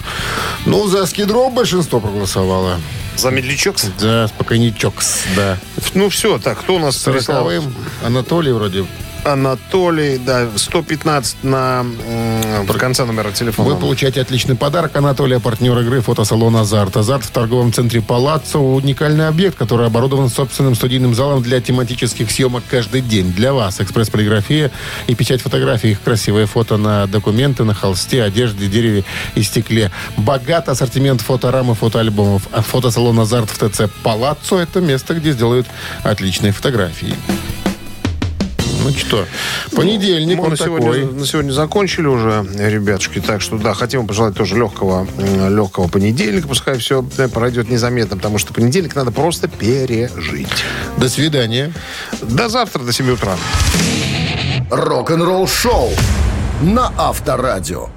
Ну, 0.65 0.87
за 0.87 1.05
Скидро 1.05 1.49
большинство 1.49 1.99
проголосовало. 1.99 2.79
За 3.15 3.29
медлячок? 3.29 3.77
За 3.79 4.27
спокойничокс, 4.27 5.23
да. 5.35 5.57
Ну 5.93 6.09
все, 6.09 6.39
так, 6.39 6.59
кто 6.59 6.75
у 6.75 6.79
нас? 6.79 6.97
Сороковым 6.97 7.73
Анатолий 8.03 8.51
вроде 8.51 8.85
Анатолий, 9.23 10.17
да, 10.17 10.47
115 10.55 11.43
на 11.43 11.85
м, 12.05 12.65
в 12.65 12.77
конце 12.77 13.05
номера 13.05 13.31
телефона. 13.31 13.69
Вы 13.69 13.79
получаете 13.79 14.21
отличный 14.21 14.55
подарок. 14.55 14.95
Анатолия, 14.95 15.39
партнер 15.39 15.77
игры, 15.79 16.01
фотосалон 16.01 16.55
«Азарт». 16.57 16.97
«Азарт» 16.97 17.23
в 17.23 17.31
торговом 17.31 17.71
центре 17.71 18.01
«Палаццо»– 18.01 18.59
уникальный 18.59 19.27
объект, 19.27 19.57
который 19.57 19.87
оборудован 19.87 20.29
собственным 20.29 20.75
студийным 20.75 21.15
залом 21.15 21.41
для 21.41 21.61
тематических 21.61 22.29
съемок 22.29 22.63
каждый 22.69 23.01
день. 23.01 23.31
Для 23.31 23.53
вас 23.53 23.79
экспресс-полиграфия 23.79 24.71
и 25.07 25.15
печать 25.15 25.41
фотографий. 25.41 25.91
Их 25.91 26.01
красивые 26.01 26.45
фото 26.45 26.77
на 26.77 27.07
документы, 27.07 27.63
на 27.63 27.73
холсте, 27.73 28.23
одежде, 28.23 28.67
дереве 28.67 29.05
и 29.35 29.43
стекле. 29.43 29.91
Богат 30.17 30.67
ассортимент 30.69 31.21
фоторам 31.21 31.71
и 31.71 31.75
фотоальбомов. 31.75 32.47
А 32.51 32.61
фотосалон 32.61 33.19
«Азарт» 33.19 33.49
в 33.49 33.57
ТЦ 33.57 33.83
«Палаццо»– 34.03 34.57
это 34.59 34.81
место, 34.81 35.13
где 35.13 35.31
сделают 35.31 35.67
отличные 36.03 36.51
фотографии. 36.51 37.15
Ну 38.83 38.91
что, 38.91 39.25
понедельник, 39.75 40.37
Мы 40.37 40.43
он 40.43 40.49
на 40.51 40.57
сегодня, 40.57 40.91
такой. 40.91 41.13
на 41.13 41.25
сегодня 41.25 41.51
закончили 41.51 42.07
уже, 42.07 42.45
ребятушки. 42.57 43.21
Так 43.21 43.41
что, 43.41 43.57
да, 43.57 43.73
хотим 43.73 44.05
пожелать 44.07 44.35
тоже 44.35 44.55
легкого, 44.55 45.07
легкого 45.49 45.87
понедельника. 45.87 46.47
Пускай 46.47 46.77
все 46.77 47.01
пройдет 47.33 47.69
незаметно, 47.69 48.17
потому 48.17 48.37
что 48.37 48.53
понедельник 48.53 48.95
надо 48.95 49.11
просто 49.11 49.47
пережить. 49.47 50.49
До 50.97 51.07
свидания. 51.07 51.71
До 52.21 52.49
завтра, 52.49 52.83
до 52.83 52.91
7 52.91 53.11
утра. 53.11 53.37
Рок-н-ролл 54.69 55.47
шоу 55.47 55.89
на 56.61 56.91
Авторадио. 56.97 57.89